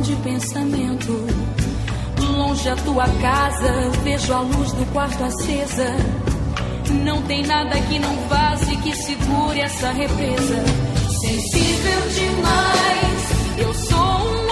de 0.00 0.14
pensamento. 0.16 1.26
Longe 2.20 2.68
a 2.68 2.76
tua 2.76 3.08
casa, 3.20 3.90
vejo 4.02 4.32
a 4.32 4.40
luz 4.40 4.72
do 4.72 4.86
quarto 4.92 5.24
acesa. 5.24 5.96
Não 7.02 7.22
tem 7.22 7.42
nada 7.42 7.80
que 7.80 7.98
não 7.98 8.14
vaze 8.28 8.76
que 8.76 8.94
segure 8.94 9.60
essa 9.60 9.90
represa. 9.90 10.64
Sensível 11.20 12.00
demais, 12.10 13.58
eu 13.58 13.74
sou 13.74 13.98
um 13.98 14.43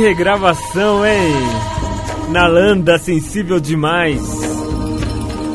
regravação, 0.00 1.04
hein? 1.04 1.32
Nalanda, 2.30 2.98
sensível 2.98 3.58
demais. 3.58 4.20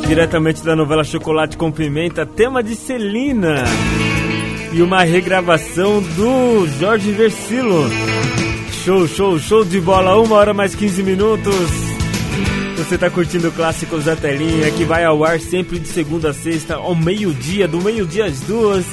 Diretamente 0.07 0.63
da 0.63 0.75
novela 0.75 1.03
Chocolate 1.03 1.55
com 1.55 1.71
Pimenta, 1.71 2.25
tema 2.25 2.61
de 2.61 2.75
Celina. 2.75 3.63
E 4.73 4.81
uma 4.81 5.03
regravação 5.03 6.01
do 6.01 6.67
Jorge 6.79 7.11
Versilo. 7.11 7.89
Show, 8.83 9.07
show, 9.07 9.39
show 9.39 9.63
de 9.63 9.79
bola, 9.79 10.19
uma 10.19 10.35
hora 10.35 10.53
mais 10.53 10.75
15 10.75 11.03
minutos. 11.03 11.55
Você 12.77 12.97
tá 12.97 13.09
curtindo 13.09 13.51
Clássicos 13.51 14.05
da 14.05 14.15
Telinha, 14.15 14.69
que 14.71 14.83
vai 14.83 15.05
ao 15.05 15.23
ar 15.23 15.39
sempre 15.39 15.79
de 15.79 15.87
segunda 15.87 16.31
a 16.31 16.33
sexta, 16.33 16.75
ao 16.75 16.95
meio-dia, 16.95 17.67
do 17.67 17.81
meio-dia 17.81 18.25
às 18.25 18.41
duas. 18.41 18.85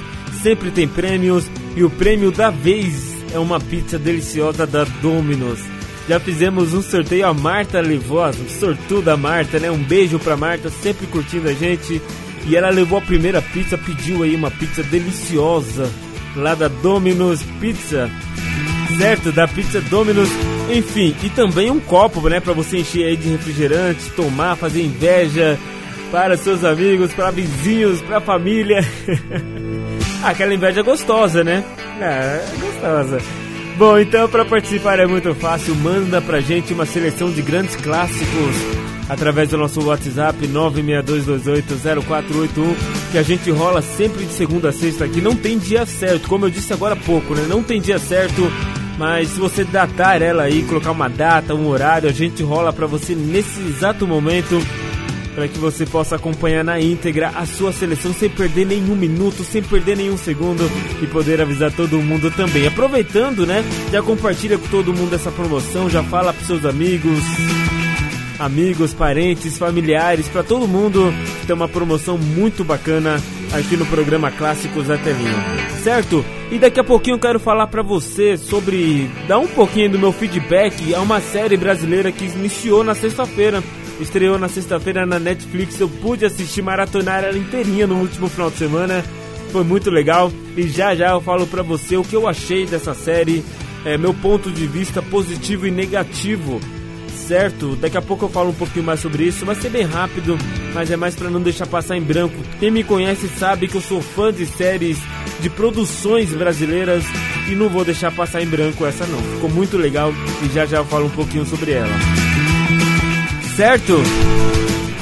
Sempre 0.42 0.70
tem 0.70 0.86
prêmios 0.86 1.44
e 1.74 1.82
o 1.82 1.90
prêmio 1.90 2.30
da 2.30 2.50
vez 2.50 3.09
é 3.32 3.38
uma 3.38 3.60
pizza 3.60 3.98
deliciosa 3.98 4.66
da 4.66 4.84
Domino's. 4.84 5.60
Já 6.08 6.18
fizemos 6.18 6.74
um 6.74 6.82
sorteio, 6.82 7.26
a 7.26 7.34
Marta 7.34 7.80
levou, 7.80 8.20
sortuda 8.58 9.16
Marta, 9.16 9.58
né? 9.58 9.70
Um 9.70 9.82
beijo 9.82 10.18
pra 10.18 10.36
Marta, 10.36 10.70
sempre 10.70 11.06
curtindo 11.06 11.48
a 11.48 11.52
gente. 11.52 12.00
E 12.46 12.56
ela 12.56 12.70
levou 12.70 12.98
a 12.98 13.02
primeira 13.02 13.40
pizza, 13.40 13.76
pediu 13.78 14.22
aí 14.22 14.34
uma 14.34 14.50
pizza 14.50 14.82
deliciosa 14.82 15.90
lá 16.34 16.54
da 16.54 16.68
Domino's 16.68 17.42
Pizza 17.60 18.10
certo? 18.98 19.32
Da 19.32 19.48
pizza 19.48 19.80
Domino's, 19.80 20.28
enfim, 20.70 21.14
e 21.22 21.30
também 21.30 21.70
um 21.70 21.80
copo, 21.80 22.28
né, 22.28 22.40
para 22.40 22.52
você 22.52 22.78
encher 22.78 23.06
aí 23.06 23.16
de 23.16 23.28
refrigerante, 23.28 24.10
tomar, 24.10 24.56
fazer 24.56 24.82
inveja 24.82 25.58
para 26.10 26.36
seus 26.36 26.64
amigos, 26.64 27.12
para 27.12 27.30
vizinhos, 27.30 28.00
para 28.02 28.20
família. 28.20 28.80
Aquela 30.22 30.54
inveja 30.54 30.82
gostosa, 30.82 31.42
né? 31.42 31.64
É, 32.00 32.44
gostosa. 32.60 33.18
Bom, 33.76 33.98
então 33.98 34.28
para 34.28 34.44
participar 34.44 35.00
é 35.00 35.06
muito 35.06 35.34
fácil, 35.34 35.74
manda 35.74 36.20
pra 36.20 36.40
gente 36.40 36.74
uma 36.74 36.84
seleção 36.84 37.32
de 37.32 37.40
grandes 37.40 37.74
clássicos 37.76 38.54
através 39.08 39.48
do 39.48 39.56
nosso 39.56 39.82
WhatsApp 39.82 40.46
962280481, 40.46 42.76
que 43.10 43.16
a 43.18 43.22
gente 43.22 43.50
rola 43.50 43.80
sempre 43.80 44.26
de 44.26 44.32
segunda 44.32 44.68
a 44.68 44.72
sexta 44.72 45.06
aqui. 45.06 45.22
Não 45.22 45.34
tem 45.34 45.58
dia 45.58 45.86
certo, 45.86 46.28
como 46.28 46.44
eu 46.44 46.50
disse 46.50 46.72
agora 46.72 46.94
há 46.94 46.98
pouco, 46.98 47.34
né? 47.34 47.46
Não 47.48 47.62
tem 47.62 47.80
dia 47.80 47.98
certo, 47.98 48.52
mas 48.98 49.30
se 49.30 49.40
você 49.40 49.64
datar 49.64 50.20
ela 50.20 50.42
aí, 50.42 50.62
colocar 50.62 50.90
uma 50.92 51.08
data, 51.08 51.54
um 51.54 51.66
horário, 51.66 52.08
a 52.08 52.12
gente 52.12 52.42
rola 52.42 52.72
pra 52.72 52.86
você 52.86 53.14
nesse 53.14 53.60
exato 53.62 54.06
momento 54.06 54.60
para 55.40 55.48
que 55.48 55.58
você 55.58 55.86
possa 55.86 56.16
acompanhar 56.16 56.62
na 56.62 56.78
íntegra 56.78 57.32
a 57.34 57.46
sua 57.46 57.72
seleção 57.72 58.12
sem 58.12 58.28
perder 58.28 58.66
nenhum 58.66 58.94
minuto, 58.94 59.42
sem 59.42 59.62
perder 59.62 59.96
nenhum 59.96 60.18
segundo 60.18 60.70
e 61.02 61.06
poder 61.06 61.40
avisar 61.40 61.72
todo 61.72 61.96
mundo 61.96 62.30
também. 62.30 62.66
Aproveitando, 62.66 63.46
né? 63.46 63.64
Já 63.90 64.02
compartilha 64.02 64.58
com 64.58 64.68
todo 64.68 64.92
mundo 64.92 65.14
essa 65.14 65.30
promoção, 65.30 65.88
já 65.88 66.02
fala 66.02 66.34
para 66.34 66.44
seus 66.44 66.66
amigos, 66.66 67.18
amigos, 68.38 68.92
parentes, 68.92 69.56
familiares, 69.56 70.28
para 70.28 70.42
todo 70.42 70.68
mundo. 70.68 71.10
Tem 71.46 71.56
uma 71.56 71.68
promoção 71.68 72.18
muito 72.18 72.62
bacana 72.62 73.18
aqui 73.50 73.78
no 73.78 73.86
programa 73.86 74.30
Clássicos 74.30 74.88
da 74.88 74.98
Telinha, 74.98 75.42
certo? 75.82 76.22
E 76.50 76.58
daqui 76.58 76.80
a 76.80 76.84
pouquinho 76.84 77.14
eu 77.14 77.20
quero 77.20 77.40
falar 77.40 77.68
para 77.68 77.82
você 77.82 78.36
sobre 78.36 79.08
dar 79.26 79.38
um 79.38 79.46
pouquinho 79.46 79.88
do 79.88 79.98
meu 79.98 80.12
feedback 80.12 80.92
a 80.92 81.00
uma 81.00 81.18
série 81.18 81.56
brasileira 81.56 82.12
que 82.12 82.26
iniciou 82.26 82.84
na 82.84 82.94
sexta-feira. 82.94 83.62
Estreou 84.00 84.38
na 84.38 84.48
sexta-feira 84.48 85.04
na 85.04 85.18
Netflix. 85.18 85.78
Eu 85.78 85.88
pude 85.88 86.24
assistir 86.24 86.62
maratonar 86.62 87.22
ela 87.22 87.36
inteirinha 87.36 87.86
no 87.86 87.96
último 87.96 88.28
final 88.28 88.50
de 88.50 88.56
semana. 88.56 89.04
Foi 89.52 89.62
muito 89.62 89.90
legal. 89.90 90.32
E 90.56 90.66
já 90.68 90.94
já 90.94 91.10
eu 91.10 91.20
falo 91.20 91.46
pra 91.46 91.62
você 91.62 91.96
o 91.96 92.02
que 92.02 92.16
eu 92.16 92.26
achei 92.26 92.66
dessa 92.66 92.94
série. 92.94 93.44
É, 93.84 93.98
meu 93.98 94.14
ponto 94.14 94.50
de 94.50 94.66
vista 94.66 95.02
positivo 95.02 95.66
e 95.66 95.70
negativo. 95.70 96.60
Certo? 97.28 97.76
Daqui 97.76 97.96
a 97.96 98.02
pouco 98.02 98.24
eu 98.24 98.28
falo 98.28 98.50
um 98.50 98.54
pouquinho 98.54 98.84
mais 98.84 99.00
sobre 99.00 99.24
isso. 99.24 99.44
Vai 99.44 99.54
ser 99.54 99.68
bem 99.68 99.84
rápido, 99.84 100.36
mas 100.74 100.90
é 100.90 100.96
mais 100.96 101.14
pra 101.14 101.30
não 101.30 101.40
deixar 101.40 101.66
passar 101.66 101.96
em 101.96 102.02
branco. 102.02 102.36
Quem 102.58 102.70
me 102.70 102.82
conhece 102.82 103.28
sabe 103.28 103.68
que 103.68 103.76
eu 103.76 103.80
sou 103.80 104.00
fã 104.00 104.32
de 104.32 104.46
séries, 104.46 104.98
de 105.40 105.50
produções 105.50 106.30
brasileiras. 106.30 107.04
E 107.48 107.54
não 107.54 107.68
vou 107.68 107.84
deixar 107.84 108.10
passar 108.12 108.42
em 108.42 108.46
branco 108.46 108.86
essa 108.86 109.06
não. 109.06 109.18
Ficou 109.34 109.50
muito 109.50 109.76
legal 109.76 110.12
e 110.42 110.48
já 110.54 110.64
já 110.64 110.78
eu 110.78 110.84
falo 110.86 111.06
um 111.06 111.10
pouquinho 111.10 111.44
sobre 111.44 111.72
ela 111.72 112.19
certo? 113.60 114.02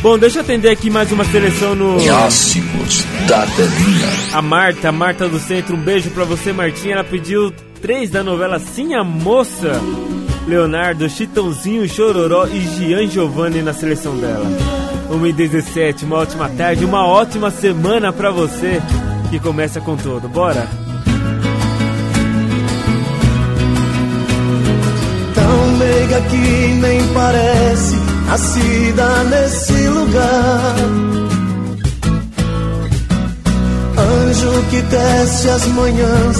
Bom, 0.02 0.18
deixa 0.18 0.38
eu 0.38 0.42
atender 0.42 0.68
aqui 0.70 0.90
mais 0.90 1.12
uma 1.12 1.24
seleção 1.24 1.76
no. 1.76 1.96
Clássicos 2.02 3.04
da 3.28 3.46
Telinha. 3.46 4.08
A 4.32 4.42
Marta, 4.42 4.88
a 4.88 4.92
Marta 4.92 5.28
do 5.28 5.38
Centro, 5.38 5.76
um 5.76 5.80
beijo 5.80 6.10
pra 6.10 6.24
você, 6.24 6.52
Martinha. 6.52 6.94
Ela 6.94 7.04
pediu 7.04 7.52
três 7.80 8.10
da 8.10 8.24
novela 8.24 8.58
Sim 8.58 8.94
a 8.94 9.04
Moça. 9.04 9.80
Leonardo, 10.48 11.08
Chitãozinho, 11.08 11.88
Chororó 11.88 12.48
e 12.48 12.58
Gian 12.60 13.06
Giovanni 13.06 13.62
na 13.62 13.72
seleção 13.72 14.16
dela. 14.16 14.46
1 15.08 15.26
e 15.26 15.32
17, 15.32 16.04
uma 16.04 16.16
ótima 16.16 16.48
tarde, 16.48 16.84
uma 16.84 17.06
ótima 17.06 17.52
semana 17.52 18.12
pra 18.12 18.32
você 18.32 18.82
que 19.30 19.38
começa 19.38 19.80
com 19.80 19.96
tudo. 19.96 20.28
Bora? 20.28 20.66
Tão 25.32 25.76
meiga 25.76 26.20
que 26.22 26.74
nem 26.74 27.06
parece 27.14 28.17
nascida 28.28 29.24
nesse 29.24 29.88
lugar. 29.88 30.74
Anjo 33.98 34.64
que 34.70 34.82
desce 34.82 35.48
as 35.48 35.66
manhãs 35.68 36.38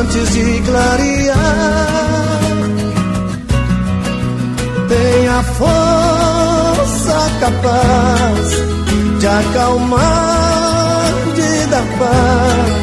antes 0.00 0.32
de 0.32 0.62
clarear. 0.62 2.38
Tem 4.88 5.28
a 5.28 5.42
força 5.42 7.30
capaz 7.40 8.48
de 9.18 9.26
acalmar 9.26 10.32
paz, 11.98 12.82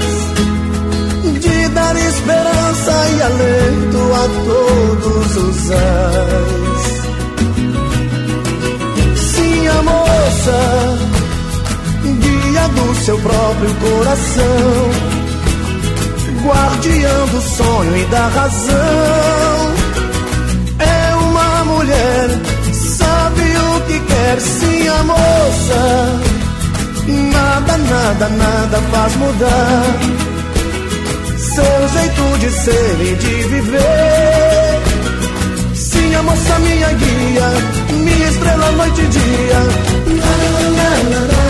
de 1.39 1.69
dar 1.69 1.95
esperança 1.95 2.91
e 3.15 3.21
alento 3.21 4.13
a 4.13 4.25
todos 4.45 5.37
os 5.37 5.71
ais. 5.71 6.58
Guia 12.03 12.67
do 12.69 12.95
seu 12.95 13.17
próprio 13.19 13.75
coração, 13.75 14.89
guardiã 16.43 17.25
do 17.31 17.41
sonho 17.41 17.97
e 17.97 18.05
da 18.05 18.27
razão. 18.27 19.73
É 20.79 21.15
uma 21.15 21.65
mulher, 21.65 22.29
sabe 22.73 23.41
o 23.41 23.81
que 23.87 23.99
quer, 23.99 24.39
sim, 24.39 24.87
a 24.87 25.03
moça. 25.03 26.19
Nada, 27.07 27.77
nada, 27.77 28.29
nada 28.29 28.81
faz 28.91 29.15
mudar 29.15 30.29
seu 31.59 31.87
jeito 31.89 32.37
de 32.39 32.49
ser 32.51 33.01
e 33.01 33.15
de 33.15 33.47
viver. 33.49 34.79
Sim, 35.75 36.15
a 36.15 36.23
moça, 36.23 36.59
minha 36.59 36.89
guia, 36.93 37.49
minha 38.03 38.29
estrela, 38.29 38.71
noite 38.71 39.01
e 39.01 39.07
dia. 39.07 39.88
La, 40.09 40.15
la, 40.15 40.99
la, 41.09 41.19
la, 41.27 41.48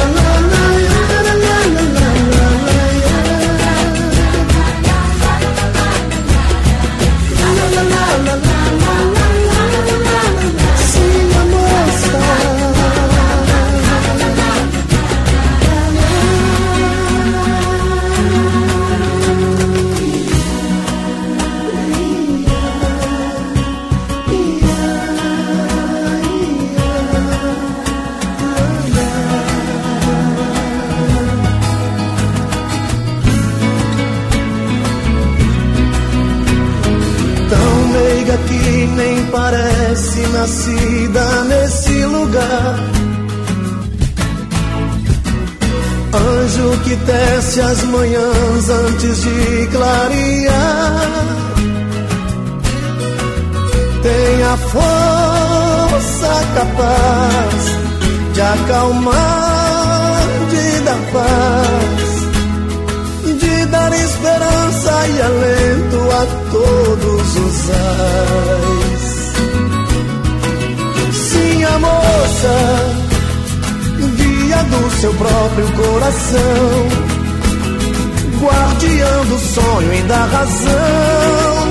parece 39.31 40.19
nascida 40.27 41.43
nesse 41.45 42.05
lugar. 42.05 42.75
Anjo 46.13 46.79
que 46.83 46.95
tece 46.95 47.61
as 47.61 47.83
manhãs 47.83 48.69
antes 48.69 49.21
de 49.21 49.67
clarear. 49.71 51.09
Tem 54.01 54.43
a 54.43 54.57
força 54.57 56.31
capaz 56.55 58.33
de 58.33 58.41
acalmar, 58.41 60.27
de 60.49 60.79
dar 60.81 60.99
paz 61.13 62.09
de 63.39 63.65
dar 63.67 63.91
esperança 63.93 65.07
e 65.07 65.21
alento 65.21 66.11
a 66.11 66.25
todos 66.51 67.35
os 67.35 67.69
ais. 67.69 68.98
Moça, 71.79 72.55
guia 74.15 74.63
do 74.63 74.91
seu 74.99 75.13
próprio 75.13 75.71
coração, 75.73 76.87
guardiã 78.39 79.25
do 79.25 79.39
sonho 79.39 79.93
e 79.93 80.01
da 80.03 80.25
razão. 80.25 81.67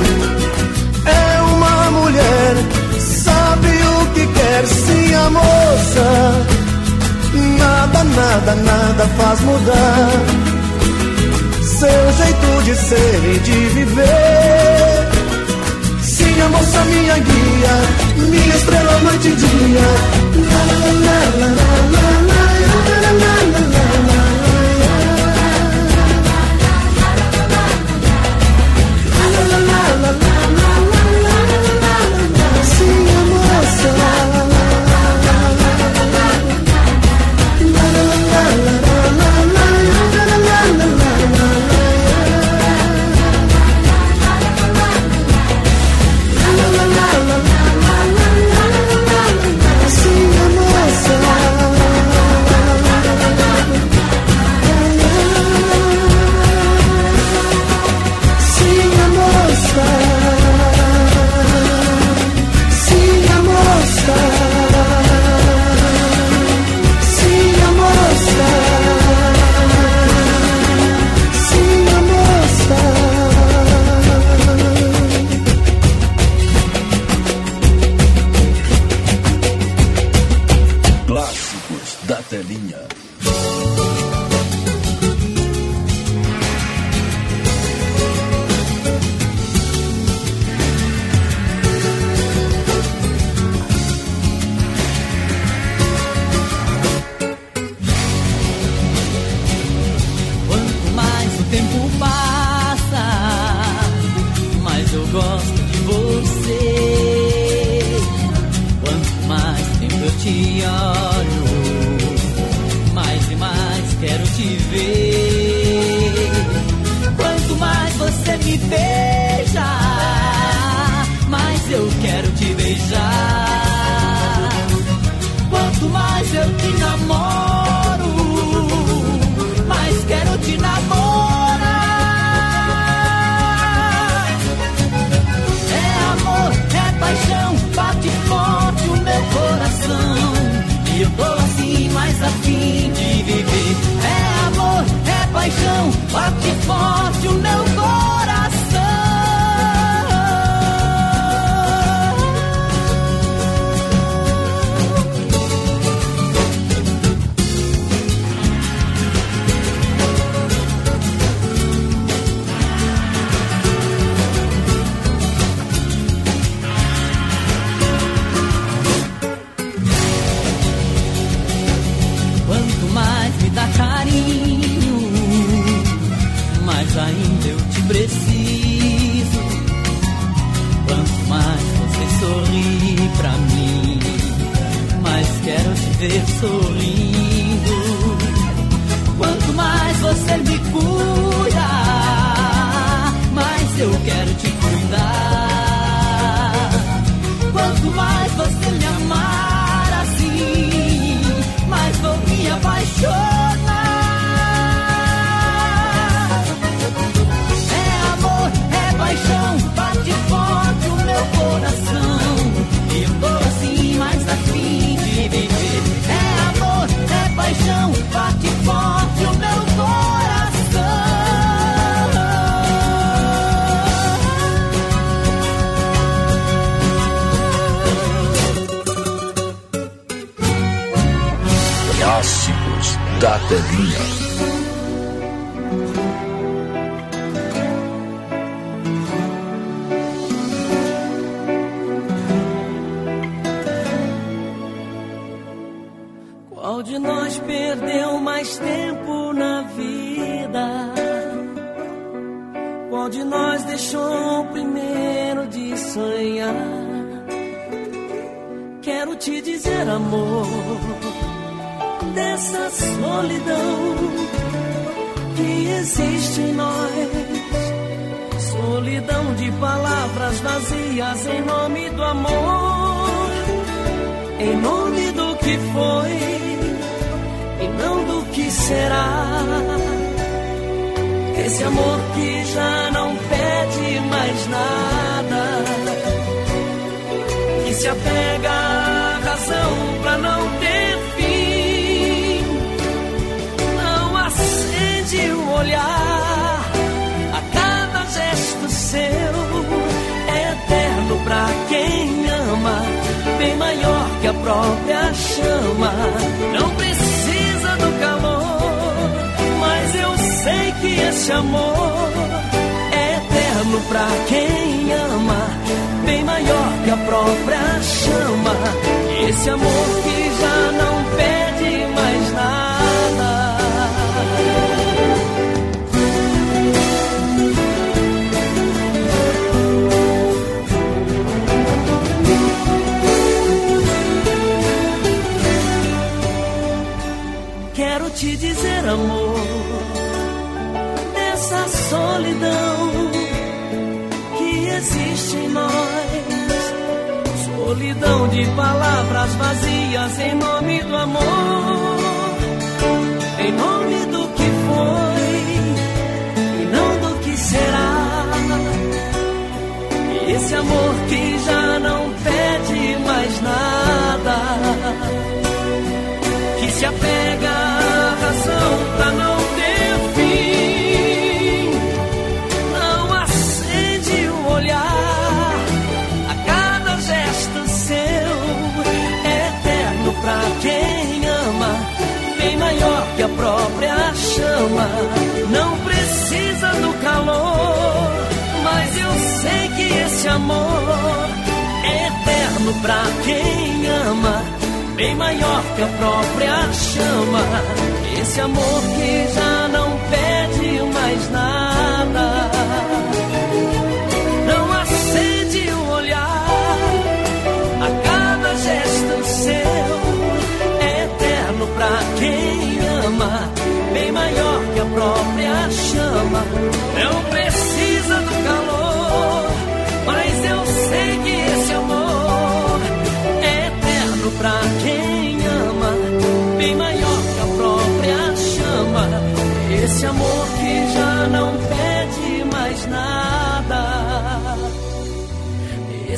É 1.07 1.43
uma 1.43 1.91
mulher, 1.91 2.55
sabe 2.99 3.69
o 3.69 4.07
que 4.15 4.27
quer, 4.27 4.67
sim, 4.67 5.15
a 5.15 5.31
moça. 5.31 6.47
Nada, 7.59 8.05
nada, 8.05 8.55
nada 8.55 9.07
faz 9.17 9.41
mudar 9.41 10.49
seu 11.79 12.13
jeito 12.13 12.63
de 12.65 12.75
ser 12.75 13.35
e 13.35 13.39
de 13.39 13.67
viver. 13.75 15.09
Sim, 16.03 16.41
a 16.41 16.49
moça, 16.49 16.85
minha 16.87 17.19
guia, 17.19 17.75
minha 18.21 18.57
estrela, 18.57 18.99
noite 19.01 19.29
e 19.29 19.35
dia. 19.35 19.81
La, 20.51 20.61
la, 20.65 20.93
la, 20.93 21.19
la, 21.39 21.47
la, 21.47 21.81
la, 21.93 22.18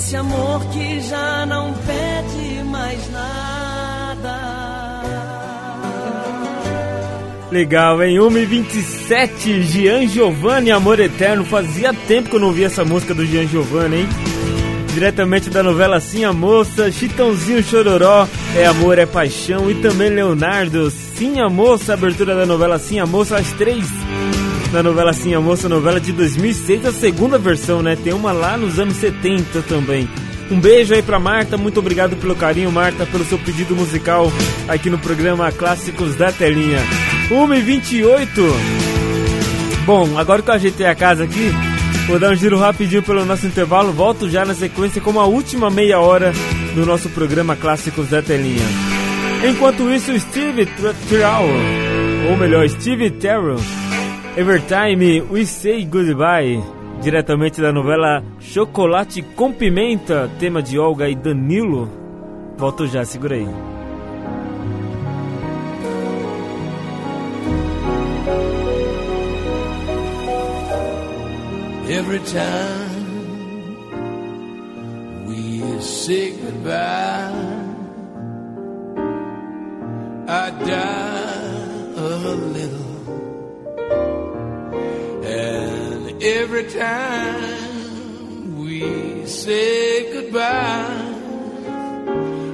Esse 0.01 0.17
amor 0.17 0.65
que 0.73 0.99
já 1.03 1.45
não 1.45 1.75
pede 1.75 2.65
mais 2.65 3.13
nada. 3.13 4.41
Legal, 7.53 8.03
em 8.03 8.17
1h27, 8.17 9.61
Gian 9.61 10.09
Giovanni, 10.09 10.71
Amor 10.71 11.01
Eterno. 11.01 11.45
Fazia 11.45 11.93
tempo 11.93 12.31
que 12.31 12.37
eu 12.37 12.41
não 12.41 12.51
vi 12.51 12.65
essa 12.65 12.83
música 12.83 13.13
do 13.13 13.27
Gian 13.27 13.47
Giovanni, 13.47 13.99
hein? 13.99 14.09
diretamente 14.95 15.51
da 15.51 15.63
novela 15.63 16.01
Sim 16.01 16.25
a 16.25 16.33
Moça, 16.33 16.91
Chitãozinho 16.91 17.63
Chororó, 17.63 18.27
É 18.57 18.65
Amor, 18.65 18.99
É 18.99 19.05
Paixão 19.05 19.71
e 19.71 19.75
também 19.75 20.09
Leonardo, 20.09 20.91
Sim 20.91 21.41
a 21.41 21.49
Moça, 21.51 21.93
abertura 21.93 22.35
da 22.35 22.47
novela 22.47 22.79
Sim 22.79 23.01
a 23.01 23.07
Moça 23.07 23.37
às 23.37 23.53
três 23.53 23.87
na 24.73 24.85
novela 24.85 25.13
Sim 25.13 25.35
a 25.35 25.41
Moça, 25.41 25.69
novela 25.69 25.97
é 25.97 26.01
de 26.01 26.13
2006, 26.13 26.87
a 26.87 26.93
segunda 26.93 27.39
versão, 27.39 27.83
né? 27.83 27.97
Tem 27.97 28.13
uma 28.13 28.31
lá 28.31 28.57
nos 28.57 28.79
anos 28.79 28.97
70 28.97 29.63
também. 29.63 30.09
Um 30.49 30.61
beijo 30.61 30.95
aí 30.95 31.03
pra 31.03 31.19
Marta, 31.19 31.57
muito 31.57 31.81
obrigado 31.81 32.17
pelo 32.17 32.37
carinho, 32.37 32.71
Marta, 32.71 33.05
pelo 33.05 33.25
seu 33.25 33.39
pedido 33.39 33.75
musical 33.75 34.33
aqui 34.69 34.89
no 34.89 34.99
programa 34.99 35.51
Clássicos 35.51 36.15
da 36.15 36.31
Telinha. 36.31 36.79
1h28. 37.31 38.27
Bom, 39.85 40.17
agora 40.17 40.41
que 40.41 40.51
eu 40.51 40.55
ajeitei 40.55 40.87
a 40.87 40.95
casa 40.95 41.25
aqui, 41.25 41.51
vou 42.07 42.21
dar 42.21 42.31
um 42.31 42.37
giro 42.37 42.57
rapidinho 42.57 43.03
pelo 43.03 43.25
nosso 43.25 43.47
intervalo. 43.47 43.93
Volto 43.93 44.31
já 44.31 44.45
na 44.45 44.55
sequência 44.55 45.01
com 45.01 45.19
a 45.19 45.27
última 45.27 45.69
meia 45.69 45.99
hora 45.99 46.33
do 46.77 46.87
nosso 46.87 47.09
programa 47.09 47.57
Clássicos 47.57 48.09
da 48.11 48.23
Telinha. 48.23 48.67
Enquanto 49.49 49.91
isso, 49.91 50.17
Steve 50.21 50.67
Terrell, 51.09 52.31
ou 52.31 52.37
melhor, 52.37 52.69
Steve 52.69 53.11
Terrell 53.11 53.59
Evertime 54.37 55.23
We 55.23 55.45
Say 55.45 55.85
Goodbye, 55.85 56.63
diretamente 57.03 57.61
da 57.61 57.73
novela 57.73 58.23
Chocolate 58.39 59.23
com 59.23 59.53
Pimenta, 59.53 60.31
tema 60.39 60.63
de 60.63 60.79
Olga 60.79 61.09
e 61.09 61.17
Danilo. 61.17 61.91
Volto 62.57 62.87
já, 62.87 63.05
segura 63.05 63.35
aí. 63.35 63.49
Every 71.89 72.21
time 72.21 73.27
we 75.27 75.81
say 75.81 76.31
goodbye, 76.41 77.33
I 80.29 80.51
die 80.65 80.71
a 81.97 82.35
little. 82.55 82.80
Every 86.23 86.65
time 86.71 88.59
we 88.59 89.25
say 89.27 90.13
goodbye, 90.13 91.07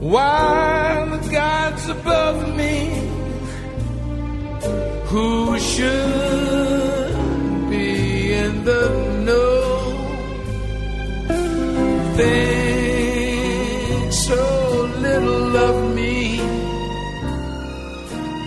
Why 0.00 1.06
the 1.10 1.30
gods 1.30 1.88
above 1.88 2.56
me 2.56 2.88
who 5.06 5.58
should 5.58 7.12
be 7.70 8.32
in 8.32 8.64
the 8.64 8.88
know 9.24 9.58
think 12.16 12.57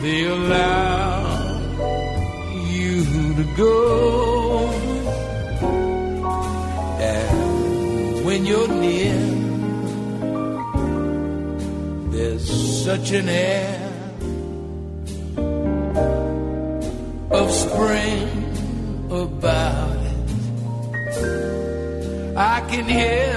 they 0.01 0.25
allow 0.25 1.59
you 2.67 3.05
to 3.35 3.45
go 3.55 4.67
and 6.99 8.25
when 8.25 8.45
you're 8.45 8.67
near 8.67 9.19
there's 12.09 12.49
such 12.83 13.11
an 13.11 13.29
air 13.29 13.77
of 17.29 17.51
spring 17.51 18.27
about 19.11 19.97
it. 20.11 20.27
I 22.35 22.61
can 22.71 22.85
hear 22.85 23.35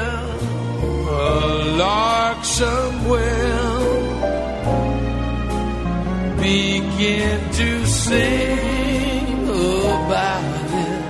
a 1.11 1.77
lark 1.77 2.45
somewhere 2.45 3.74
begin 6.45 7.41
to 7.53 7.87
sing 7.87 9.49
about 9.49 10.71
it. 10.87 11.03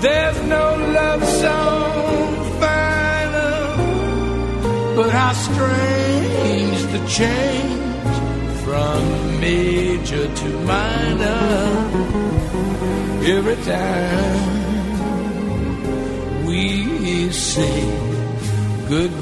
There's 0.00 0.40
no 0.56 0.66
love 0.98 1.22
song 1.42 2.34
finer, 2.60 3.76
but 4.96 5.08
how 5.18 5.32
strange 5.48 6.80
the 6.94 7.00
change 7.18 8.14
from 8.64 9.00
major 9.40 10.26
to 10.40 10.48
minor 10.72 11.52
every 13.36 13.58
time 13.72 14.40
we 16.46 16.64
say 17.30 17.80
There's 18.88 19.12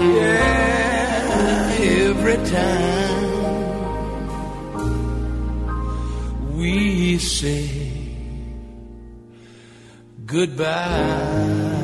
Yeah, 0.00 1.76
every 1.80 2.36
time 2.46 3.26
we 6.56 7.18
say 7.18 7.68
goodbye. 10.26 11.79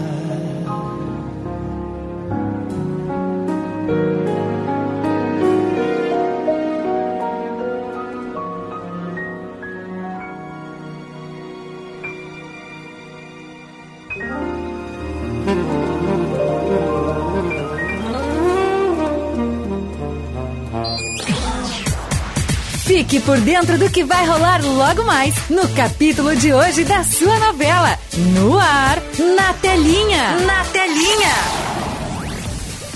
Fique 22.96 23.20
por 23.20 23.38
dentro 23.40 23.76
do 23.76 23.90
que 23.90 24.02
vai 24.02 24.24
rolar 24.24 24.64
logo 24.64 25.04
mais 25.04 25.34
no 25.50 25.68
capítulo 25.68 26.34
de 26.34 26.54
hoje 26.54 26.82
da 26.82 27.04
sua 27.04 27.38
novela. 27.38 27.98
No 28.32 28.58
ar, 28.58 29.02
na 29.36 29.52
telinha. 29.52 30.38
Na 30.46 30.64
telinha. 30.64 31.65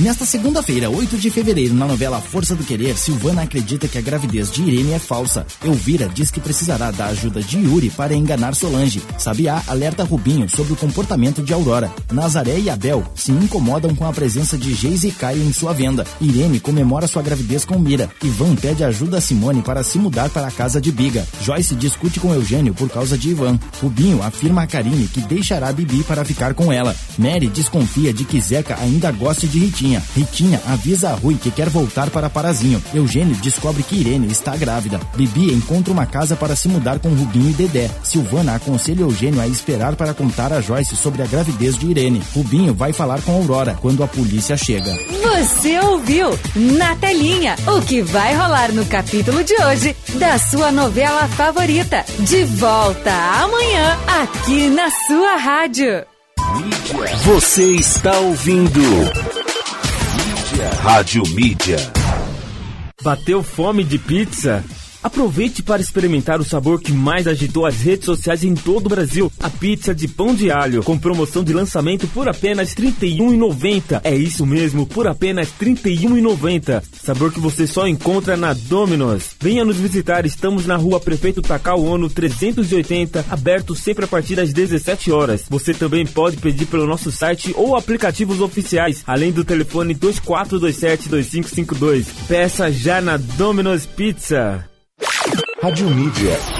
Nesta 0.00 0.24
segunda-feira, 0.24 0.88
8 0.88 1.18
de 1.18 1.28
fevereiro, 1.28 1.74
na 1.74 1.86
novela 1.86 2.22
Força 2.22 2.56
do 2.56 2.64
Querer, 2.64 2.96
Silvana 2.96 3.42
acredita 3.42 3.86
que 3.86 3.98
a 3.98 4.00
gravidez 4.00 4.50
de 4.50 4.62
Irene 4.62 4.94
é 4.94 4.98
falsa. 4.98 5.46
Elvira 5.62 6.08
diz 6.08 6.30
que 6.30 6.40
precisará 6.40 6.90
da 6.90 7.08
ajuda 7.08 7.42
de 7.42 7.58
Yuri 7.58 7.90
para 7.90 8.14
enganar 8.14 8.54
Solange. 8.54 9.02
Sabiá 9.18 9.62
alerta 9.66 10.02
Rubinho 10.02 10.48
sobre 10.48 10.72
o 10.72 10.76
comportamento 10.76 11.42
de 11.42 11.52
Aurora. 11.52 11.92
Nazaré 12.10 12.58
e 12.58 12.70
Abel 12.70 13.04
se 13.14 13.30
incomodam 13.30 13.94
com 13.94 14.06
a 14.06 14.12
presença 14.12 14.56
de 14.56 14.72
Geise 14.72 15.08
e 15.08 15.12
Caio 15.12 15.42
em 15.42 15.52
sua 15.52 15.74
venda. 15.74 16.06
Irene 16.18 16.60
comemora 16.60 17.06
sua 17.06 17.20
gravidez 17.20 17.66
com 17.66 17.78
Mira. 17.78 18.08
Ivan 18.24 18.56
pede 18.56 18.82
ajuda 18.82 19.18
a 19.18 19.20
Simone 19.20 19.60
para 19.60 19.82
se 19.82 19.98
mudar 19.98 20.30
para 20.30 20.46
a 20.46 20.50
casa 20.50 20.80
de 20.80 20.90
Biga. 20.90 21.28
Joyce 21.42 21.74
discute 21.74 22.18
com 22.18 22.32
Eugênio 22.32 22.72
por 22.72 22.88
causa 22.88 23.18
de 23.18 23.28
Ivan. 23.28 23.60
Rubinho 23.82 24.22
afirma 24.22 24.62
a 24.62 24.66
Karine 24.66 25.08
que 25.08 25.20
deixará 25.20 25.70
Bibi 25.70 26.02
para 26.04 26.24
ficar 26.24 26.54
com 26.54 26.72
ela. 26.72 26.96
Mary 27.18 27.48
desconfia 27.48 28.14
de 28.14 28.24
que 28.24 28.40
Zeca 28.40 28.78
ainda 28.80 29.12
goste 29.12 29.46
de 29.46 29.58
Ritinha. 29.90 30.02
Ritinha 30.14 30.62
avisa 30.66 31.10
a 31.10 31.14
Rui 31.14 31.34
que 31.34 31.50
quer 31.50 31.68
voltar 31.68 32.10
para 32.10 32.30
Parazinho. 32.30 32.82
Eugênio 32.94 33.34
descobre 33.36 33.82
que 33.82 33.96
Irene 33.96 34.30
está 34.30 34.56
grávida. 34.56 35.00
Bibi 35.16 35.52
encontra 35.52 35.92
uma 35.92 36.06
casa 36.06 36.36
para 36.36 36.54
se 36.54 36.68
mudar 36.68 36.98
com 36.98 37.08
Rubinho 37.08 37.50
e 37.50 37.54
Dedé. 37.54 37.90
Silvana 38.02 38.54
aconselha 38.54 39.02
Eugênio 39.02 39.40
a 39.40 39.48
esperar 39.48 39.96
para 39.96 40.14
contar 40.14 40.52
a 40.52 40.60
Joyce 40.60 40.96
sobre 40.96 41.22
a 41.22 41.26
gravidez 41.26 41.76
de 41.76 41.86
Irene. 41.86 42.22
Rubinho 42.34 42.74
vai 42.74 42.92
falar 42.92 43.20
com 43.22 43.32
Aurora 43.32 43.76
quando 43.80 44.04
a 44.04 44.08
polícia 44.08 44.56
chega. 44.56 44.96
Você 45.22 45.78
ouviu 45.80 46.30
Na 46.54 46.94
Telinha 46.96 47.56
o 47.66 47.80
que 47.82 48.02
vai 48.02 48.34
rolar 48.34 48.72
no 48.72 48.84
capítulo 48.86 49.42
de 49.42 49.54
hoje 49.62 49.96
da 50.18 50.38
sua 50.38 50.70
novela 50.70 51.26
favorita. 51.28 52.04
De 52.20 52.44
volta 52.44 53.12
amanhã 53.12 53.98
aqui 54.22 54.68
na 54.68 54.90
sua 55.06 55.36
rádio. 55.36 56.04
Você 57.24 57.64
está 57.76 58.18
ouvindo 58.18 58.80
Mídia. 60.60 60.70
Rádio 60.82 61.22
Mídia. 61.28 61.92
Bateu 63.02 63.42
fome 63.42 63.82
de 63.82 63.98
pizza? 63.98 64.62
Aproveite 65.02 65.62
para 65.62 65.80
experimentar 65.80 66.38
o 66.40 66.44
sabor 66.44 66.78
que 66.78 66.92
mais 66.92 67.26
agitou 67.26 67.64
as 67.64 67.80
redes 67.80 68.04
sociais 68.04 68.44
em 68.44 68.54
todo 68.54 68.84
o 68.86 68.90
Brasil, 68.90 69.32
a 69.40 69.48
pizza 69.48 69.94
de 69.94 70.06
pão 70.06 70.34
de 70.34 70.50
alho, 70.50 70.82
com 70.82 70.98
promoção 70.98 71.42
de 71.42 71.54
lançamento 71.54 72.06
por 72.08 72.28
apenas 72.28 72.74
R$ 72.74 72.92
31,90. 72.92 74.02
É 74.04 74.14
isso 74.14 74.44
mesmo, 74.44 74.86
por 74.86 75.06
apenas 75.06 75.48
R$ 75.58 75.74
31,90. 75.74 76.82
Sabor 77.02 77.32
que 77.32 77.40
você 77.40 77.66
só 77.66 77.88
encontra 77.88 78.36
na 78.36 78.52
Domino's. 78.52 79.30
Venha 79.40 79.64
nos 79.64 79.78
visitar, 79.78 80.26
estamos 80.26 80.66
na 80.66 80.76
rua 80.76 81.00
Prefeito 81.00 81.40
Takao 81.40 81.82
Ono 81.82 82.10
380, 82.10 83.24
aberto 83.30 83.74
sempre 83.74 84.04
a 84.04 84.08
partir 84.08 84.36
das 84.36 84.52
17 84.52 85.10
horas. 85.10 85.46
Você 85.48 85.72
também 85.72 86.06
pode 86.06 86.36
pedir 86.36 86.66
pelo 86.66 86.86
nosso 86.86 87.10
site 87.10 87.54
ou 87.56 87.74
aplicativos 87.74 88.42
oficiais, 88.42 89.02
além 89.06 89.32
do 89.32 89.46
telefone 89.46 89.94
2427-2552. 89.94 92.04
Peça 92.28 92.70
já 92.70 93.00
na 93.00 93.16
Domino's 93.16 93.86
Pizza. 93.86 94.69
Rádio 95.62 95.90
Mídia. 95.90 96.59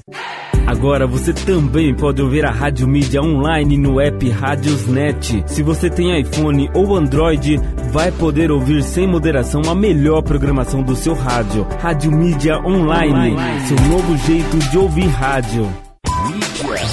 Agora 0.66 1.06
você 1.06 1.32
também 1.32 1.94
pode 1.94 2.20
ouvir 2.20 2.44
a 2.44 2.50
Rádio 2.50 2.88
Mídia 2.88 3.22
online 3.22 3.78
no 3.78 4.00
app 4.00 4.28
Rádiosnet. 4.28 5.44
Se 5.46 5.62
você 5.62 5.88
tem 5.88 6.20
iPhone 6.20 6.68
ou 6.74 6.96
Android, 6.96 7.60
vai 7.92 8.10
poder 8.10 8.50
ouvir 8.50 8.82
sem 8.82 9.06
moderação 9.06 9.62
a 9.68 9.74
melhor 9.74 10.22
programação 10.22 10.82
do 10.82 10.96
seu 10.96 11.14
rádio. 11.14 11.64
Rádio 11.80 12.10
Mídia 12.10 12.58
online, 12.58 13.36
seu 13.68 13.76
novo 13.88 14.16
jeito 14.26 14.56
de 14.70 14.78
ouvir 14.78 15.06
rádio. 15.06 15.72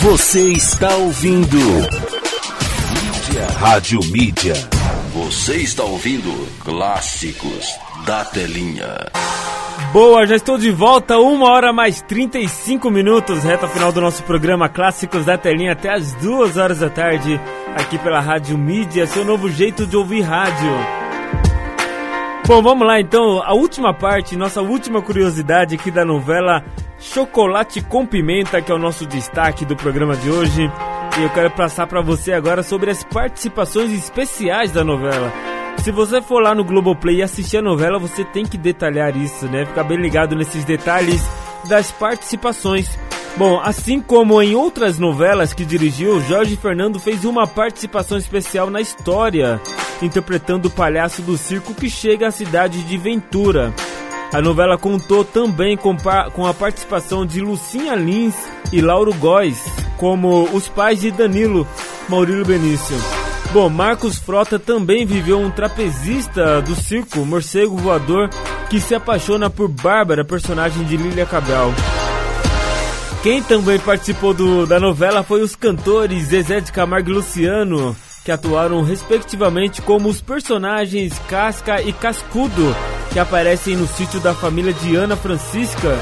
Você 0.01 0.51
está 0.51 0.95
ouvindo. 0.97 1.57
Mídia. 1.57 3.47
Rádio 3.57 3.99
Mídia. 4.11 4.53
Você 5.15 5.55
está 5.55 5.83
ouvindo 5.83 6.31
Clássicos 6.63 7.75
da 8.05 8.23
Telinha. 8.25 9.07
Boa, 9.91 10.25
já 10.25 10.35
estou 10.35 10.57
de 10.57 10.71
volta, 10.71 11.19
uma 11.19 11.51
hora 11.51 11.71
mais 11.71 12.01
35 12.01 12.89
minutos, 12.89 13.43
reta 13.43 13.67
final 13.67 13.91
do 13.91 14.01
nosso 14.01 14.23
programa 14.23 14.67
Clássicos 14.67 15.25
da 15.25 15.37
Telinha 15.37 15.73
até 15.73 15.93
as 15.93 16.13
duas 16.13 16.57
horas 16.57 16.79
da 16.79 16.89
tarde, 16.89 17.39
aqui 17.75 17.97
pela 17.99 18.19
Rádio 18.19 18.57
Mídia, 18.57 19.05
seu 19.05 19.23
novo 19.23 19.49
jeito 19.49 19.85
de 19.85 19.95
ouvir 19.95 20.21
rádio. 20.21 20.71
Bom, 22.47 22.61
vamos 22.61 22.87
lá 22.87 22.99
então, 22.99 23.41
a 23.43 23.53
última 23.53 23.93
parte, 23.93 24.35
nossa 24.35 24.61
última 24.61 25.01
curiosidade 25.01 25.75
aqui 25.75 25.89
da 25.89 26.03
novela 26.03 26.63
Chocolate 26.99 27.81
com 27.81 28.05
Pimenta, 28.05 28.61
que 28.61 28.71
é 28.71 28.75
o 28.75 28.79
nosso 28.79 29.05
destaque 29.05 29.65
do 29.65 29.75
programa 29.75 30.15
de 30.15 30.29
hoje. 30.29 30.71
E 31.19 31.23
eu 31.23 31.29
quero 31.29 31.51
passar 31.51 31.85
para 31.85 32.01
você 32.01 32.33
agora 32.33 32.63
sobre 32.63 32.89
as 32.89 33.03
participações 33.03 33.91
especiais 33.91 34.71
da 34.71 34.83
novela. 34.83 35.52
Se 35.77 35.91
você 35.91 36.21
for 36.21 36.41
lá 36.41 36.55
no 36.55 36.63
Globoplay 36.63 37.17
e 37.17 37.23
assistir 37.23 37.57
a 37.57 37.61
novela, 37.61 37.99
você 37.99 38.23
tem 38.23 38.45
que 38.45 38.57
detalhar 38.57 39.15
isso, 39.17 39.45
né? 39.47 39.65
Ficar 39.65 39.83
bem 39.83 39.97
ligado 39.97 40.35
nesses 40.35 40.63
detalhes 40.63 41.21
das 41.67 41.91
participações. 41.91 42.87
Bom, 43.35 43.59
assim 43.59 43.99
como 43.99 44.41
em 44.41 44.55
outras 44.55 44.99
novelas 44.99 45.53
que 45.53 45.65
dirigiu, 45.65 46.21
Jorge 46.21 46.55
Fernando 46.55 46.99
fez 46.99 47.25
uma 47.25 47.47
participação 47.47 48.17
especial 48.17 48.69
na 48.69 48.79
história, 48.79 49.59
interpretando 50.01 50.67
o 50.67 50.71
palhaço 50.71 51.21
do 51.23 51.35
circo 51.35 51.73
que 51.73 51.89
chega 51.89 52.27
à 52.27 52.31
cidade 52.31 52.83
de 52.83 52.97
Ventura. 52.97 53.73
A 54.31 54.41
novela 54.41 54.77
contou 54.77 55.25
também 55.25 55.75
com, 55.75 55.95
com 56.33 56.45
a 56.45 56.53
participação 56.53 57.25
de 57.25 57.41
Lucinha 57.41 57.95
Lins 57.95 58.35
e 58.71 58.81
Lauro 58.81 59.13
Góes, 59.13 59.63
como 59.97 60.43
os 60.53 60.67
pais 60.67 61.01
de 61.01 61.11
Danilo, 61.11 61.67
Maurílio 62.07 62.45
Benício. 62.45 62.95
Bom, 63.53 63.69
Marcos 63.69 64.17
Frota 64.17 64.57
também 64.57 65.05
viveu 65.05 65.39
um 65.39 65.51
trapezista 65.51 66.59
do 66.63 66.73
circo, 66.73 67.19
morcego 67.23 67.77
voador, 67.77 68.27
que 68.67 68.81
se 68.81 68.95
apaixona 68.95 69.47
por 69.47 69.67
Bárbara, 69.67 70.25
personagem 70.25 70.84
de 70.85 70.97
Lília 70.97 71.23
Cabral. 71.23 71.71
Quem 73.21 73.43
também 73.43 73.77
participou 73.77 74.34
do, 74.34 74.65
da 74.65 74.80
novela 74.80 75.21
foi 75.21 75.43
os 75.43 75.55
cantores 75.55 76.23
Zezé 76.23 76.61
de 76.61 76.71
Camargo 76.71 77.11
e 77.11 77.13
Luciano, 77.13 77.95
que 78.25 78.31
atuaram 78.31 78.81
respectivamente 78.81 79.84
como 79.84 80.09
os 80.09 80.19
personagens 80.19 81.13
Casca 81.30 81.80
e 81.80 81.93
Cascudo, 81.93 82.75
que 83.11 83.19
aparecem 83.19 83.75
no 83.75 83.85
sítio 83.85 84.19
da 84.19 84.34
família 84.34 84.73
de 84.73 84.95
Ana 84.95 85.15
Francisca. 85.15 85.95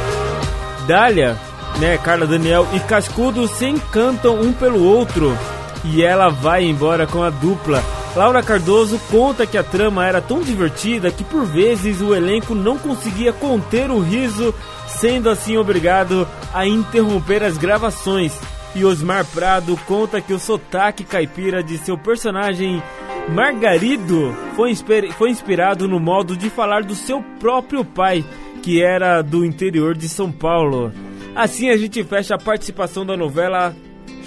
Dália, 0.88 1.38
né, 1.82 1.98
Carla 1.98 2.26
Daniel 2.26 2.66
e 2.74 2.80
Cascudo 2.80 3.46
se 3.50 3.66
encantam 3.66 4.40
um 4.40 4.54
pelo 4.54 4.82
outro 4.86 5.38
e 5.84 6.04
ela 6.04 6.30
vai 6.30 6.64
embora 6.64 7.08
com 7.08 7.24
a 7.24 7.30
dupla. 7.30 7.84
Laura 8.16 8.44
Cardoso 8.44 9.00
conta 9.10 9.46
que 9.46 9.58
a 9.58 9.64
trama 9.64 10.06
era 10.06 10.22
tão 10.22 10.42
divertida 10.42 11.12
que 11.12 11.24
por 11.24 11.46
vezes 11.46 12.02
o 12.02 12.14
elenco 12.14 12.54
não 12.54 12.78
conseguia 12.78 13.32
conter 13.32 13.90
o 13.90 14.00
riso, 14.00 14.54
sendo 14.88 15.30
assim 15.30 15.58
obrigado 15.58 16.28
a 16.54 16.68
interromper 16.68 17.42
as 17.44 17.58
gravações. 17.58 18.38
E 18.76 18.86
Osmar 18.86 19.26
Prado 19.26 19.78
conta 19.86 20.22
que 20.22 20.34
o 20.34 20.40
sotaque 20.40 21.04
caipira 21.04 21.64
de 21.64 21.78
seu 21.78 21.98
personagem 21.98 22.82
Margarido 23.30 24.36
foi, 24.56 24.74
foi 25.18 25.30
inspirado 25.30 25.88
no 25.88 26.00
modo 26.00 26.36
de 26.36 26.50
falar 26.50 26.84
do 26.84 26.96
seu 26.96 27.22
próprio 27.40 27.86
pai, 27.86 28.26
que 28.62 28.82
era 28.82 29.22
do 29.22 29.46
interior 29.46 29.96
de 29.96 30.10
São 30.10 30.32
Paulo. 30.32 30.92
Assim 31.36 31.70
a 31.70 31.78
gente 31.78 32.04
fecha 32.04 32.36
a 32.36 32.40
participação 32.40 33.06
da 33.06 33.16
novela 33.16 33.76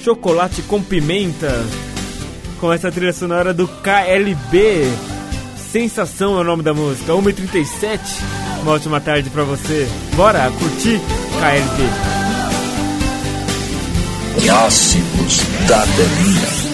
Chocolate 0.02 0.62
com 0.62 0.82
Pimenta, 0.82 1.52
com 2.60 2.72
essa 2.72 2.90
trilha 2.90 3.12
sonora 3.12 3.54
do 3.54 3.66
KLB. 3.66 4.84
Sensação 5.56 6.38
é 6.38 6.40
o 6.40 6.44
nome 6.44 6.62
da 6.62 6.72
música, 6.72 7.12
1h37. 7.12 8.00
Uma 8.62 8.72
ótima 8.72 9.00
tarde 9.00 9.28
pra 9.30 9.44
você. 9.44 9.88
Bora 10.14 10.50
curtir 10.50 11.00
KLB. 11.40 12.14
Clássicos 14.44 15.38
da 15.68 15.80
Telinha. 15.86 16.73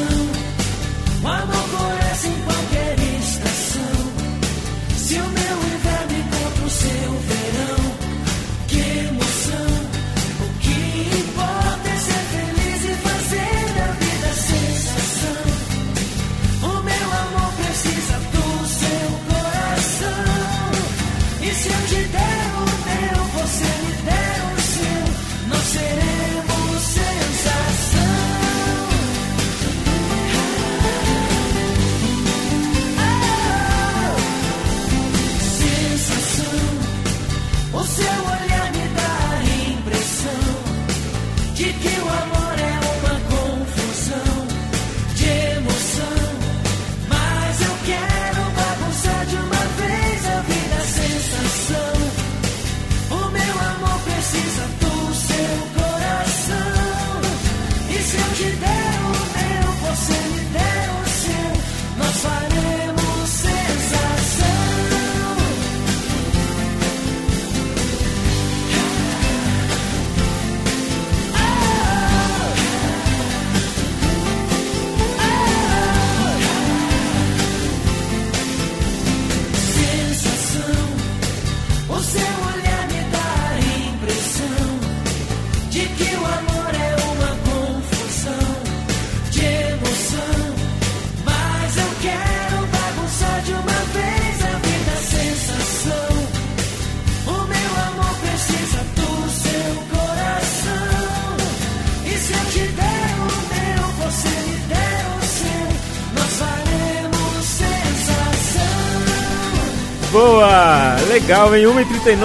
Legal, 111.10 111.56
hein? 111.56 111.64
1h39. 111.64 112.20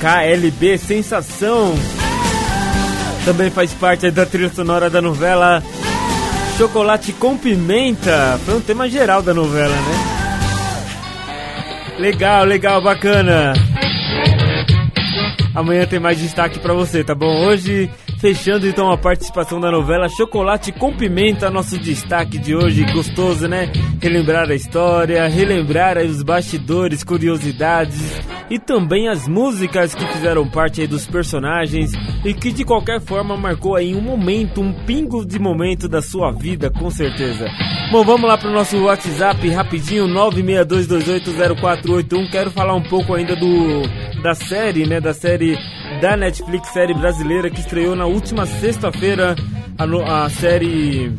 KLB 0.00 0.78
Sensação. 0.78 1.74
Também 3.24 3.50
faz 3.50 3.74
parte 3.74 4.08
da 4.12 4.24
trilha 4.24 4.48
sonora 4.48 4.88
da 4.88 5.02
novela 5.02 5.60
Chocolate 6.56 7.12
com 7.14 7.36
Pimenta. 7.36 8.38
Foi 8.46 8.54
um 8.54 8.60
tema 8.60 8.88
geral 8.88 9.22
da 9.22 9.34
novela, 9.34 9.74
né? 9.74 9.98
Legal, 11.98 12.44
legal, 12.44 12.80
bacana. 12.80 13.54
Amanhã 15.52 15.84
tem 15.84 15.98
mais 15.98 16.16
destaque 16.16 16.60
pra 16.60 16.72
você, 16.72 17.02
tá 17.02 17.12
bom? 17.12 17.44
Hoje, 17.44 17.90
fechando 18.18 18.66
então 18.66 18.90
a 18.90 18.98
participação 18.98 19.60
da 19.60 19.70
novela 19.70 20.08
Chocolate 20.08 20.72
com 20.72 20.94
Pimenta, 20.94 21.50
nosso 21.50 21.78
destaque 21.78 22.38
de 22.38 22.54
hoje, 22.54 22.84
gostoso, 22.92 23.46
né? 23.48 23.70
Relembrar 24.00 24.50
a 24.50 24.54
história, 24.54 25.26
relembrar 25.28 25.98
os 25.98 26.22
bastidores, 26.22 27.04
curiosidades 27.04 28.20
e 28.50 28.58
também 28.58 29.08
as 29.08 29.28
músicas 29.28 29.94
que 29.94 30.04
fizeram 30.06 30.48
parte 30.48 30.84
dos 30.86 31.06
personagens 31.06 31.92
e 32.24 32.32
que 32.34 32.50
de 32.50 32.64
qualquer 32.64 33.00
forma 33.00 33.36
marcou 33.36 33.76
aí 33.76 33.94
um 33.94 34.00
momento, 34.00 34.60
um 34.60 34.72
pingo 34.84 35.24
de 35.24 35.38
momento 35.38 35.88
da 35.88 36.02
sua 36.02 36.32
vida, 36.32 36.68
com 36.70 36.90
certeza. 36.90 37.48
Bom, 37.90 38.04
vamos 38.04 38.28
lá 38.28 38.36
pro 38.36 38.50
nosso 38.50 38.76
WhatsApp 38.84 39.48
rapidinho, 39.50 40.08
962280481. 40.08 42.30
Quero 42.30 42.50
falar 42.50 42.74
um 42.74 42.82
pouco 42.82 43.14
ainda 43.14 43.36
do 43.36 43.82
da 44.22 44.34
série, 44.34 44.86
né, 44.86 45.00
da 45.00 45.14
série 45.14 45.56
da 46.00 46.16
Netflix, 46.16 46.68
série 46.68 46.94
brasileira 46.94 47.48
que 47.48 47.60
estreou 47.60 47.94
na 47.94 48.06
última 48.06 48.44
sexta-feira, 48.46 49.36
a, 49.78 50.24
a 50.24 50.28
série 50.28 51.12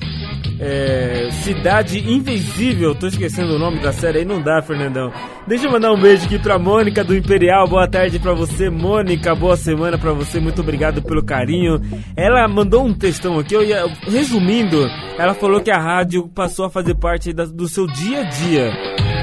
é, 0.59 1.29
Cidade 1.31 1.99
Invisível. 2.11 2.93
Tô 2.95 3.07
esquecendo 3.07 3.55
o 3.55 3.59
nome 3.59 3.79
da 3.79 3.91
série 3.93 4.19
aí, 4.19 4.25
não 4.25 4.41
dá, 4.41 4.61
Fernandão. 4.61 5.11
Deixa 5.47 5.65
eu 5.65 5.71
mandar 5.71 5.91
um 5.93 5.99
beijo 5.99 6.25
aqui 6.25 6.37
pra 6.37 6.59
Mônica 6.59 7.03
do 7.03 7.15
Imperial. 7.15 7.67
Boa 7.67 7.87
tarde 7.87 8.19
pra 8.19 8.33
você, 8.33 8.69
Mônica. 8.69 9.33
Boa 9.35 9.55
semana 9.55 9.97
pra 9.97 10.11
você. 10.13 10.39
Muito 10.39 10.61
obrigado 10.61 11.01
pelo 11.01 11.23
carinho. 11.23 11.79
Ela 12.15 12.47
mandou 12.47 12.85
um 12.85 12.93
textão 12.93 13.39
aqui, 13.39 13.53
eu 13.55 13.63
ia, 13.63 13.85
resumindo, 14.07 14.85
ela 15.17 15.33
falou 15.33 15.61
que 15.61 15.71
a 15.71 15.79
rádio 15.79 16.27
passou 16.27 16.65
a 16.65 16.69
fazer 16.69 16.95
parte 16.95 17.31
da- 17.33 17.45
do 17.45 17.67
seu 17.67 17.87
dia 17.87 18.21
a 18.21 18.23
dia 18.23 18.71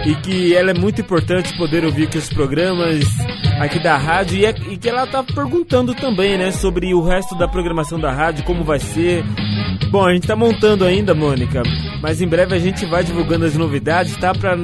e 0.07 0.15
que 0.17 0.55
ela 0.55 0.71
é 0.71 0.75
muito 0.75 1.01
importante 1.01 1.57
poder 1.59 1.85
ouvir 1.85 2.05
aqui 2.05 2.17
os 2.19 2.29
programas 2.29 3.05
aqui 3.61 3.79
da 3.83 3.97
rádio 3.97 4.39
e, 4.39 4.45
é- 4.47 4.55
e 4.71 4.77
que 4.77 4.89
ela 4.89 5.07
tá 5.07 5.23
perguntando 5.23 5.95
também, 5.95 6.39
né, 6.39 6.51
sobre 6.53 6.95
o 6.95 7.03
resto 7.03 7.35
da 7.35 7.49
programação 7.49 7.99
da 7.99 8.13
rádio, 8.13 8.45
como 8.45 8.63
vai 8.65 8.79
ser. 8.79 9.25
Bom, 9.91 10.05
a 10.05 10.13
gente 10.15 10.27
tá 10.27 10.37
montando 10.37 10.85
ainda, 10.85 11.15
Mônica, 11.15 11.63
mas 12.03 12.21
em 12.23 12.27
breve 12.29 12.55
a 12.55 12.59
gente 12.59 12.85
vai 12.87 13.03
divulgando 13.03 13.45
as 13.45 13.57
novidades, 13.57 14.17
tá? 14.17 14.33
Pra, 14.33 14.57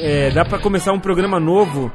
é, 0.00 0.30
dá 0.30 0.44
pra 0.44 0.58
começar 0.58 0.92
um 0.92 0.98
programa 0.98 1.38
novo, 1.38 1.92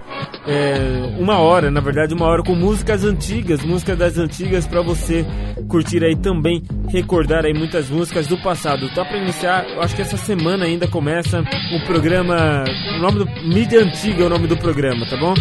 é, 0.47 0.75
uma 1.19 1.39
hora, 1.39 1.71
na 1.71 1.81
verdade, 1.81 2.13
uma 2.13 2.25
hora 2.25 2.43
com 2.43 2.55
músicas 2.55 3.03
antigas, 3.03 3.63
músicas 3.63 3.97
das 3.97 4.17
antigas 4.17 4.67
pra 4.67 4.81
você 4.81 5.25
curtir 5.67 6.03
aí 6.03 6.15
também, 6.15 6.61
recordar 6.89 7.45
aí 7.45 7.53
muitas 7.53 7.89
músicas 7.89 8.27
do 8.27 8.37
passado. 8.37 8.87
Tá 8.93 9.03
pra 9.03 9.17
iniciar, 9.17 9.65
eu 9.67 9.81
acho 9.81 9.95
que 9.95 10.01
essa 10.01 10.17
semana 10.17 10.65
ainda 10.65 10.87
começa 10.87 11.41
o 11.41 11.85
programa, 11.85 12.63
o 12.97 13.01
nome 13.01 13.19
do 13.19 13.25
mídia 13.47 13.81
antiga 13.81 14.23
é 14.23 14.25
o 14.27 14.29
nome 14.29 14.47
do 14.47 14.57
programa, 14.57 15.05
tá 15.09 15.17
bom? 15.17 15.33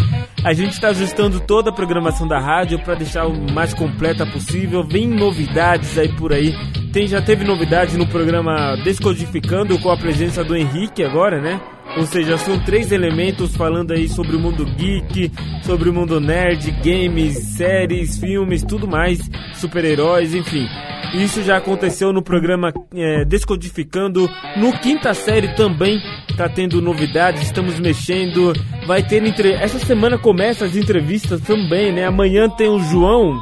A 0.43 0.53
gente 0.53 0.79
tá 0.79 0.89
ajustando 0.89 1.39
toda 1.39 1.69
a 1.69 1.73
programação 1.73 2.27
da 2.27 2.39
rádio 2.39 2.79
pra 2.79 2.95
deixar 2.95 3.25
o 3.25 3.51
mais 3.51 3.73
completa 3.73 4.25
possível. 4.25 4.83
Vem 4.83 5.07
novidades 5.07 5.97
aí 5.97 6.09
por 6.09 6.31
aí. 6.31 6.53
Tem 6.93 7.07
já 7.07 7.19
teve 7.21 7.43
novidade 7.43 7.97
no 7.97 8.07
programa 8.07 8.75
Descodificando 8.83 9.77
com 9.79 9.89
a 9.89 9.97
presença 9.97 10.43
do 10.43 10.55
Henrique 10.55 11.03
agora, 11.03 11.41
né? 11.41 11.59
Ou 11.97 12.05
seja, 12.05 12.37
são 12.37 12.59
três 12.59 12.91
elementos 12.91 13.55
falando 13.55 13.91
aí 13.91 14.09
sobre 14.09 14.35
o 14.35 14.39
mundo 14.39 14.65
geek, 14.65 15.31
sobre 15.63 15.89
o 15.89 15.93
mundo 15.93 16.19
nerd, 16.19 16.71
games, 16.83 17.37
séries, 17.55 18.17
filmes, 18.17 18.63
tudo 18.63 18.85
mais, 18.87 19.19
super-heróis, 19.53 20.33
enfim. 20.35 20.67
Isso 21.13 21.41
já 21.43 21.55
aconteceu 21.57 22.11
no 22.11 22.21
programa 22.21 22.73
é, 22.93 23.23
Descodificando. 23.23 24.29
No 24.57 24.77
quinta 24.79 25.13
série 25.13 25.55
também 25.55 26.01
tá 26.35 26.49
tendo 26.49 26.81
novidades, 26.81 27.43
estamos 27.43 27.79
mexendo. 27.79 28.51
Vai 28.85 29.01
ter 29.01 29.23
entre... 29.23 29.53
Essa 29.53 29.79
semana 29.79 30.17
começa 30.17 30.65
as 30.65 30.75
entrevistas 30.75 31.39
também, 31.41 31.93
né? 31.93 32.05
Amanhã 32.05 32.49
tem 32.49 32.67
o 32.67 32.79
João. 32.79 33.41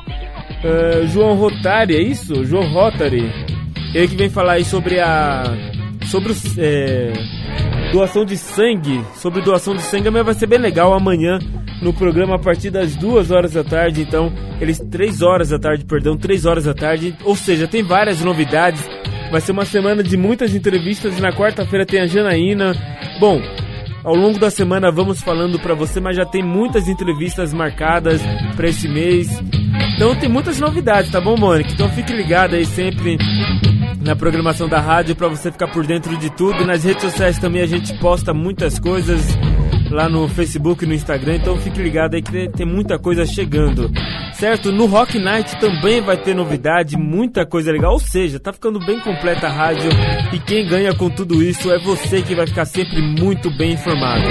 eh, 0.64 1.08
João 1.08 1.34
Rotari, 1.36 1.96
é 1.96 2.02
isso? 2.02 2.46
João 2.46 2.72
Rotary. 2.72 3.32
Ele 3.96 4.08
que 4.08 4.16
vem 4.16 4.30
falar 4.30 4.54
aí 4.54 4.66
sobre 4.66 5.00
a. 5.00 5.44
Sobre 6.06 6.32
os. 6.32 6.58
é, 6.58 7.14
doação 7.94 8.26
de 8.26 8.36
sangue. 8.36 9.06
Sobre 9.16 9.42
doação 9.42 9.76
de 9.76 9.84
sangue, 9.84 10.10
mas 10.10 10.26
vai 10.26 10.34
ser 10.34 10.48
bem 10.48 10.58
legal 10.58 10.94
amanhã 10.94 11.38
no 11.80 11.94
programa 11.94 12.36
a 12.36 12.40
partir 12.40 12.72
das 12.72 12.96
duas 12.96 13.30
horas 13.30 13.54
da 13.54 13.64
tarde. 13.64 14.02
Então, 14.02 14.34
eles. 14.60 14.80
três 14.92 15.22
horas 15.22 15.50
da 15.50 15.60
tarde, 15.60 15.86
perdão, 15.86 16.18
três 16.18 16.46
horas 16.46 16.66
da 16.66 16.74
tarde. 16.74 17.16
Ou 17.24 17.36
seja, 17.36 17.68
tem 17.68 17.84
várias 17.84 18.22
novidades. 18.22 18.84
Vai 19.32 19.40
ser 19.40 19.52
uma 19.52 19.66
semana 19.66 20.02
de 20.02 20.18
muitas 20.18 20.56
entrevistas. 20.56 21.20
Na 21.20 21.32
quarta-feira 21.32 21.86
tem 21.86 22.02
a 22.02 22.08
Janaína. 22.08 22.74
Bom, 23.20 23.40
ao 24.04 24.16
longo 24.16 24.40
da 24.40 24.50
semana 24.50 24.92
vamos 24.92 25.22
falando 25.22 25.60
pra 25.60 25.76
você, 25.76 26.00
mas 26.00 26.18
já 26.18 26.26
tem 26.26 26.44
muitas 26.44 26.88
entrevistas 26.88 27.54
marcadas 27.54 28.22
pra 28.56 28.68
esse 28.68 28.88
mês. 28.88 29.30
Então 29.96 30.16
tem 30.16 30.30
muitas 30.30 30.60
novidades, 30.60 31.12
tá 31.12 31.22
bom, 31.22 31.38
Mônica? 31.38 31.72
Então 31.72 31.88
fique 31.90 32.12
ligado 32.12 32.56
aí 32.56 32.66
sempre 32.66 33.18
na 34.04 34.16
programação 34.16 34.68
da 34.68 34.80
rádio 34.80 35.16
pra 35.16 35.28
você 35.28 35.52
ficar 35.52 35.68
por 35.68 35.86
dentro 35.86 36.16
de 36.18 36.30
tudo. 36.30 36.66
Nas 36.66 36.84
redes 36.84 37.02
sociais 37.04 37.38
também 37.40 37.62
a 37.62 37.66
gente 37.68 37.94
posta 38.00 38.34
muitas 38.34 38.78
coisas 38.80 39.22
lá 39.90 40.10
no 40.10 40.28
Facebook 40.28 40.84
e 40.84 40.88
no 40.88 40.94
Instagram, 40.94 41.36
então 41.36 41.56
fique 41.58 41.80
ligado 41.82 42.16
aí 42.16 42.22
que 42.22 42.50
tem- 42.50 42.66
muita 42.66 42.98
coisa 42.98 43.26
chegando. 43.26 43.92
Certo? 44.34 44.72
No 44.72 44.88
Rock 44.88 45.20
Night 45.20 45.56
também 45.60 46.02
vai 46.02 46.18
ter 46.18 46.34
novidade, 46.34 46.98
muita 46.98 47.46
coisa 47.46 47.72
legal. 47.72 47.94
Ou 47.94 48.00
seja, 48.00 48.40
tá 48.40 48.52
ficando 48.52 48.80
bem 48.80 49.00
completa 49.00 49.48
a 49.48 49.52
rádio 49.52 49.90
e 50.34 50.40
quem 50.40 50.68
ganha 50.68 50.94
com 50.96 51.10
tudo 51.10 51.42
isso 51.44 51.72
é 51.72 51.78
você 51.80 52.22
que 52.24 52.34
vai 52.36 52.48
ficar 52.48 52.66
sempre 52.66 53.02
muito 53.02 53.52
bem 53.56 53.74
informado. 53.74 54.26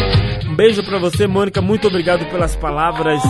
Um 0.49 0.57
beijo 0.57 0.82
pra 0.82 0.99
você, 0.99 1.27
Mônica. 1.28 1.62
Muito 1.62 1.86
obrigado 1.86 2.27
pelas 2.31 2.57
palavras 2.57 3.23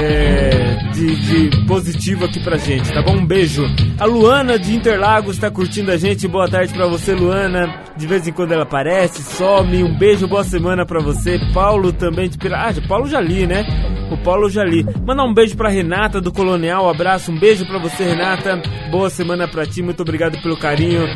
é, 0.00 0.76
de, 0.92 1.48
de 1.50 1.66
positivo 1.66 2.24
aqui 2.24 2.40
pra 2.40 2.56
gente, 2.56 2.92
tá 2.92 3.02
bom? 3.02 3.16
Um 3.16 3.26
beijo. 3.26 3.64
A 3.98 4.04
Luana 4.04 4.58
de 4.58 4.74
Interlagos 4.74 5.38
tá 5.38 5.50
curtindo 5.50 5.90
a 5.90 5.96
gente. 5.96 6.28
Boa 6.28 6.48
tarde 6.48 6.72
pra 6.72 6.86
você, 6.86 7.14
Luana. 7.14 7.82
De 7.96 8.06
vez 8.06 8.26
em 8.26 8.32
quando 8.32 8.52
ela 8.52 8.62
aparece, 8.62 9.22
some. 9.22 9.82
Um 9.82 9.98
beijo, 9.98 10.28
boa 10.28 10.44
semana 10.44 10.86
pra 10.86 11.00
você. 11.00 11.38
Paulo 11.52 11.92
também 11.92 12.28
de 12.28 12.38
Pira... 12.38 12.68
Ah, 12.68 12.74
Paulo 12.86 13.08
já 13.08 13.20
li, 13.20 13.46
né? 13.46 13.64
O 14.10 14.16
Paulo 14.18 14.48
já 14.48 14.64
li. 14.64 14.86
Mandar 15.04 15.24
um 15.24 15.34
beijo 15.34 15.56
pra 15.56 15.68
Renata 15.68 16.20
do 16.20 16.32
Colonial. 16.32 16.86
Um 16.86 16.90
abraço, 16.90 17.32
um 17.32 17.38
beijo 17.38 17.66
pra 17.66 17.78
você, 17.78 18.04
Renata. 18.04 18.62
Boa 18.90 19.10
semana 19.10 19.48
pra 19.48 19.66
ti. 19.66 19.82
Muito 19.82 20.00
obrigado 20.00 20.40
pelo 20.42 20.56
carinho 20.56 21.06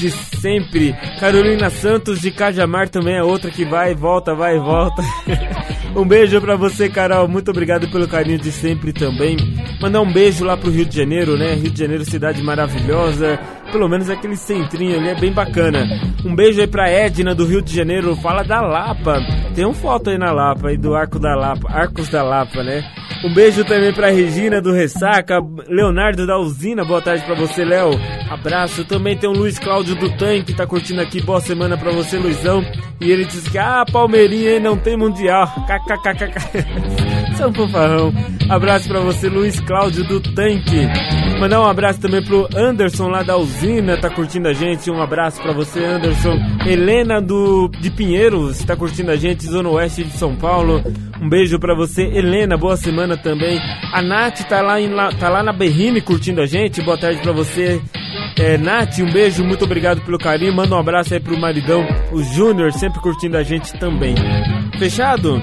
de 0.00 0.10
sempre. 0.10 0.94
Carolina 1.20 1.68
Santos 1.68 2.22
de 2.22 2.30
Cajamar 2.30 2.88
também 2.88 3.16
é 3.16 3.22
outra 3.22 3.50
que 3.50 3.66
vai 3.66 3.92
e 3.92 3.94
volta, 3.94 4.34
vai 4.34 4.56
e 4.56 4.58
volta. 4.58 5.02
um 5.94 6.06
beijo 6.06 6.40
pra 6.40 6.56
você, 6.56 6.88
Carol. 6.88 7.28
Muito 7.28 7.50
obrigado 7.50 7.90
pelo 7.90 8.08
carinho 8.08 8.38
de 8.38 8.50
sempre 8.50 8.94
também. 8.94 9.36
Mandar 9.80 10.00
um 10.00 10.10
beijo 10.10 10.42
lá 10.42 10.56
pro 10.56 10.70
Rio 10.70 10.86
de 10.86 10.96
Janeiro, 10.96 11.36
né? 11.36 11.54
Rio 11.54 11.70
de 11.70 11.78
Janeiro, 11.78 12.04
cidade 12.04 12.42
maravilhosa. 12.42 13.38
Pelo 13.70 13.88
menos 13.88 14.08
aquele 14.08 14.36
centrinho 14.36 14.98
ali 14.98 15.10
é 15.10 15.14
bem 15.14 15.32
bacana. 15.32 15.86
Um 16.24 16.34
beijo 16.34 16.60
aí 16.60 16.66
pra 16.66 16.88
Edna 16.88 17.34
do 17.34 17.44
Rio 17.44 17.60
de 17.60 17.74
Janeiro. 17.74 18.16
Fala 18.16 18.42
da 18.42 18.62
Lapa. 18.62 19.20
Tem 19.54 19.66
um 19.66 19.74
foto 19.74 20.08
aí 20.08 20.16
na 20.16 20.32
Lapa, 20.32 20.68
aí 20.68 20.78
do 20.78 20.94
Arco 20.94 21.18
da 21.18 21.34
Lapa. 21.36 21.70
Arcos 21.70 22.08
da 22.08 22.22
Lapa, 22.22 22.62
né? 22.62 22.82
Um 23.22 23.34
beijo 23.34 23.64
também 23.64 23.92
pra 23.92 24.10
Regina 24.10 24.60
do 24.62 24.72
Ressaca. 24.72 25.40
Leonardo 25.68 26.26
da 26.26 26.38
Usina. 26.38 26.84
Boa 26.84 27.02
tarde 27.02 27.24
pra 27.24 27.34
você, 27.34 27.64
Léo. 27.64 27.90
Abraço. 28.30 28.84
Também 28.84 29.16
tem 29.16 29.28
o 29.28 29.32
Luiz 29.32 29.58
Cláudio 29.58 29.94
do 29.94 30.10
Tanque. 30.16 30.54
Tá 30.54 30.66
curtindo 30.66 31.00
aqui. 31.02 31.20
Boa 31.20 31.40
semana 31.40 31.76
pra 31.76 31.92
você, 31.92 32.16
Luizão. 32.16 32.64
E 33.00 33.10
ele 33.10 33.26
diz 33.26 33.46
que, 33.48 33.58
ah, 33.58 33.84
Palmeirinha, 33.90 34.58
não 34.58 34.76
tem 34.76 34.96
mundial. 34.96 35.46
KKKKK. 35.66 37.10
Um 37.50 37.54
fofarrão. 37.54 38.12
Abraço 38.48 38.88
pra 38.88 39.00
você, 39.00 39.28
Luiz 39.28 39.58
Cláudio 39.60 40.04
do 40.04 40.20
Tanque. 40.20 40.86
Mandar 41.40 41.60
um 41.62 41.66
abraço 41.66 42.00
também 42.00 42.22
pro 42.22 42.46
Anderson 42.54 43.08
lá 43.08 43.22
da 43.22 43.36
usina, 43.36 43.96
tá 43.96 44.10
curtindo 44.10 44.46
a 44.46 44.52
gente. 44.52 44.90
Um 44.90 45.00
abraço 45.00 45.40
pra 45.40 45.52
você, 45.52 45.84
Anderson. 45.84 46.38
Helena 46.66 47.20
do 47.20 47.68
de 47.80 47.90
Pinheiros, 47.90 48.62
tá 48.64 48.76
curtindo 48.76 49.10
a 49.10 49.16
gente, 49.16 49.46
Zona 49.46 49.68
Oeste 49.70 50.04
de 50.04 50.12
São 50.12 50.36
Paulo. 50.36 50.82
Um 51.20 51.28
beijo 51.28 51.58
pra 51.58 51.74
você, 51.74 52.02
Helena. 52.02 52.56
Boa 52.56 52.76
semana 52.76 53.16
também. 53.16 53.58
A 53.92 54.02
Nath 54.02 54.42
tá 54.48 54.60
lá, 54.60 54.80
em, 54.80 54.90
tá 55.18 55.28
lá 55.28 55.42
na 55.42 55.52
Berrine 55.52 56.00
curtindo 56.00 56.40
a 56.40 56.46
gente. 56.46 56.82
Boa 56.82 56.98
tarde 56.98 57.20
pra 57.20 57.32
você. 57.32 57.80
É, 58.38 58.56
Nath, 58.58 58.98
um 59.00 59.10
beijo, 59.12 59.44
muito 59.44 59.64
obrigado 59.64 60.00
pelo 60.02 60.18
carinho. 60.18 60.54
Manda 60.54 60.74
um 60.74 60.78
abraço 60.78 61.14
aí 61.14 61.20
pro 61.20 61.38
maridão, 61.38 61.86
o 62.12 62.22
Júnior, 62.22 62.72
sempre 62.72 63.00
curtindo 63.00 63.36
a 63.36 63.42
gente 63.42 63.72
também. 63.78 64.14
Fechado? 64.78 65.42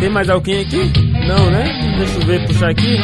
Tem 0.00 0.08
mais 0.08 0.28
alguém 0.28 0.61
aqui? 0.62 0.92
Não, 1.26 1.50
né? 1.50 1.96
Deixa 1.98 2.18
eu 2.18 2.26
ver, 2.26 2.46
puxar 2.46 2.70
aqui. 2.70 2.96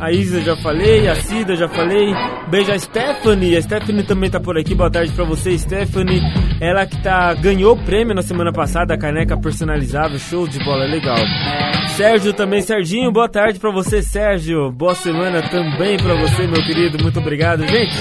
A 0.00 0.10
Isa 0.10 0.40
já 0.40 0.56
falei, 0.56 1.06
a 1.08 1.14
Cida 1.14 1.54
já 1.54 1.68
falei. 1.68 2.12
Beijo 2.50 2.72
a 2.72 2.78
Stephanie. 2.78 3.56
A 3.56 3.62
Stephanie 3.62 4.02
também 4.02 4.28
tá 4.28 4.40
por 4.40 4.58
aqui. 4.58 4.74
Boa 4.74 4.90
tarde 4.90 5.12
pra 5.12 5.24
você, 5.24 5.56
Stephanie. 5.56 6.20
Ela 6.60 6.84
que 6.86 7.00
tá, 7.00 7.32
ganhou 7.34 7.74
o 7.74 7.84
prêmio 7.84 8.12
na 8.12 8.22
semana 8.22 8.52
passada, 8.52 8.94
a 8.94 8.98
caneca 8.98 9.36
personalizável, 9.36 10.18
show 10.18 10.48
de 10.48 10.58
bola, 10.64 10.86
legal. 10.86 11.18
Sérgio 11.96 12.32
também, 12.32 12.60
Serginho, 12.62 13.12
boa 13.12 13.28
tarde 13.28 13.60
pra 13.60 13.70
você, 13.70 14.02
Sérgio. 14.02 14.72
Boa 14.72 14.94
semana 14.96 15.40
também 15.48 15.96
pra 15.96 16.14
você, 16.14 16.48
meu 16.48 16.64
querido. 16.64 17.00
Muito 17.00 17.20
obrigado, 17.20 17.64
gente. 17.64 17.96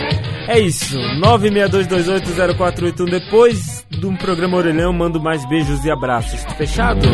É 0.47 0.59
isso, 0.59 0.97
962280481. 0.97 3.11
Depois 3.11 3.85
do 3.91 4.11
programa 4.13 4.57
Orelhão, 4.57 4.91
mando 4.91 5.21
mais 5.21 5.47
beijos 5.47 5.85
e 5.85 5.91
abraços. 5.91 6.43
Fechado? 6.57 7.07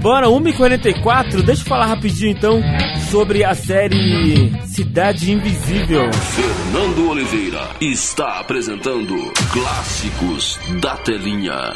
Bora, 0.00 0.28
1h44. 0.28 1.42
Deixa 1.42 1.62
eu 1.62 1.66
falar 1.66 1.86
rapidinho 1.86 2.30
então 2.30 2.62
sobre 3.10 3.44
a 3.44 3.54
série 3.54 4.50
Cidade 4.66 5.30
Invisível. 5.30 6.10
Fernando 6.12 7.10
Oliveira 7.10 7.60
está 7.80 8.40
apresentando 8.40 9.14
Clássicos 9.52 10.58
da 10.80 10.96
Telinha. 10.96 11.74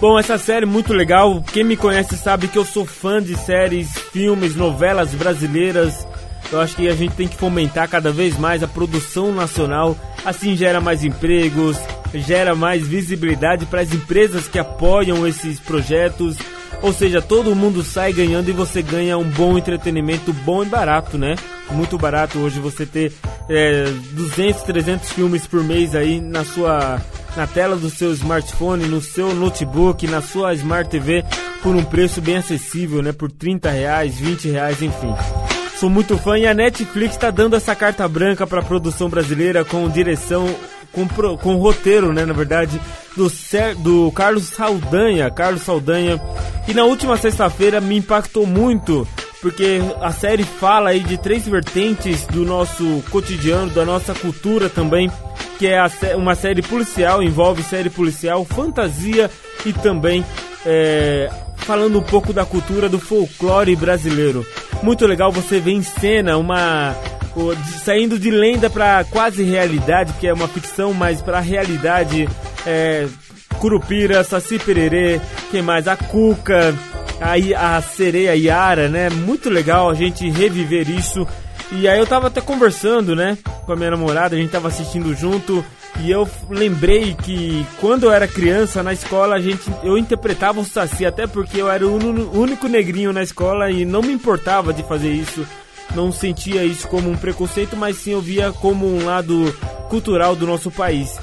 Bom, 0.00 0.18
essa 0.18 0.38
série 0.38 0.64
é 0.64 0.68
muito 0.68 0.92
legal. 0.92 1.42
Quem 1.52 1.64
me 1.64 1.76
conhece 1.76 2.16
sabe 2.16 2.46
que 2.46 2.58
eu 2.58 2.64
sou 2.64 2.84
fã 2.84 3.20
de 3.20 3.36
séries, 3.36 3.96
filmes, 4.12 4.54
novelas 4.54 5.14
brasileiras. 5.14 6.06
Eu 6.52 6.60
acho 6.60 6.76
que 6.76 6.86
a 6.86 6.94
gente 6.94 7.14
tem 7.14 7.26
que 7.26 7.36
fomentar 7.36 7.88
cada 7.88 8.12
vez 8.12 8.38
mais 8.38 8.62
a 8.62 8.68
produção 8.68 9.32
nacional. 9.32 9.96
Assim 10.22 10.54
gera 10.54 10.82
mais 10.82 11.02
empregos, 11.02 11.78
gera 12.14 12.54
mais 12.54 12.86
visibilidade 12.86 13.64
para 13.64 13.80
as 13.80 13.92
empresas 13.92 14.46
que 14.46 14.58
apoiam 14.58 15.26
esses 15.26 15.58
projetos. 15.58 16.36
Ou 16.82 16.92
seja, 16.92 17.22
todo 17.22 17.54
mundo 17.56 17.82
sai 17.82 18.12
ganhando 18.12 18.50
e 18.50 18.52
você 18.52 18.82
ganha 18.82 19.16
um 19.16 19.24
bom 19.24 19.56
entretenimento 19.56 20.32
bom 20.32 20.62
e 20.62 20.66
barato, 20.66 21.16
né? 21.16 21.36
Muito 21.70 21.96
barato 21.96 22.38
hoje 22.38 22.60
você 22.60 22.84
ter 22.84 23.12
é, 23.48 23.84
200, 24.12 24.62
300 24.62 25.12
filmes 25.12 25.46
por 25.46 25.64
mês 25.64 25.94
aí 25.94 26.20
na 26.20 26.44
sua 26.44 27.00
na 27.34 27.46
tela 27.46 27.76
do 27.76 27.88
seu 27.88 28.12
smartphone, 28.12 28.84
no 28.86 29.00
seu 29.00 29.34
notebook, 29.34 30.06
na 30.06 30.20
sua 30.20 30.52
Smart 30.52 30.90
TV 30.90 31.24
por 31.62 31.74
um 31.74 31.84
preço 31.84 32.20
bem 32.20 32.36
acessível, 32.36 33.00
né? 33.00 33.12
Por 33.12 33.30
30 33.30 33.70
reais, 33.70 34.18
20 34.18 34.50
reais, 34.50 34.82
enfim. 34.82 35.14
Sou 35.82 35.90
muito 35.90 36.16
fã 36.16 36.38
e 36.38 36.46
a 36.46 36.54
Netflix 36.54 37.16
está 37.16 37.28
dando 37.28 37.56
essa 37.56 37.74
carta 37.74 38.06
branca 38.06 38.46
para 38.46 38.60
a 38.60 38.64
produção 38.64 39.08
brasileira 39.08 39.64
com 39.64 39.88
direção, 39.88 40.46
com, 40.92 41.08
pro- 41.08 41.36
com 41.36 41.56
roteiro, 41.56 42.12
né? 42.12 42.24
Na 42.24 42.32
verdade, 42.32 42.80
do, 43.16 43.28
do 43.78 44.12
Carlos 44.12 44.44
Saldanha. 44.44 45.28
Carlos 45.28 45.62
Saldanha. 45.62 46.20
E 46.68 46.72
na 46.72 46.84
última 46.84 47.16
sexta-feira 47.16 47.80
me 47.80 47.96
impactou 47.96 48.46
muito 48.46 49.08
porque 49.40 49.80
a 50.00 50.12
série 50.12 50.44
fala 50.44 50.90
aí 50.90 51.00
de 51.00 51.18
três 51.18 51.48
vertentes 51.48 52.26
do 52.28 52.44
nosso 52.44 53.02
cotidiano, 53.10 53.68
da 53.72 53.84
nossa 53.84 54.14
cultura 54.14 54.68
também, 54.68 55.10
que 55.58 55.66
é 55.66 55.82
uma 56.14 56.36
série 56.36 56.62
policial, 56.62 57.20
envolve 57.24 57.60
série 57.64 57.90
policial, 57.90 58.44
fantasia 58.44 59.28
e 59.66 59.72
também 59.72 60.24
é, 60.64 61.28
falando 61.64 61.98
um 61.98 62.02
pouco 62.02 62.32
da 62.32 62.44
cultura 62.44 62.88
do 62.88 62.98
folclore 62.98 63.74
brasileiro. 63.76 64.46
Muito 64.82 65.06
legal 65.06 65.30
você 65.32 65.58
ver 65.60 65.72
em 65.72 65.82
cena 65.82 66.36
uma 66.36 66.94
saindo 67.82 68.18
de 68.18 68.30
lenda 68.30 68.68
para 68.68 69.04
quase 69.04 69.42
realidade, 69.42 70.12
que 70.20 70.26
é 70.26 70.32
uma 70.34 70.46
ficção, 70.48 70.92
mas 70.92 71.22
para 71.22 71.40
realidade 71.40 72.28
é, 72.66 73.06
Curupira, 73.58 74.22
Saci 74.24 74.58
Pererê, 74.58 75.20
quem 75.50 75.62
mais? 75.62 75.88
A 75.88 75.96
Cuca, 75.96 76.74
a, 77.20 77.38
I- 77.38 77.54
a 77.54 77.80
sereia 77.80 78.34
Yara, 78.36 78.88
né? 78.88 79.08
Muito 79.08 79.48
legal 79.48 79.88
a 79.88 79.94
gente 79.94 80.28
reviver 80.28 80.90
isso. 80.90 81.26
E 81.70 81.88
aí 81.88 81.98
eu 81.98 82.06
tava 82.06 82.26
até 82.26 82.40
conversando, 82.42 83.16
né, 83.16 83.38
com 83.64 83.72
a 83.72 83.76
minha 83.76 83.90
namorada, 83.92 84.36
a 84.36 84.38
gente 84.38 84.50
tava 84.50 84.68
assistindo 84.68 85.14
junto 85.14 85.64
e 86.00 86.10
eu 86.10 86.28
lembrei 86.48 87.14
que 87.14 87.64
quando 87.80 88.04
eu 88.04 88.12
era 88.12 88.26
criança 88.26 88.82
na 88.82 88.92
escola 88.92 89.36
a 89.36 89.40
gente 89.40 89.62
eu 89.82 89.96
interpretava 89.96 90.60
o 90.60 90.64
Saci 90.64 91.06
até 91.06 91.26
porque 91.26 91.60
eu 91.60 91.70
era 91.70 91.86
o 91.86 92.38
único 92.38 92.66
negrinho 92.68 93.12
na 93.12 93.22
escola 93.22 93.70
e 93.70 93.84
não 93.84 94.02
me 94.02 94.12
importava 94.12 94.72
de 94.72 94.82
fazer 94.82 95.12
isso. 95.12 95.46
Não 95.94 96.10
sentia 96.10 96.64
isso 96.64 96.88
como 96.88 97.10
um 97.10 97.16
preconceito, 97.16 97.76
mas 97.76 97.98
sim 97.98 98.12
eu 98.12 98.20
via 98.20 98.50
como 98.50 98.86
um 98.86 99.04
lado 99.04 99.54
cultural 99.90 100.34
do 100.34 100.46
nosso 100.46 100.70
país. 100.70 101.18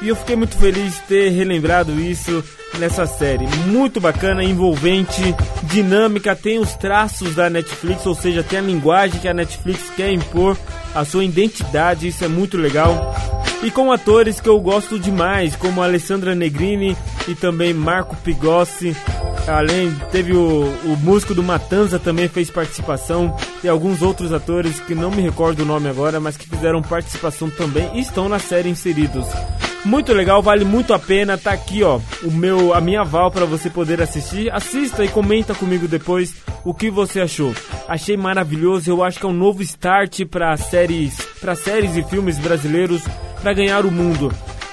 E 0.00 0.08
eu 0.08 0.16
fiquei 0.16 0.34
muito 0.34 0.56
feliz 0.56 0.94
de 0.94 1.00
ter 1.02 1.30
relembrado 1.30 1.92
isso 2.00 2.42
nessa 2.78 3.06
série. 3.06 3.46
Muito 3.66 4.00
bacana, 4.00 4.42
envolvente, 4.42 5.22
dinâmica, 5.64 6.34
tem 6.34 6.58
os 6.58 6.74
traços 6.74 7.34
da 7.34 7.48
Netflix, 7.48 8.04
ou 8.06 8.14
seja, 8.14 8.42
tem 8.42 8.58
a 8.58 8.62
linguagem 8.62 9.20
que 9.20 9.28
a 9.28 9.34
Netflix 9.34 9.90
quer 9.90 10.10
impor, 10.10 10.56
a 10.94 11.04
sua 11.04 11.24
identidade, 11.24 12.08
isso 12.08 12.24
é 12.24 12.28
muito 12.28 12.56
legal. 12.56 13.14
E 13.62 13.70
com 13.70 13.90
atores 13.90 14.40
que 14.40 14.48
eu 14.48 14.60
gosto 14.60 14.98
demais, 14.98 15.56
como 15.56 15.82
Alessandra 15.82 16.34
Negrini 16.34 16.96
e 17.26 17.34
também 17.34 17.72
Marco 17.72 18.14
Pigossi. 18.16 18.94
Além, 19.46 19.90
teve 20.10 20.34
o, 20.34 20.64
o 20.84 20.96
músico 21.02 21.34
do 21.34 21.42
Matanza 21.42 21.98
também 21.98 22.28
fez 22.28 22.50
participação. 22.50 23.34
E 23.62 23.68
alguns 23.68 24.02
outros 24.02 24.32
atores 24.32 24.78
que 24.80 24.94
não 24.94 25.10
me 25.10 25.22
recordo 25.22 25.62
o 25.62 25.66
nome 25.66 25.88
agora, 25.88 26.20
mas 26.20 26.36
que 26.36 26.48
fizeram 26.48 26.82
participação 26.82 27.48
também 27.50 27.90
e 27.94 28.00
estão 28.00 28.28
na 28.28 28.38
série 28.38 28.68
inseridos. 28.68 29.26
Muito 29.84 30.14
legal, 30.14 30.42
vale 30.42 30.64
muito 30.64 30.94
a 30.94 30.98
pena. 30.98 31.36
Tá 31.36 31.52
aqui, 31.52 31.82
ó, 31.82 32.00
o 32.22 32.30
meu, 32.30 32.72
a 32.72 32.80
minha 32.80 33.02
aval 33.02 33.30
para 33.30 33.44
você 33.44 33.68
poder 33.68 34.00
assistir. 34.00 34.50
Assista 34.50 35.04
e 35.04 35.08
comenta 35.08 35.54
comigo 35.54 35.86
depois 35.86 36.36
o 36.64 36.72
que 36.72 36.90
você 36.90 37.20
achou. 37.20 37.54
Achei 37.86 38.16
maravilhoso. 38.16 38.90
Eu 38.90 39.04
acho 39.04 39.18
que 39.18 39.26
é 39.26 39.28
um 39.28 39.32
novo 39.32 39.62
start 39.62 40.24
para 40.24 40.56
séries, 40.56 41.16
para 41.38 41.54
séries 41.54 41.96
e 41.96 42.02
filmes 42.02 42.38
brasileiros 42.38 43.02
para 43.42 43.52
ganhar 43.52 43.84
o 43.84 43.90
mundo. 43.90 44.32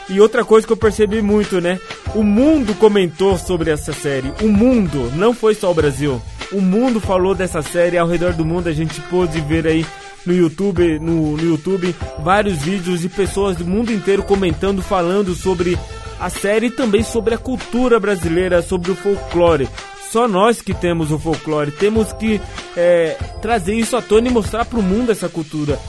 E 0.09 0.19
outra 0.19 0.45
coisa 0.45 0.65
que 0.65 0.73
eu 0.73 0.77
percebi 0.77 1.21
muito, 1.21 1.59
né? 1.59 1.79
O 2.15 2.23
mundo 2.23 2.73
comentou 2.75 3.37
sobre 3.37 3.69
essa 3.69 3.91
série. 3.91 4.31
O 4.41 4.47
mundo, 4.47 5.11
não 5.15 5.33
foi 5.33 5.53
só 5.53 5.71
o 5.71 5.73
Brasil. 5.73 6.21
O 6.51 6.61
mundo 6.61 6.99
falou 6.99 7.35
dessa 7.35 7.61
série 7.61 7.97
ao 7.97 8.07
redor 8.07 8.33
do 8.33 8.45
mundo. 8.45 8.67
A 8.67 8.73
gente 8.73 8.99
pôde 9.01 9.39
ver 9.41 9.67
aí 9.67 9.85
no 10.25 10.33
YouTube, 10.33 10.99
no, 10.99 11.37
no 11.37 11.43
YouTube, 11.43 11.95
vários 12.23 12.59
vídeos 12.59 13.01
de 13.01 13.09
pessoas 13.09 13.57
do 13.57 13.65
mundo 13.65 13.91
inteiro 13.91 14.23
comentando, 14.23 14.81
falando 14.81 15.33
sobre 15.33 15.77
a 16.19 16.29
série 16.29 16.67
e 16.67 16.71
também 16.71 17.03
sobre 17.03 17.33
a 17.33 17.37
cultura 17.37 17.99
brasileira, 17.99 18.61
sobre 18.61 18.91
o 18.91 18.95
folclore. 18.95 19.67
Só 20.11 20.27
nós 20.27 20.61
que 20.61 20.73
temos 20.73 21.11
o 21.11 21.17
folclore, 21.17 21.71
temos 21.71 22.11
que 22.13 22.39
é, 22.75 23.17
trazer 23.41 23.73
isso 23.75 23.95
à 23.95 24.01
tona 24.01 24.27
e 24.27 24.31
mostrar 24.31 24.65
para 24.65 24.79
o 24.79 24.83
mundo 24.83 25.11
essa 25.11 25.29
cultura. 25.29 25.79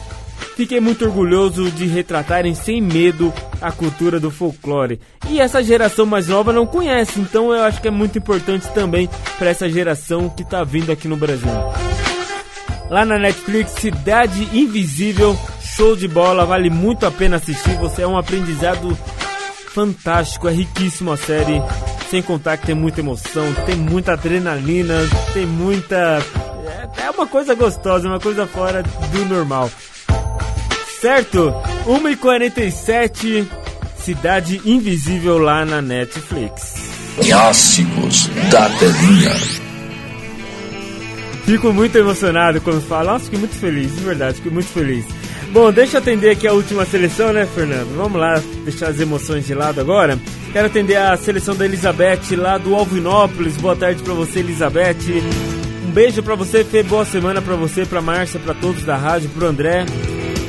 Fiquei 0.56 0.80
muito 0.80 1.04
orgulhoso 1.04 1.70
de 1.70 1.86
retratarem 1.86 2.54
sem 2.54 2.80
medo 2.80 3.32
a 3.60 3.72
cultura 3.72 4.20
do 4.20 4.30
folclore. 4.30 5.00
E 5.28 5.40
essa 5.40 5.62
geração 5.62 6.04
mais 6.04 6.28
nova 6.28 6.52
não 6.52 6.66
conhece, 6.66 7.18
então 7.20 7.52
eu 7.52 7.64
acho 7.64 7.80
que 7.80 7.88
é 7.88 7.90
muito 7.90 8.18
importante 8.18 8.68
também 8.72 9.08
para 9.38 9.50
essa 9.50 9.68
geração 9.68 10.28
que 10.28 10.42
está 10.42 10.62
vindo 10.62 10.92
aqui 10.92 11.08
no 11.08 11.16
Brasil. 11.16 11.48
Lá 12.92 13.06
na 13.06 13.18
Netflix, 13.18 13.72
Cidade 13.80 14.50
Invisível, 14.52 15.34
show 15.62 15.96
de 15.96 16.06
bola, 16.06 16.44
vale 16.44 16.68
muito 16.68 17.06
a 17.06 17.10
pena 17.10 17.36
assistir. 17.36 17.74
Você 17.78 18.02
é 18.02 18.06
um 18.06 18.18
aprendizado 18.18 18.94
fantástico, 19.72 20.46
é 20.46 20.52
riquíssimo 20.52 21.10
a 21.10 21.16
série. 21.16 21.62
Sem 22.10 22.20
contar 22.20 22.58
que 22.58 22.66
tem 22.66 22.74
muita 22.74 23.00
emoção, 23.00 23.50
tem 23.64 23.76
muita 23.76 24.12
adrenalina, 24.12 24.94
tem 25.32 25.46
muita. 25.46 26.22
É 26.98 27.06
é 27.06 27.10
uma 27.10 27.26
coisa 27.26 27.54
gostosa, 27.54 28.06
uma 28.06 28.20
coisa 28.20 28.46
fora 28.46 28.82
do 28.82 29.24
normal. 29.24 29.70
Certo? 31.00 31.50
1h47, 31.86 33.46
Cidade 33.96 34.60
Invisível 34.66 35.38
lá 35.38 35.64
na 35.64 35.80
Netflix. 35.80 36.74
Clássicos 37.16 38.26
da 38.50 38.68
Telinha. 38.68 39.61
Fico 41.44 41.72
muito 41.72 41.96
emocionado 41.96 42.60
quando 42.60 42.80
falo. 42.80 43.12
Nossa, 43.12 43.24
fiquei 43.24 43.38
muito 43.38 43.54
feliz, 43.54 43.94
de 43.94 44.04
verdade, 44.04 44.36
fiquei 44.36 44.52
muito 44.52 44.68
feliz. 44.68 45.04
Bom, 45.52 45.70
deixa 45.70 45.98
eu 45.98 46.00
atender 46.00 46.30
aqui 46.30 46.46
a 46.48 46.52
última 46.52 46.84
seleção, 46.86 47.32
né, 47.32 47.46
Fernando? 47.54 47.94
Vamos 47.94 48.18
lá, 48.18 48.40
deixar 48.64 48.88
as 48.88 48.98
emoções 48.98 49.46
de 49.46 49.54
lado 49.54 49.80
agora. 49.80 50.18
Quero 50.52 50.66
atender 50.66 50.96
a 50.96 51.16
seleção 51.16 51.54
da 51.54 51.64
Elizabeth 51.64 52.36
lá 52.36 52.56
do 52.56 52.74
Alvinópolis. 52.74 53.56
Boa 53.56 53.76
tarde 53.76 54.02
pra 54.02 54.14
você, 54.14 54.38
Elizabeth. 54.38 54.96
Um 55.86 55.90
beijo 55.90 56.22
pra 56.22 56.34
você, 56.34 56.64
Fê. 56.64 56.82
Boa 56.82 57.04
semana 57.04 57.42
pra 57.42 57.54
você, 57.54 57.84
pra 57.84 58.00
Márcia, 58.00 58.40
pra 58.40 58.54
todos 58.54 58.84
da 58.84 58.96
rádio, 58.96 59.28
pro 59.30 59.46
André. 59.46 59.84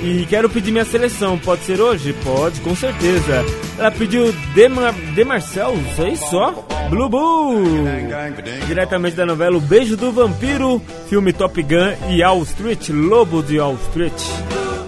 E 0.02 0.26
quero 0.30 0.50
pedir 0.50 0.72
minha 0.72 0.86
seleção. 0.86 1.38
Pode 1.38 1.64
ser 1.64 1.82
hoje? 1.82 2.14
Pode, 2.24 2.62
com 2.62 2.76
certeza. 2.76 3.44
Ela 3.78 3.92
pediu 3.92 4.34
Demar 4.54 4.94
Demarcel, 5.14 5.78
isso 6.14 6.30
só? 6.30 6.66
Blue 6.94 7.10
Bull. 7.10 7.88
Diretamente 8.68 9.16
da 9.16 9.26
novela 9.26 9.58
O 9.58 9.62
Beijo 9.62 9.98
do 9.98 10.12
Vampiro, 10.12 10.80
filme 11.10 11.34
Top 11.34 11.60
Gun 11.62 12.12
e 12.12 12.24
Wall 12.24 12.44
Street, 12.44 12.90
Lobo 12.90 13.42
de 13.42 13.60
Wall 13.60 13.76
Street. 13.90 14.14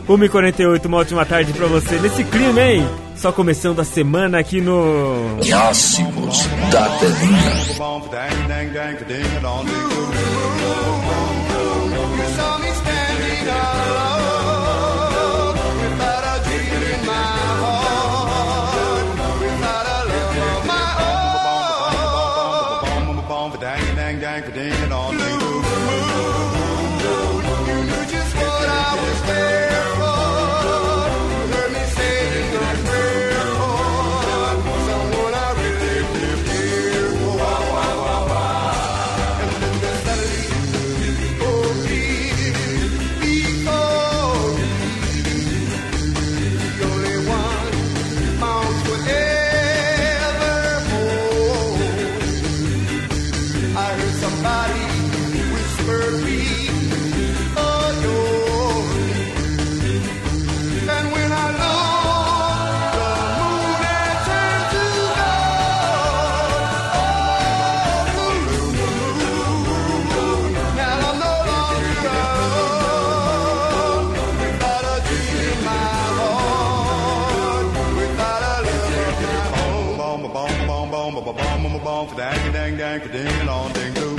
1h48, 0.07 0.85
uma 0.85 0.97
ótima 0.97 1.25
tarde 1.25 1.51
pra 1.51 1.65
você 1.65 1.97
nesse 1.97 2.23
clima, 2.25 2.61
hein? 2.61 2.87
Só 3.15 3.31
começando 3.31 3.79
a 3.79 3.83
semana 3.83 4.37
aqui 4.37 4.61
no. 4.61 5.37
Clássicos 5.43 6.45
da 6.71 6.87
Telinha. 6.99 7.75
did 24.55 24.89
all 24.93 25.24
ding 83.15 83.45
long 83.45 83.71
ding 83.71 83.93
doo. 83.93 84.15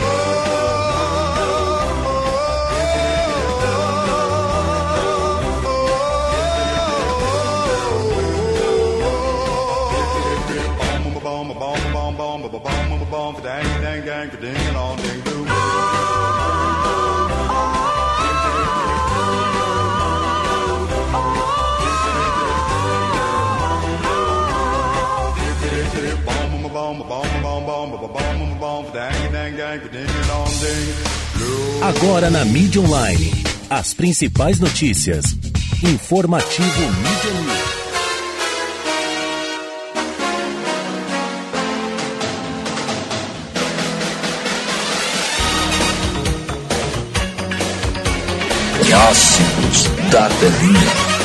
Bomb, 11.22 11.48
bomb, 11.52 11.58
bomb, 11.58 12.16
bomb, 12.16 12.16
bomb, 12.16 12.42
bomb, 12.50 13.10
bomb, 13.10 13.34
dang, 13.42 13.82
dang, 13.82 14.04
dang, 14.06 14.30
ding, 14.40 14.74
long, 14.74 14.96
ding. 14.96 15.25
Agora 31.82 32.30
na 32.30 32.44
mídia 32.44 32.80
online, 32.80 33.30
as 33.70 33.94
principais 33.94 34.58
notícias. 34.58 35.24
Informativo 35.82 36.80
Mídia 36.80 37.32
News. 37.42 37.76
Clássicos 48.86 49.84
da. 50.10 51.15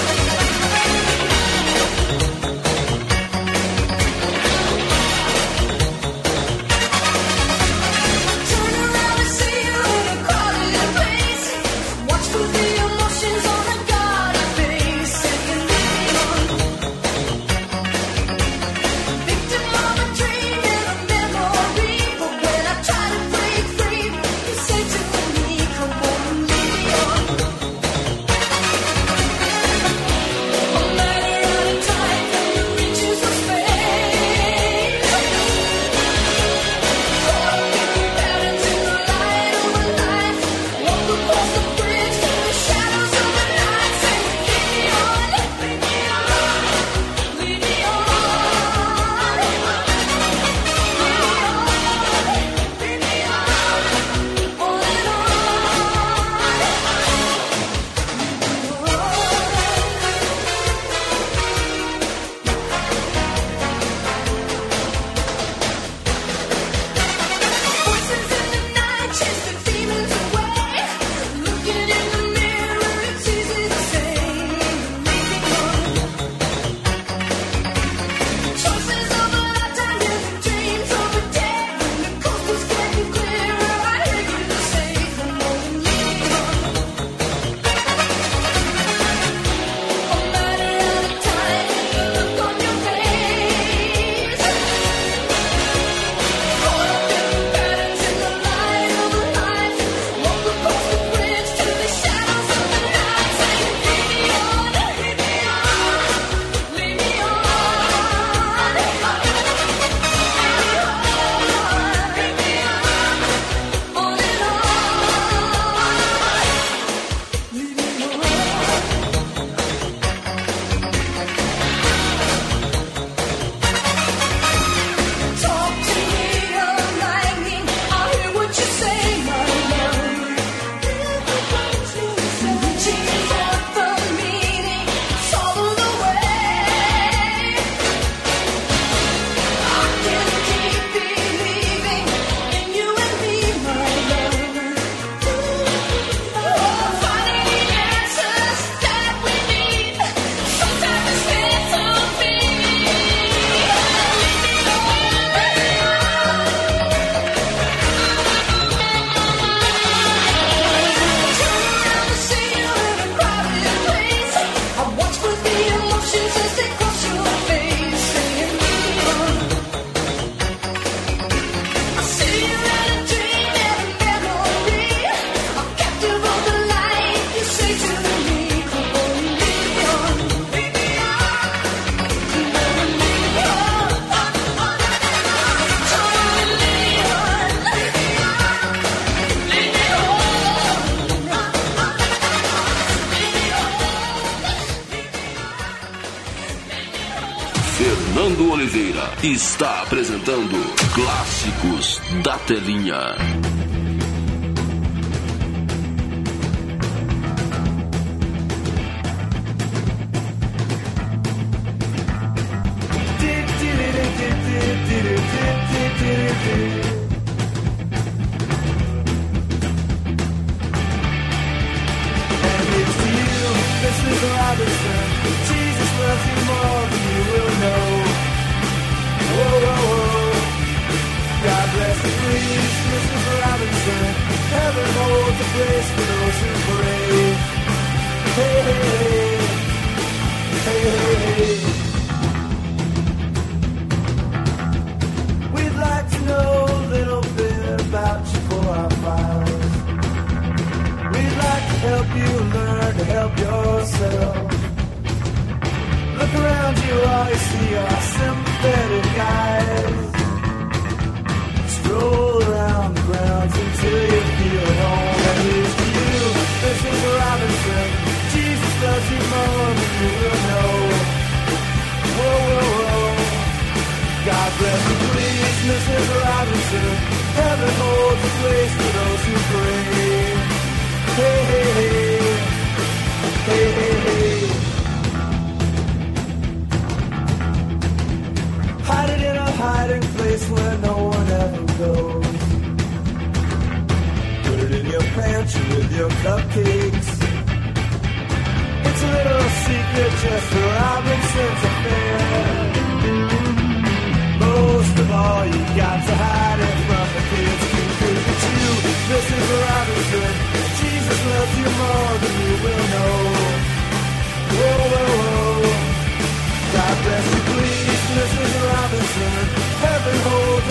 the 202.59 202.80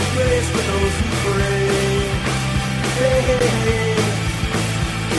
a 0.09 0.48
for 0.52 0.62
those 0.70 0.94
who 1.01 1.06
pray. 1.24 1.68
Hey, 2.98 3.20
hey, 3.28 3.48
hey. 3.66 3.94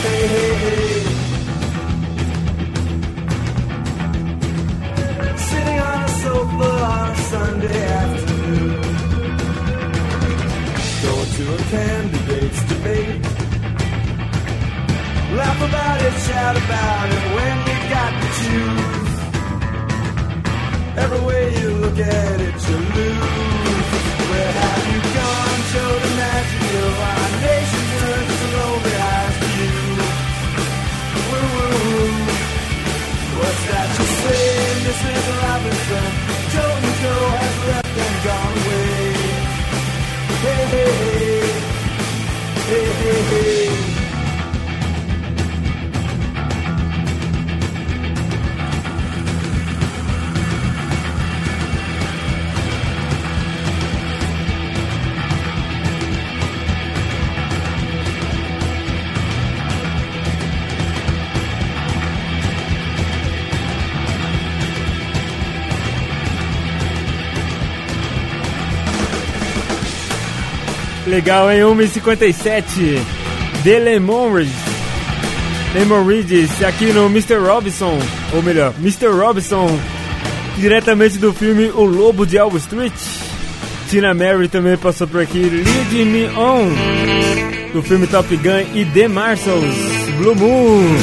Hey, 0.04 0.26
hey, 0.34 0.54
hey. 0.64 1.02
Sitting 5.48 5.78
on 5.80 5.98
a 6.04 6.08
sofa 6.22 6.70
on 6.94 7.10
a 7.10 7.16
Sunday 7.32 7.84
afternoon. 8.02 8.82
Going 11.02 11.30
to 11.36 11.44
a 11.54 11.58
candidate's 11.74 12.62
debate. 12.72 13.22
Laugh 15.38 15.60
about 15.68 15.98
it, 16.08 16.14
shout 16.26 16.56
about 16.56 17.08
it 17.16 17.24
when 17.36 17.56
you 17.68 17.76
got 17.96 18.12
to 18.22 18.28
choose. 18.42 19.12
Every 21.04 21.20
way 21.26 21.42
you 21.60 21.68
look 21.84 21.98
at 21.98 22.40
it, 22.40 22.54
you 22.68 22.76
lose. 22.96 23.61
Where 25.74 25.80
have 25.80 26.02
you 26.02 26.10
gone? 26.12 26.12
Show 26.12 26.12
magic 26.20 27.62
of 28.12 28.28
its 28.28 28.44
lonely 28.52 28.94
eyes 29.12 29.36
to 29.40 29.48
you. 29.58 29.72
Woo, 31.30 31.48
woo, 31.54 31.72
woo. 31.82 32.12
What's 33.40 33.62
that 33.70 33.88
you 33.96 34.06
say, 34.20 34.46
Mrs. 34.84 35.26
Robinson? 35.40 36.08
Joe 36.52 36.76
Joe 37.00 37.24
left 37.68 37.96
and 38.04 38.16
gone 38.26 38.54
away. 38.60 39.16
Hey, 40.44 40.62
hey, 40.72 40.92
hey. 41.00 41.40
Hey, 42.68 42.86
hey, 43.00 43.22
hey. 43.30 43.61
Legal, 71.12 71.52
hein? 71.52 71.60
1h57 71.60 72.98
The 73.62 73.78
Lemon 73.80 74.32
Ridge. 74.32 74.50
Lemon 75.74 76.06
Ridge 76.06 76.48
aqui 76.64 76.86
no 76.86 77.04
Mr. 77.04 77.36
Robinson, 77.36 77.98
ou 78.32 78.42
melhor, 78.42 78.72
Mr. 78.78 79.08
Robinson, 79.08 79.78
diretamente 80.56 81.18
do 81.18 81.34
filme 81.34 81.70
O 81.74 81.84
Lobo 81.84 82.24
de 82.24 82.38
Wall 82.38 82.56
Street. 82.56 82.94
Tina 83.90 84.14
Mary 84.14 84.48
também 84.48 84.74
passou 84.78 85.06
por 85.06 85.20
aqui, 85.20 85.38
Lead 85.38 86.04
Me 86.06 86.28
On, 86.28 86.70
do 87.74 87.82
filme 87.82 88.06
Top 88.06 88.34
Gun 88.34 88.74
e 88.74 88.86
The 88.86 89.06
Marshals, 89.06 89.74
Blue 90.16 90.34
Moon, 90.34 90.96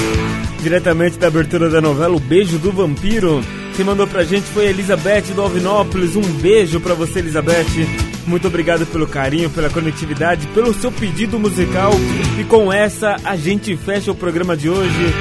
diretamente 0.64 1.20
da 1.20 1.28
abertura 1.28 1.70
da 1.70 1.82
novela 1.82 2.16
O 2.16 2.20
Beijo 2.20 2.58
do 2.58 2.72
Vampiro. 2.72 3.44
Quem 3.76 3.86
mandou 3.86 4.08
pra 4.08 4.24
gente 4.24 4.48
foi 4.48 4.70
Elizabeth 4.70 5.36
do 5.36 5.42
Alvinópolis. 5.44 6.16
Um 6.16 6.22
beijo 6.22 6.80
pra 6.80 6.96
você, 6.96 7.20
Elizabeth. 7.20 8.09
Muito 8.26 8.48
obrigado 8.48 8.86
pelo 8.86 9.08
carinho, 9.08 9.50
pela 9.50 9.70
conectividade, 9.70 10.48
pelo 10.48 10.74
seu 10.74 10.92
pedido 10.92 11.40
musical. 11.40 11.92
E 12.40 12.44
com 12.44 12.72
essa, 12.72 13.16
a 13.24 13.36
gente 13.36 13.76
fecha 13.78 14.12
o 14.12 14.16
programa 14.16 14.56
de 14.56 14.70
hoje, 14.70 15.14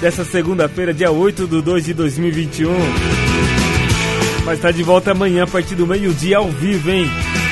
dessa 0.00 0.24
segunda-feira, 0.24 0.94
dia 0.94 1.10
8 1.10 1.46
de 1.46 1.60
2 1.60 1.84
de 1.84 1.94
2021. 1.94 2.70
Vai 4.44 4.54
estar 4.54 4.70
de 4.70 4.82
volta 4.82 5.12
amanhã, 5.12 5.44
a 5.44 5.46
partir 5.46 5.74
do 5.74 5.86
meio-dia, 5.86 6.38
ao 6.38 6.48
vivo, 6.48 6.90
hein? 6.90 7.10